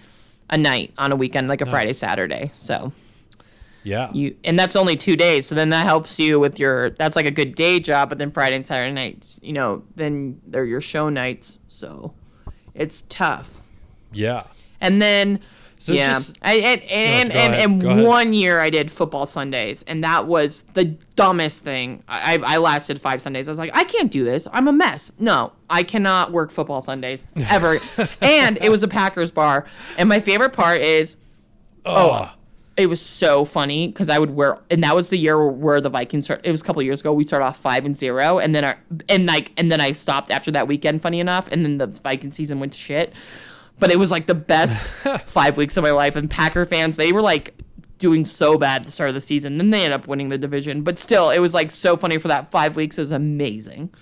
a 0.50 0.58
night 0.58 0.94
on 0.98 1.12
a 1.12 1.16
weekend 1.16 1.48
like 1.48 1.62
a 1.62 1.66
friday 1.66 1.94
saturday 1.94 2.52
so 2.56 2.92
Yeah. 3.84 4.12
you 4.14 4.36
and 4.44 4.60
that's 4.60 4.76
only 4.76 4.96
two 4.96 5.16
days 5.16 5.46
so 5.48 5.56
then 5.56 5.70
that 5.70 5.86
helps 5.86 6.20
you 6.20 6.40
with 6.40 6.60
your 6.60 6.92
that's 6.92 7.16
like 7.16 7.26
a 7.26 7.32
good 7.32 7.56
day 7.56 7.80
job 7.80 8.10
but 8.10 8.18
then 8.20 8.30
friday 8.32 8.56
and 8.56 8.66
saturday 8.66 8.94
nights 8.94 9.40
you 9.42 9.54
know 9.54 9.84
then 9.96 10.40
they're 10.46 10.66
your 10.66 10.82
show 10.82 11.10
nights 11.10 11.58
so 11.68 12.14
it's 12.76 13.04
tough 13.10 13.62
yeah. 14.14 14.42
and 14.80 15.02
then 15.02 15.40
So 15.80 15.94
yeah, 15.94 16.10
just- 16.14 16.38
I, 16.44 16.54
and 16.58 16.82
and 16.92 17.30
go 17.32 17.36
and, 17.40 17.54
and 17.56 17.84
ahead. 17.84 18.06
one 18.06 18.34
year 18.34 18.60
I 18.60 18.70
did 18.70 18.92
football 18.92 19.26
Sundays, 19.26 19.82
and 19.88 20.04
that 20.04 20.28
was 20.28 20.62
the 20.74 20.86
dumbest 21.16 21.64
thing. 21.64 22.04
I 22.08 22.38
I 22.44 22.58
lasted 22.58 23.02
five 23.02 23.20
Sundays. 23.20 23.48
I 23.48 23.52
was 23.52 23.58
like, 23.58 23.72
I 23.74 23.84
can't 23.86 24.12
do 24.12 24.24
this. 24.24 24.48
I'm 24.54 24.68
a 24.68 24.72
mess. 24.74 25.12
No, 25.18 25.54
I 25.72 25.82
cannot 25.82 26.32
work 26.32 26.52
football 26.52 26.82
Sundays 26.82 27.26
ever. 27.50 27.80
and 28.22 28.60
it 28.62 28.70
was 28.70 28.84
a 28.84 28.88
Packers 28.88 29.32
bar, 29.32 29.66
and 29.98 30.08
my 30.08 30.20
favorite 30.20 30.54
part 30.54 30.82
is 30.82 31.18
Oh. 31.84 32.32
It 32.78 32.88
was 32.88 33.02
so 33.02 33.44
funny 33.44 33.88
because 33.88 34.10
I 34.10 34.18
would 34.18 34.32
wear, 34.32 34.60
and 34.70 34.84
that 34.84 34.96
was 34.96 35.10
the 35.10 35.18
year 35.18 35.46
where 35.46 35.82
the 35.82 35.90
Vikings. 35.90 36.26
Start, 36.26 36.46
it 36.46 36.52
was 36.52 36.62
a 36.62 36.64
couple 36.64 36.82
years 36.82 37.02
ago. 37.02 37.14
We 37.14 37.24
started 37.24 37.46
off 37.46 37.58
five 37.58 37.86
and 37.86 37.96
zero, 37.96 38.40
and 38.40 38.56
then 38.56 38.64
our, 38.64 38.80
and 39.10 39.26
like, 39.26 39.52
and 39.58 39.72
then 39.72 39.82
I 39.82 39.92
stopped 39.92 40.32
after 40.32 40.52
that 40.52 40.68
weekend. 40.68 41.02
Funny 41.02 41.20
enough, 41.20 41.48
and 41.52 41.66
then 41.66 41.78
the 41.78 41.88
Viking 41.88 42.32
season 42.32 42.60
went 42.60 42.74
to 42.74 42.80
shit. 42.80 43.14
But 43.80 43.92
it 43.92 43.98
was 43.98 44.12
like 44.12 44.28
the 44.28 44.36
best 44.36 44.92
five 45.26 45.58
weeks 45.58 45.76
of 45.76 45.84
my 45.84 45.92
life. 45.92 46.16
And 46.16 46.30
Packer 46.30 46.66
fans, 46.66 46.96
they 46.96 47.12
were 47.12 47.22
like 47.22 47.56
doing 47.98 48.26
so 48.26 48.58
bad 48.58 48.82
at 48.82 48.86
the 48.86 48.92
start 48.92 49.10
of 49.10 49.16
the 49.16 49.22
season. 49.22 49.58
Then 49.58 49.70
they 49.70 49.84
end 49.84 49.94
up 49.94 50.08
winning 50.08 50.30
the 50.30 50.38
division. 50.38 50.84
But 50.84 50.98
still, 50.98 51.30
it 51.30 51.40
was 51.40 51.54
like 51.54 51.72
so 51.72 51.98
funny 51.98 52.18
for 52.18 52.28
that 52.28 52.52
five 52.52 52.76
weeks. 52.76 52.98
It 52.98 53.02
was 53.02 53.12
amazing. 53.12 53.94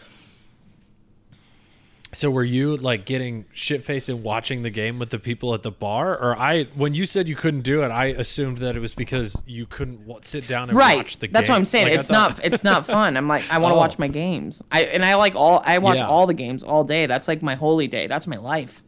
So 2.11 2.31
were 2.31 2.43
you 2.43 2.75
like 2.75 3.05
getting 3.05 3.45
shit 3.53 3.83
faced 3.83 4.09
and 4.09 4.23
watching 4.23 4.63
the 4.63 4.71
game 4.71 4.97
with 4.97 5.11
the 5.11 5.19
people 5.19 5.53
at 5.53 5.61
the 5.61 5.69
bar, 5.69 6.17
or 6.17 6.35
I? 6.39 6.63
When 6.75 6.95
you 6.95 7.05
said 7.05 7.29
you 7.29 7.35
couldn't 7.35 7.61
do 7.61 7.83
it, 7.83 7.89
I 7.89 8.05
assumed 8.05 8.57
that 8.59 8.75
it 8.75 8.79
was 8.79 8.95
because 8.95 9.41
you 9.45 9.67
couldn't 9.67 9.99
w- 10.07 10.19
sit 10.23 10.47
down 10.47 10.69
and 10.69 10.77
right 10.77 10.97
watch 10.97 11.17
the 11.17 11.27
game. 11.27 11.33
that's 11.33 11.47
what 11.47 11.55
i'm 11.55 11.65
saying 11.65 11.85
Like, 11.85 11.99
it's 11.99 12.07
thought- 12.07 12.37
not 12.37 12.43
it's 12.45 12.63
not 12.63 12.85
fun 12.95 13.15
i'm 13.15 13.27
like 13.27 13.43
i 13.51 13.59
want 13.59 13.73
to 13.73 13.75
Oh. 13.75 13.77
watch 13.79 13.99
my 13.99 14.07
games 14.07 14.61
i 14.71 14.85
and 14.85 15.05
i 15.05 15.13
like 15.15 15.35
all 15.35 15.61
i 15.65 15.77
watch 15.77 15.99
Yeah. 15.99 16.07
all 16.07 16.25
the 16.25 16.33
games 16.33 16.63
all 16.63 16.83
day 16.83 17.05
that's 17.05 17.27
like 17.27 17.43
my 17.43 17.53
holy 17.55 17.87
day 17.87 18.07
that's 18.07 18.25
my 18.25 18.37
life 18.37 18.81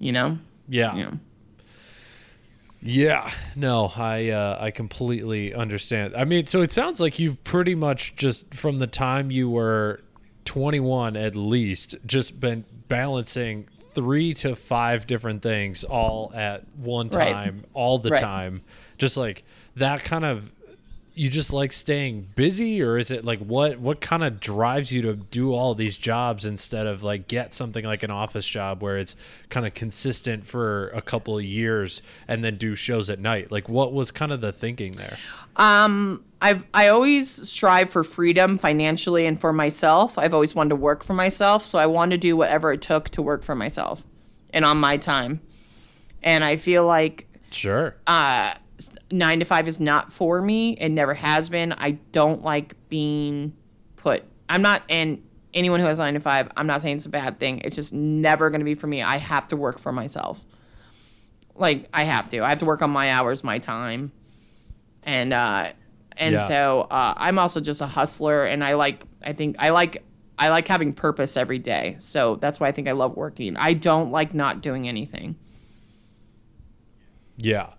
you 0.00 0.10
know 0.10 0.38
Yeah. 0.68 0.96
you 0.96 1.04
know 1.04 1.18
Yeah, 2.84 3.30
no, 3.54 3.92
I 3.96 4.30
uh, 4.30 4.58
I 4.60 4.72
completely 4.72 5.54
understand. 5.54 6.16
I 6.16 6.24
mean, 6.24 6.46
so 6.46 6.62
it 6.62 6.72
sounds 6.72 7.00
like 7.00 7.20
you've 7.20 7.42
pretty 7.44 7.76
much 7.76 8.16
just 8.16 8.52
from 8.52 8.80
the 8.80 8.88
time 8.88 9.30
you 9.30 9.48
were 9.48 10.00
21 10.44 11.16
at 11.16 11.34
least 11.36 11.94
just 12.06 12.38
been 12.40 12.64
balancing 12.88 13.68
three 13.94 14.32
to 14.34 14.56
five 14.56 15.06
different 15.06 15.42
things 15.42 15.84
all 15.84 16.32
at 16.34 16.62
one 16.76 17.08
Right. 17.08 17.32
time, 17.32 17.64
all 17.74 17.98
the 17.98 18.10
Right. 18.10 18.20
time. 18.20 18.62
Just 18.98 19.16
like 19.16 19.44
that 19.76 20.02
kind 20.04 20.24
of 20.24 20.50
you 21.14 21.28
just 21.28 21.52
like 21.52 21.74
staying 21.74 22.26
busy 22.36 22.80
or 22.80 22.96
is 22.96 23.10
it 23.10 23.22
like 23.22 23.38
what 23.40 23.78
what 23.78 24.00
kind 24.00 24.24
of 24.24 24.40
drives 24.40 24.90
you 24.90 25.02
to 25.02 25.12
do 25.12 25.52
all 25.52 25.74
these 25.74 25.98
jobs 25.98 26.46
instead 26.46 26.86
of 26.86 27.02
like 27.02 27.28
get 27.28 27.52
something 27.52 27.84
like 27.84 28.02
an 28.02 28.10
office 28.10 28.48
job 28.48 28.82
where 28.82 28.96
it's 28.96 29.14
kind 29.50 29.66
of 29.66 29.74
consistent 29.74 30.46
for 30.46 30.88
a 30.94 31.02
couple 31.02 31.36
of 31.36 31.44
years 31.44 32.00
and 32.28 32.42
then 32.42 32.56
do 32.56 32.74
shows 32.74 33.10
at 33.10 33.18
night 33.18 33.52
like 33.52 33.68
what 33.68 33.92
was 33.92 34.10
kind 34.10 34.32
of 34.32 34.40
the 34.40 34.52
thinking 34.52 34.92
there 34.92 35.18
um 35.56 36.24
i've 36.42 36.66
i 36.74 36.88
always 36.88 37.48
strive 37.48 37.90
for 37.90 38.04
freedom 38.04 38.58
financially 38.58 39.24
and 39.24 39.40
for 39.40 39.52
myself 39.52 40.18
i've 40.18 40.34
always 40.34 40.54
wanted 40.54 40.70
to 40.70 40.76
work 40.76 41.02
for 41.02 41.14
myself 41.14 41.64
so 41.64 41.78
i 41.78 41.86
wanted 41.86 42.20
to 42.20 42.28
do 42.28 42.36
whatever 42.36 42.72
it 42.72 42.82
took 42.82 43.08
to 43.08 43.22
work 43.22 43.42
for 43.42 43.54
myself 43.54 44.04
and 44.50 44.64
on 44.64 44.78
my 44.78 44.96
time 44.96 45.40
and 46.22 46.44
i 46.44 46.56
feel 46.56 46.84
like 46.84 47.26
sure 47.50 47.96
uh, 48.06 48.52
nine 49.10 49.38
to 49.38 49.44
five 49.44 49.68
is 49.68 49.80
not 49.80 50.12
for 50.12 50.40
me. 50.40 50.72
It 50.72 50.88
never 50.88 51.14
has 51.14 51.48
been. 51.48 51.72
I 51.72 51.92
don't 52.12 52.42
like 52.42 52.74
being 52.88 53.54
put. 53.96 54.24
I'm 54.48 54.62
not, 54.62 54.82
and 54.88 55.22
anyone 55.54 55.80
who 55.80 55.86
has 55.86 55.98
nine 55.98 56.14
to 56.14 56.20
five, 56.20 56.50
I'm 56.56 56.66
not 56.66 56.82
saying 56.82 56.96
it's 56.96 57.06
a 57.06 57.10
bad 57.10 57.38
thing. 57.38 57.60
It's 57.64 57.76
just 57.76 57.92
never 57.92 58.50
going 58.50 58.60
to 58.60 58.64
be 58.64 58.74
for 58.74 58.86
me. 58.86 59.02
I 59.02 59.18
have 59.18 59.48
to 59.48 59.56
work 59.56 59.78
for 59.78 59.92
myself. 59.92 60.44
Like 61.54 61.88
I 61.92 62.04
have 62.04 62.28
to. 62.30 62.40
I 62.40 62.48
have 62.48 62.58
to 62.58 62.64
work 62.64 62.82
on 62.82 62.90
my 62.90 63.10
hours, 63.10 63.44
my 63.44 63.58
time, 63.58 64.12
and 65.02 65.32
uh, 65.32 65.72
and 66.22 66.32
Yeah. 66.34 66.38
so 66.38 66.86
uh, 66.90 67.14
I'm 67.16 67.38
also 67.38 67.60
just 67.60 67.80
a 67.80 67.86
hustler, 67.86 68.44
and 68.46 68.62
I 68.64 68.74
like. 68.74 69.04
I 69.22 69.32
think 69.32 69.56
I 69.58 69.70
like. 69.70 70.02
I 70.38 70.48
like 70.48 70.66
having 70.66 70.92
purpose 70.92 71.36
every 71.36 71.58
day. 71.58 71.96
So 71.98 72.36
that's 72.36 72.58
why 72.58 72.68
I 72.68 72.72
think 72.72 72.88
I 72.88 72.92
love 72.92 73.16
working. 73.16 73.56
I 73.56 73.74
don't 73.74 74.10
like 74.10 74.34
not 74.34 74.60
doing 74.62 74.88
anything. 74.88 75.36
yeah 77.38 77.70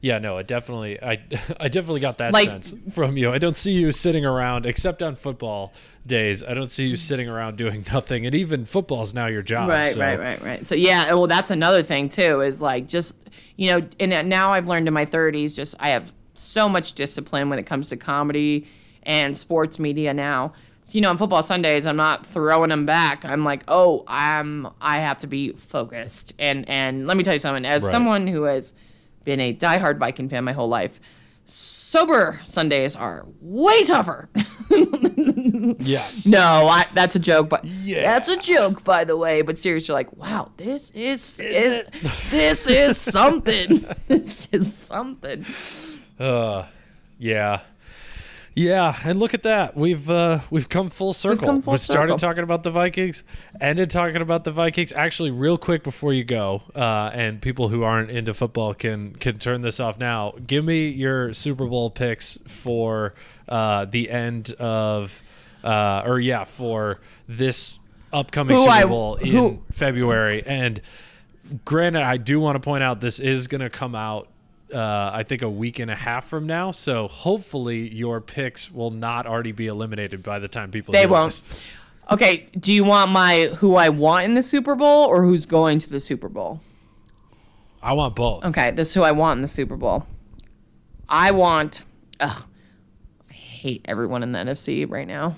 yeah 0.00 0.18
no 0.18 0.36
I 0.36 0.42
definitely 0.42 1.00
i 1.02 1.12
i 1.60 1.68
definitely 1.68 2.00
got 2.00 2.18
that 2.18 2.32
Like- 2.32 2.48
sense 2.48 2.74
from 2.92 3.16
you 3.16 3.30
i 3.30 3.38
don't 3.38 3.56
see 3.56 3.72
you 3.72 3.92
sitting 3.92 4.24
around 4.26 4.66
except 4.66 5.02
on 5.02 5.14
football 5.14 5.72
days 6.06 6.42
i 6.42 6.52
don't 6.54 6.70
see 6.70 6.86
you 6.88 6.96
sitting 6.96 7.28
around 7.28 7.56
doing 7.56 7.84
nothing 7.92 8.26
and 8.26 8.34
even 8.34 8.64
football's 8.64 9.14
now 9.14 9.26
your 9.26 9.42
job 9.42 9.68
right 9.68 9.94
so- 9.94 10.00
right 10.00 10.18
right 10.18 10.42
right 10.42 10.66
so 10.66 10.74
yeah 10.74 11.12
well 11.14 11.26
that's 11.26 11.50
another 11.50 11.82
thing 11.82 12.08
too 12.08 12.40
is 12.40 12.60
like 12.60 12.86
just 12.86 13.16
you 13.56 13.70
know 13.70 13.86
and 14.00 14.28
now 14.28 14.52
i've 14.52 14.66
learned 14.68 14.88
in 14.88 14.94
my 14.94 15.06
30s 15.06 15.54
just 15.54 15.74
i 15.80 15.90
have 15.90 16.12
so 16.34 16.68
much 16.68 16.92
discipline 16.94 17.48
when 17.48 17.58
it 17.58 17.64
comes 17.66 17.88
to 17.88 17.96
comedy 17.96 18.66
and 19.04 19.36
sports 19.36 19.78
media 19.78 20.12
now 20.14 20.52
so 20.82 20.92
you 20.92 21.00
know 21.00 21.10
on 21.10 21.16
football 21.18 21.42
sundays 21.42 21.86
i'm 21.86 21.96
not 21.96 22.26
throwing 22.26 22.70
them 22.70 22.84
back 22.86 23.24
i'm 23.24 23.44
like 23.44 23.62
oh 23.68 24.02
i'm 24.08 24.66
i 24.80 24.98
have 24.98 25.18
to 25.18 25.26
be 25.26 25.52
focused 25.52 26.32
and 26.38 26.68
and 26.68 27.06
let 27.06 27.16
me 27.16 27.22
tell 27.24 27.34
you 27.34 27.38
something 27.40 27.64
as 27.64 27.82
Right. 27.82 27.90
someone 27.90 28.26
who 28.26 28.42
has 28.44 28.72
been 29.24 29.40
a 29.40 29.54
diehard 29.54 29.98
viking 29.98 30.28
fan 30.28 30.44
my 30.44 30.52
whole 30.52 30.68
life 30.68 31.00
sober 31.46 32.40
sundays 32.44 32.96
are 32.96 33.26
way 33.40 33.84
tougher 33.84 34.28
yes 35.78 36.26
No, 36.26 36.38
I, 36.68 36.86
that's 36.94 37.14
a 37.16 37.18
joke, 37.18 37.48
but 37.48 37.64
Yeah. 37.64 38.00
that's 38.02 38.28
a 38.28 38.36
joke, 38.38 38.82
by 38.84 39.04
the 39.04 39.16
way. 39.16 39.42
But 39.42 39.58
seriously, 39.58 39.92
you're 39.92 39.98
like, 39.98 40.16
wow, 40.16 40.52
this 40.56 40.90
is, 40.92 41.38
is, 41.40 41.72
it? 41.72 41.92
this 42.30 42.66
is 42.66 42.98
something. 42.98 43.84
this 44.08 44.48
is 44.52 44.74
something. 44.74 45.44
Uh, 46.18 46.64
yeah, 47.18 47.60
yeah, 48.54 48.94
and 49.04 49.18
look 49.18 49.34
at 49.34 49.42
that. 49.42 49.76
We've 49.76 50.08
uh, 50.08 50.38
we've 50.50 50.68
come 50.68 50.90
full 50.90 51.12
circle. 51.12 51.46
come 51.46 51.62
full 51.62 51.72
we 51.72 51.78
started 51.78 52.12
circle. 52.12 52.18
talking 52.18 52.44
about 52.44 52.62
the 52.62 52.70
Vikings, 52.70 53.24
ended 53.60 53.90
talking 53.90 54.22
about 54.22 54.44
the 54.44 54.52
Vikings. 54.52 54.92
Actually, 54.92 55.32
real 55.32 55.58
quick 55.58 55.82
before 55.82 56.12
you 56.12 56.22
go, 56.24 56.62
uh, 56.74 57.10
and 57.12 57.40
people 57.42 57.68
who 57.68 57.82
aren't 57.82 58.10
into 58.10 58.32
football 58.32 58.74
can 58.74 59.14
can 59.14 59.38
turn 59.38 59.60
this 59.62 59.80
off 59.80 59.98
now. 59.98 60.34
Give 60.46 60.64
me 60.64 60.88
your 60.88 61.34
Super 61.34 61.66
Bowl 61.66 61.90
picks 61.90 62.38
for 62.46 63.14
uh, 63.48 63.86
the 63.86 64.08
end 64.08 64.52
of, 64.60 65.20
uh, 65.64 66.04
or 66.06 66.20
yeah, 66.20 66.44
for 66.44 67.00
this 67.28 67.78
upcoming 68.12 68.54
Who 68.56 68.62
Super 68.62 68.72
I- 68.72 68.84
Bowl 68.84 69.16
in 69.16 69.26
who- 69.32 69.62
February. 69.72 70.44
And 70.46 70.80
granted, 71.64 72.02
I 72.02 72.18
do 72.18 72.38
want 72.38 72.54
to 72.54 72.60
point 72.60 72.84
out 72.84 73.00
this 73.00 73.18
is 73.18 73.48
going 73.48 73.60
to 73.62 73.70
come 73.70 73.94
out, 73.96 74.28
uh, 74.74 75.10
I 75.12 75.22
think, 75.22 75.42
a 75.42 75.50
week 75.50 75.78
and 75.78 75.90
a 75.90 75.94
half 75.94 76.26
from 76.26 76.46
now. 76.46 76.70
So 76.70 77.08
hopefully, 77.08 77.88
your 77.94 78.20
picks 78.20 78.70
will 78.70 78.90
not 78.90 79.26
already 79.26 79.52
be 79.52 79.68
eliminated 79.68 80.22
by 80.22 80.38
the 80.38 80.48
time 80.48 80.70
people. 80.70 80.92
They 80.92 81.06
won't. 81.06 81.32
this. 81.32 81.60
Okay, 82.10 82.48
do 82.58 82.72
you 82.72 82.84
want 82.84 83.10
my 83.10 83.50
who 83.56 83.76
I 83.76 83.88
want 83.88 84.26
in 84.26 84.34
the 84.34 84.42
Super 84.42 84.74
Bowl 84.74 85.06
or 85.06 85.24
who's 85.24 85.46
going 85.46 85.78
to 85.78 85.90
the 85.90 86.00
Super 86.00 86.28
Bowl? 86.28 86.60
I 87.82 87.92
want 87.92 88.14
both. 88.14 88.44
Okay, 88.44 88.70
this 88.72 88.88
is 88.88 88.94
who 88.94 89.02
I 89.02 89.12
want 89.12 89.38
in 89.38 89.42
the 89.42 89.48
Super 89.48 89.76
Bowl. 89.76 90.06
I 91.08 91.30
want. 91.30 91.84
Ugh, 92.20 92.44
I 93.30 93.32
hate 93.32 93.82
everyone 93.86 94.22
in 94.22 94.32
the 94.32 94.38
NFC 94.38 94.90
right 94.90 95.06
now. 95.06 95.36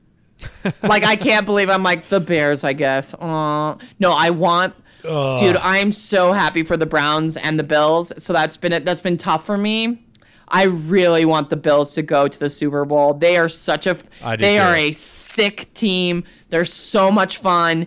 like 0.82 1.04
I 1.04 1.16
can't 1.16 1.46
believe 1.46 1.70
I'm 1.70 1.82
like 1.82 2.08
the 2.08 2.20
Bears. 2.20 2.64
I 2.64 2.72
guess. 2.72 3.14
Aw. 3.14 3.76
no, 3.98 4.12
I 4.12 4.30
want. 4.30 4.74
Dude, 5.02 5.56
I'm 5.56 5.92
so 5.92 6.32
happy 6.32 6.62
for 6.62 6.76
the 6.76 6.86
Browns 6.86 7.36
and 7.36 7.58
the 7.58 7.62
Bills. 7.64 8.12
So 8.22 8.32
that's 8.32 8.56
been 8.56 8.84
that's 8.84 9.00
been 9.00 9.16
tough 9.16 9.46
for 9.46 9.56
me. 9.56 10.04
I 10.48 10.64
really 10.64 11.24
want 11.24 11.50
the 11.50 11.56
Bills 11.56 11.94
to 11.94 12.02
go 12.02 12.26
to 12.26 12.38
the 12.38 12.48
Super 12.50 12.84
Bowl. 12.84 13.14
They 13.14 13.36
are 13.36 13.48
such 13.48 13.86
a 13.86 13.96
they 14.38 14.56
too. 14.56 14.60
are 14.62 14.74
a 14.74 14.92
sick 14.92 15.72
team. 15.74 16.24
They're 16.48 16.64
so 16.64 17.10
much 17.10 17.36
fun. 17.36 17.86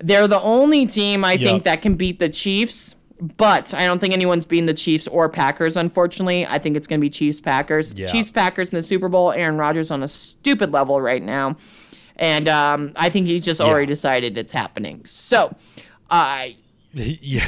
They're 0.00 0.28
the 0.28 0.40
only 0.42 0.86
team 0.86 1.24
I 1.24 1.32
Yep. 1.32 1.40
think 1.40 1.62
that 1.64 1.82
can 1.82 1.94
beat 1.94 2.18
the 2.20 2.28
Chiefs, 2.28 2.94
but 3.38 3.72
I 3.74 3.84
don't 3.86 3.98
think 4.00 4.12
anyone's 4.14 4.46
beating 4.46 4.66
the 4.66 4.74
Chiefs 4.74 5.08
or 5.08 5.28
Packers. 5.28 5.76
Unfortunately, 5.76 6.46
I 6.46 6.58
think 6.60 6.76
it's 6.76 6.86
going 6.86 7.00
to 7.00 7.04
be 7.04 7.08
Chiefs 7.10 7.40
Packers. 7.40 7.94
Yeah. 7.96 8.06
Chiefs 8.06 8.30
Packers 8.30 8.68
in 8.68 8.76
the 8.76 8.82
Super 8.82 9.08
Bowl. 9.08 9.32
Aaron 9.32 9.56
Rodgers 9.56 9.90
on 9.90 10.02
a 10.02 10.08
stupid 10.08 10.70
level 10.72 11.00
right 11.00 11.22
now, 11.22 11.56
and 12.16 12.48
um, 12.48 12.92
I 12.96 13.08
think 13.08 13.26
he's 13.26 13.42
just 13.42 13.60
already 13.60 13.86
decided 13.86 14.36
it's 14.38 14.52
happening. 14.52 15.04
So, 15.04 15.56
uh, 16.10 16.46
yeah. 16.94 17.40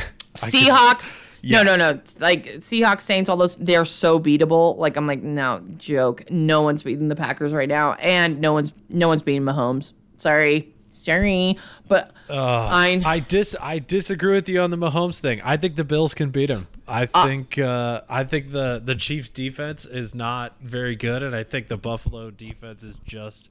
I 0.42 0.50
could- 0.50 0.60
Seahawks. 0.60 1.16
No, 1.42 1.62
no, 1.62 1.76
no. 1.76 2.00
Like 2.18 2.44
Seahawks, 2.58 3.00
Saints, 3.00 3.30
all 3.30 3.36
those, 3.38 3.56
they're 3.56 3.86
so 3.86 4.20
beatable. 4.20 4.76
Like 4.76 4.96
I'm 4.96 5.06
like, 5.06 5.22
no 5.22 5.62
joke. 5.78 6.30
No 6.30 6.60
one's 6.62 6.82
beating 6.82 7.08
the 7.08 7.16
Packers 7.16 7.52
right 7.54 7.68
now, 7.68 7.94
and 7.94 8.40
no 8.42 8.52
one's 8.52 8.72
no 8.90 9.08
one's 9.08 9.22
beating 9.22 9.42
Mahomes. 9.42 9.94
Sorry, 10.18 10.74
sorry, 10.92 11.56
but 11.88 12.12
I, 12.28 13.00
I 13.06 13.18
dis 13.20 13.56
I 13.58 13.78
disagree 13.78 14.34
with 14.34 14.50
you 14.50 14.60
on 14.60 14.68
the 14.70 14.76
Mahomes 14.76 15.18
thing. 15.18 15.40
I 15.42 15.56
think 15.56 15.76
the 15.76 15.84
Bills 15.84 16.12
can 16.12 16.28
beat 16.28 16.50
him. 16.50 16.66
I 16.86 17.06
think 17.06 17.58
uh, 17.58 18.02
I 18.08 18.24
think 18.24 18.52
the 18.52 18.82
the 18.84 18.94
Chiefs 18.94 19.30
defense 19.30 19.86
is 19.86 20.14
not 20.14 20.56
very 20.60 20.94
good, 20.94 21.22
and 21.22 21.34
I 21.34 21.44
think 21.44 21.68
the 21.68 21.78
Buffalo 21.78 22.30
defense 22.30 22.82
is 22.82 23.00
just 23.06 23.48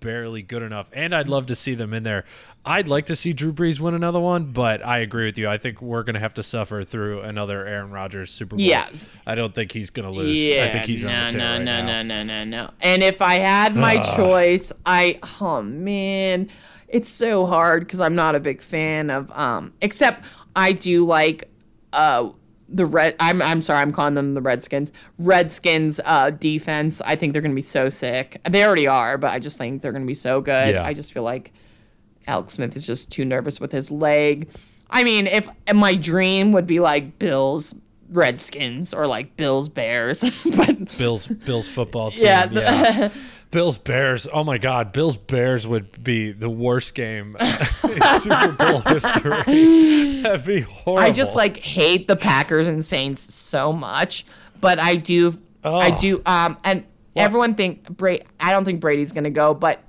barely 0.00 0.42
good 0.42 0.62
enough. 0.62 0.90
And 0.92 1.14
I'd 1.14 1.28
love 1.28 1.46
to 1.46 1.54
see 1.54 1.74
them 1.74 1.92
in 1.92 2.02
there. 2.02 2.24
I'd 2.64 2.88
like 2.88 3.06
to 3.06 3.16
see 3.16 3.32
Drew 3.32 3.52
Brees 3.52 3.80
win 3.80 3.94
another 3.94 4.20
one, 4.20 4.52
but 4.52 4.84
I 4.84 4.98
agree 4.98 5.24
with 5.24 5.36
you. 5.36 5.48
I 5.48 5.58
think 5.58 5.82
we're 5.82 6.04
gonna 6.04 6.20
have 6.20 6.34
to 6.34 6.42
suffer 6.42 6.84
through 6.84 7.22
another 7.22 7.66
Aaron 7.66 7.90
Rodgers 7.90 8.30
Super 8.30 8.56
Bowl. 8.56 8.64
Yes. 8.64 9.10
I 9.26 9.34
don't 9.34 9.54
think 9.54 9.72
he's 9.72 9.90
gonna 9.90 10.10
lose. 10.10 10.38
yeah, 10.40 10.66
I 10.66 10.70
think 10.70 10.84
he's 10.86 11.02
no, 11.02 11.10
on 11.10 11.30
the 11.30 11.38
no, 11.38 11.52
right 11.52 11.58
no, 11.58 11.82
now. 11.82 12.02
no, 12.02 12.02
no, 12.02 12.22
no, 12.22 12.44
no. 12.44 12.70
And 12.80 13.02
if 13.02 13.20
I 13.20 13.34
had 13.36 13.74
my 13.74 13.96
choice, 14.16 14.72
I 14.86 15.18
oh 15.40 15.62
man, 15.62 16.50
it's 16.88 17.08
so 17.08 17.46
hard 17.46 17.84
because 17.86 18.00
I'm 18.00 18.14
not 18.14 18.34
a 18.34 18.40
big 18.40 18.62
fan 18.62 19.10
of 19.10 19.30
um. 19.32 19.72
Except 19.80 20.24
I 20.54 20.72
do 20.72 21.04
like 21.04 21.48
uh 21.92 22.30
the 22.72 22.86
red. 22.86 23.14
I'm 23.20 23.40
I'm 23.42 23.62
sorry, 23.62 23.80
I'm 23.80 23.92
calling 23.92 24.14
them 24.14 24.34
the 24.34 24.40
Redskins. 24.42 24.90
Redskins 25.18 26.00
uh 26.04 26.30
defense. 26.30 27.00
I 27.04 27.16
think 27.16 27.32
they're 27.32 27.42
gonna 27.42 27.54
be 27.54 27.62
so 27.62 27.90
sick. 27.90 28.40
They 28.48 28.64
already 28.64 28.86
are, 28.86 29.18
but 29.18 29.30
I 29.30 29.38
just 29.38 29.58
think 29.58 29.82
they're 29.82 29.92
gonna 29.92 30.04
be 30.06 30.14
so 30.14 30.40
good. 30.40 30.74
Yeah. 30.74 30.84
I 30.84 30.94
just 30.94 31.12
feel 31.12 31.22
like 31.22 31.52
Alex 32.26 32.54
Smith 32.54 32.76
is 32.76 32.86
just 32.86 33.10
too 33.10 33.24
nervous 33.24 33.60
with 33.60 33.72
his 33.72 33.90
leg. 33.90 34.48
I 34.90 35.04
mean, 35.04 35.26
if 35.26 35.48
my 35.74 35.94
dream 35.94 36.52
would 36.52 36.66
be 36.66 36.80
like 36.80 37.18
Bills 37.18 37.74
Redskins 38.10 38.92
or 38.92 39.06
like 39.06 39.36
Bills 39.36 39.68
Bears, 39.68 40.20
but 40.56 40.96
Bills 40.98 41.26
Bills 41.26 41.68
football 41.68 42.10
team. 42.10 42.24
yeah, 42.24 42.48
Yeah. 42.50 43.08
Bills 43.52 43.78
Bears. 43.78 44.26
Oh 44.32 44.42
my 44.42 44.58
God, 44.58 44.92
Bills 44.92 45.16
Bears 45.16 45.66
would 45.66 46.02
be 46.02 46.32
the 46.32 46.50
worst 46.50 46.94
game 46.96 47.36
in 47.84 48.18
Super 48.18 48.52
Bowl 48.52 48.80
history. 48.80 50.20
That'd 50.22 50.44
be 50.44 50.60
horrible. 50.62 51.04
I 51.06 51.12
just 51.12 51.36
like 51.36 51.58
hate 51.58 52.08
the 52.08 52.16
Packers 52.16 52.66
and 52.66 52.84
Saints 52.84 53.22
so 53.22 53.72
much, 53.72 54.24
but 54.60 54.80
I 54.82 54.96
do, 54.96 55.38
I 55.62 55.92
Oh. 55.92 55.98
do, 55.98 56.22
um, 56.26 56.56
and 56.64 56.84
everyone 57.14 57.54
think 57.54 57.88
Brady. 57.96 58.24
I 58.40 58.50
don't 58.52 58.64
think 58.64 58.80
Brady's 58.80 59.12
gonna 59.12 59.30
go, 59.30 59.54
but 59.54 59.80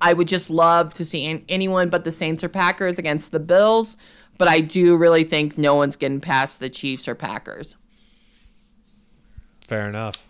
I 0.00 0.12
would 0.12 0.28
just 0.28 0.48
love 0.48 0.94
to 0.94 1.04
see 1.04 1.44
anyone 1.48 1.88
but 1.90 2.04
the 2.04 2.12
Saints 2.12 2.42
or 2.44 2.48
Packers 2.48 2.98
against 2.98 3.32
the 3.32 3.40
Bills. 3.40 3.96
But 4.38 4.46
I 4.48 4.60
do 4.60 4.96
really 4.96 5.24
think 5.24 5.58
no 5.58 5.74
one's 5.74 5.96
getting 5.96 6.20
past 6.20 6.60
the 6.60 6.70
Chiefs 6.70 7.08
or 7.08 7.16
Packers. 7.16 7.74
fair 9.64 9.88
enough. 9.88 10.26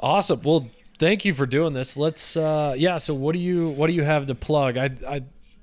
Awesome. 0.00 0.40
Well, 0.42 0.66
thank 1.00 1.24
you 1.24 1.34
for 1.34 1.46
doing 1.46 1.72
this. 1.72 1.96
Let's. 1.96 2.36
uh 2.36 2.74
Yeah. 2.76 2.98
So, 2.98 3.14
what 3.14 3.32
do 3.34 3.40
you 3.40 3.70
what 3.70 3.88
do 3.88 3.94
you 3.94 4.04
have 4.04 4.26
to 4.26 4.36
plug? 4.36 4.78
I 4.78 4.90
I. 5.08 5.22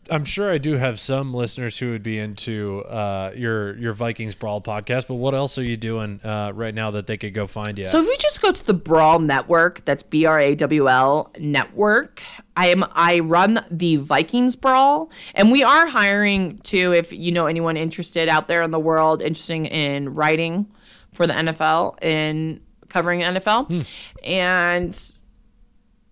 I'm 0.10 0.24
sure 0.24 0.50
I 0.50 0.58
do 0.58 0.76
have 0.76 1.02
some 1.02 1.34
listeners 1.34 1.78
who 1.78 1.92
would 1.92 2.02
be 2.02 2.18
into 2.18 2.82
uh, 2.86 3.34
your 3.36 3.78
your 3.78 3.92
Vikings 3.92 4.36
Brawl 4.36 4.62
podcast, 4.62 5.06
but 5.06 5.16
what 5.16 5.34
else 5.34 5.58
are 5.58 5.64
you 5.64 5.76
doing 5.76 6.22
uh, 6.24 6.54
right 6.56 6.74
now 6.74 6.92
that 6.92 7.08
they 7.08 7.18
could 7.18 7.34
go 7.34 7.46
find 7.46 7.78
you? 7.78 7.84
at? 7.84 7.90
So 7.90 8.00
if 8.00 8.06
you 8.06 8.16
just 8.18 8.42
go 8.42 8.54
to 8.54 8.66
the 8.66 8.74
Brawl 8.74 9.20
Network, 9.20 9.84
that's 9.84 10.04
B 10.04 10.26
R 10.26 10.40
A 10.40 10.56
W 10.56 10.88
L 10.88 11.34
Network. 11.38 12.22
I 12.56 12.68
am 12.68 12.86
I 12.94 13.20
run 13.20 13.66
the 13.70 13.98
Vikings 13.98 14.56
Brawl, 14.56 15.12
and 15.36 15.52
we 15.52 15.62
are 15.62 15.88
hiring 15.88 16.60
too. 16.60 16.94
If 16.94 17.12
you 17.12 17.34
know 17.34 17.48
anyone 17.48 17.76
interested 17.76 18.30
out 18.30 18.48
there 18.48 18.62
in 18.62 18.72
the 18.72 18.80
world, 18.80 19.22
interested 19.22 19.66
in 19.66 20.14
writing 20.14 20.68
for 21.12 21.28
the 21.28 21.34
NFL 21.34 21.98
and 22.02 22.62
covering 22.88 23.20
NFL, 23.20 23.86
and 24.24 24.98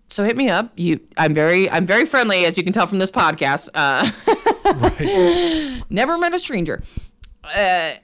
so 0.08 0.24
hit 0.24 0.36
me 0.36 0.48
up. 0.48 0.72
You, 0.76 1.00
I'm 1.16 1.34
very, 1.34 1.68
I'm 1.70 1.86
very 1.86 2.06
friendly, 2.06 2.44
as 2.44 2.56
you 2.56 2.64
can 2.64 2.72
tell 2.72 2.86
from 2.86 2.98
this 2.98 3.10
podcast. 3.10 3.68
Uh, 3.74 4.10
right. 4.80 5.82
never 5.90 6.18
met 6.18 6.34
a 6.34 6.38
stranger. 6.38 6.82
Uh, 7.44 7.94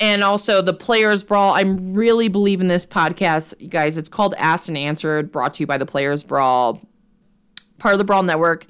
and 0.00 0.24
also 0.24 0.62
the 0.62 0.72
Players 0.72 1.22
Brawl. 1.22 1.52
I'm 1.54 1.92
really 1.92 2.28
believing 2.28 2.68
this 2.68 2.86
podcast, 2.86 3.54
you 3.60 3.68
guys. 3.68 3.98
It's 3.98 4.08
called 4.08 4.34
Asked 4.38 4.68
and 4.68 4.78
Answered, 4.78 5.30
brought 5.30 5.54
to 5.54 5.60
you 5.60 5.66
by 5.66 5.76
the 5.76 5.86
Players 5.86 6.24
Brawl, 6.24 6.80
part 7.78 7.94
of 7.94 7.98
the 7.98 8.04
Brawl 8.04 8.22
Network. 8.22 8.66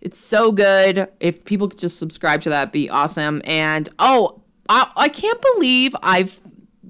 It's 0.00 0.18
so 0.18 0.50
good. 0.50 1.08
If 1.20 1.44
people 1.44 1.68
could 1.68 1.78
just 1.78 1.98
subscribe 1.98 2.40
to 2.42 2.50
that, 2.50 2.72
be 2.72 2.88
awesome. 2.88 3.42
And 3.44 3.88
oh, 3.98 4.40
I, 4.70 4.90
I 4.96 5.08
can't 5.10 5.40
believe 5.54 5.94
I've 6.02 6.40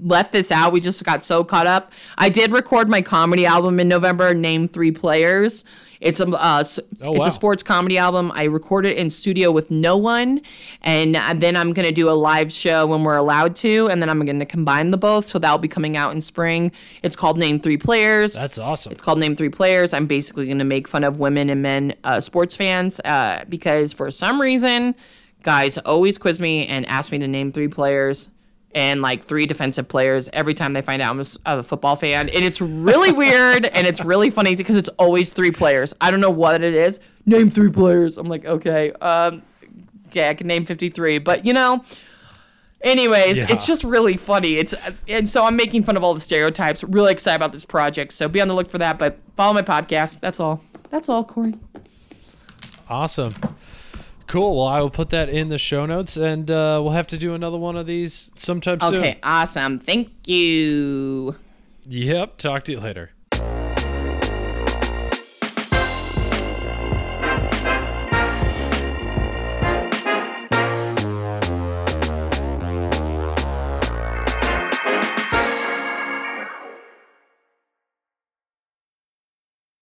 left 0.02 0.32
this 0.32 0.50
out. 0.50 0.72
We 0.72 0.80
just 0.80 1.02
got 1.04 1.24
so 1.24 1.44
caught 1.44 1.66
up. 1.66 1.92
I 2.18 2.28
did 2.28 2.52
record 2.52 2.88
my 2.88 3.02
comedy 3.02 3.46
album 3.46 3.80
in 3.80 3.88
November. 3.88 4.34
Name 4.34 4.68
three 4.68 4.92
players. 4.92 5.64
It's 6.00 6.18
a 6.18 6.26
uh, 6.26 6.64
Oh, 7.02 7.12
it's 7.14 7.20
wow. 7.20 7.26
a 7.26 7.30
sports 7.30 7.62
comedy 7.62 7.98
album. 7.98 8.32
I 8.34 8.44
recorded 8.44 8.92
it 8.92 8.96
in 8.98 9.10
studio 9.10 9.50
with 9.50 9.70
no 9.70 9.98
one, 9.98 10.40
and 10.80 11.14
then 11.14 11.56
I'm 11.56 11.74
gonna 11.74 11.92
do 11.92 12.08
a 12.08 12.12
live 12.12 12.50
show 12.50 12.86
when 12.86 13.02
we're 13.04 13.16
allowed 13.16 13.54
to, 13.56 13.88
and 13.88 14.00
then 14.00 14.08
I'm 14.08 14.24
gonna 14.24 14.46
combine 14.46 14.92
the 14.92 14.96
both. 14.96 15.26
So 15.26 15.38
that'll 15.38 15.58
be 15.58 15.68
coming 15.68 15.98
out 15.98 16.12
in 16.12 16.22
spring. 16.22 16.72
It's 17.02 17.16
called 17.16 17.36
Name 17.38 17.60
Three 17.60 17.76
Players. 17.76 18.32
That's 18.32 18.58
awesome. 18.58 18.92
It's 18.92 19.02
called 19.02 19.18
Name 19.18 19.36
Three 19.36 19.50
Players. 19.50 19.92
I'm 19.92 20.06
basically 20.06 20.46
going 20.46 20.58
to 20.58 20.64
make 20.64 20.88
fun 20.88 21.04
of 21.04 21.18
women 21.18 21.50
and 21.50 21.60
men 21.60 21.94
uh, 22.02 22.20
sports 22.20 22.56
fans 22.56 22.98
uh, 23.04 23.44
because 23.48 23.92
for 23.92 24.10
some 24.10 24.40
reason, 24.40 24.94
guys 25.42 25.76
always 25.78 26.16
quiz 26.16 26.40
me 26.40 26.66
and 26.66 26.86
ask 26.86 27.12
me 27.12 27.18
to 27.18 27.28
name 27.28 27.52
three 27.52 27.68
players 27.68 28.30
and 28.74 29.02
like 29.02 29.24
three 29.24 29.46
defensive 29.46 29.88
players 29.88 30.28
every 30.32 30.54
time 30.54 30.72
they 30.74 30.82
find 30.82 31.02
out 31.02 31.10
I'm 31.10 31.22
a 31.58 31.62
football 31.62 31.96
fan. 31.96 32.28
And 32.28 32.44
it's 32.44 32.60
really 32.60 33.12
weird 33.24 33.66
and 33.66 33.86
it's 33.86 34.04
really 34.04 34.30
funny 34.30 34.54
because 34.54 34.76
it's 34.76 34.88
always 34.90 35.30
three 35.30 35.50
players. 35.50 35.92
I 36.00 36.10
don't 36.10 36.20
know 36.20 36.30
what 36.30 36.62
it 36.62 36.74
is. 36.74 37.00
Name 37.26 37.50
three 37.50 37.70
players. 37.70 38.16
I'm 38.18 38.28
like, 38.28 38.44
okay, 38.44 38.92
um, 38.92 39.42
yeah, 40.12 40.28
I 40.30 40.34
can 40.34 40.46
name 40.46 40.66
53, 40.66 41.18
but 41.18 41.44
you 41.44 41.52
know. 41.52 41.84
Anyways, 42.82 43.36
Yeah. 43.36 43.46
it's 43.50 43.66
just 43.66 43.84
really 43.84 44.16
funny. 44.16 44.54
It's 44.56 44.74
and 45.06 45.28
so 45.28 45.44
I'm 45.44 45.54
making 45.54 45.82
fun 45.82 45.98
of 45.98 46.02
all 46.02 46.14
the 46.14 46.20
stereotypes. 46.20 46.82
Really 46.82 47.12
excited 47.12 47.36
about 47.36 47.52
this 47.52 47.66
project. 47.66 48.12
So 48.12 48.26
be 48.26 48.40
on 48.40 48.48
the 48.48 48.54
look 48.54 48.70
for 48.70 48.78
that. 48.78 48.98
But 48.98 49.18
follow 49.36 49.52
my 49.52 49.60
podcast. 49.60 50.20
That's 50.20 50.40
all. 50.40 50.62
That's 50.90 51.08
all, 51.10 51.22
Corey. 51.22 51.54
Awesome. 52.88 53.34
Cool. 54.30 54.58
Well, 54.58 54.68
I 54.68 54.80
will 54.80 54.90
put 54.90 55.10
that 55.10 55.28
in 55.28 55.48
the 55.48 55.58
show 55.58 55.86
notes, 55.86 56.16
and 56.16 56.48
uh, 56.48 56.78
we'll 56.80 56.92
have 56.92 57.08
to 57.08 57.18
do 57.18 57.34
another 57.34 57.58
one 57.58 57.76
of 57.76 57.86
these 57.86 58.30
sometime 58.36 58.78
soon. 58.78 58.94
Okay, 58.94 59.18
awesome. 59.24 59.80
Thank 59.80 60.28
you. 60.28 61.34
Yep. 61.88 62.36
Talk 62.36 62.62
to 62.64 62.72
you 62.72 62.78
later. 62.78 63.10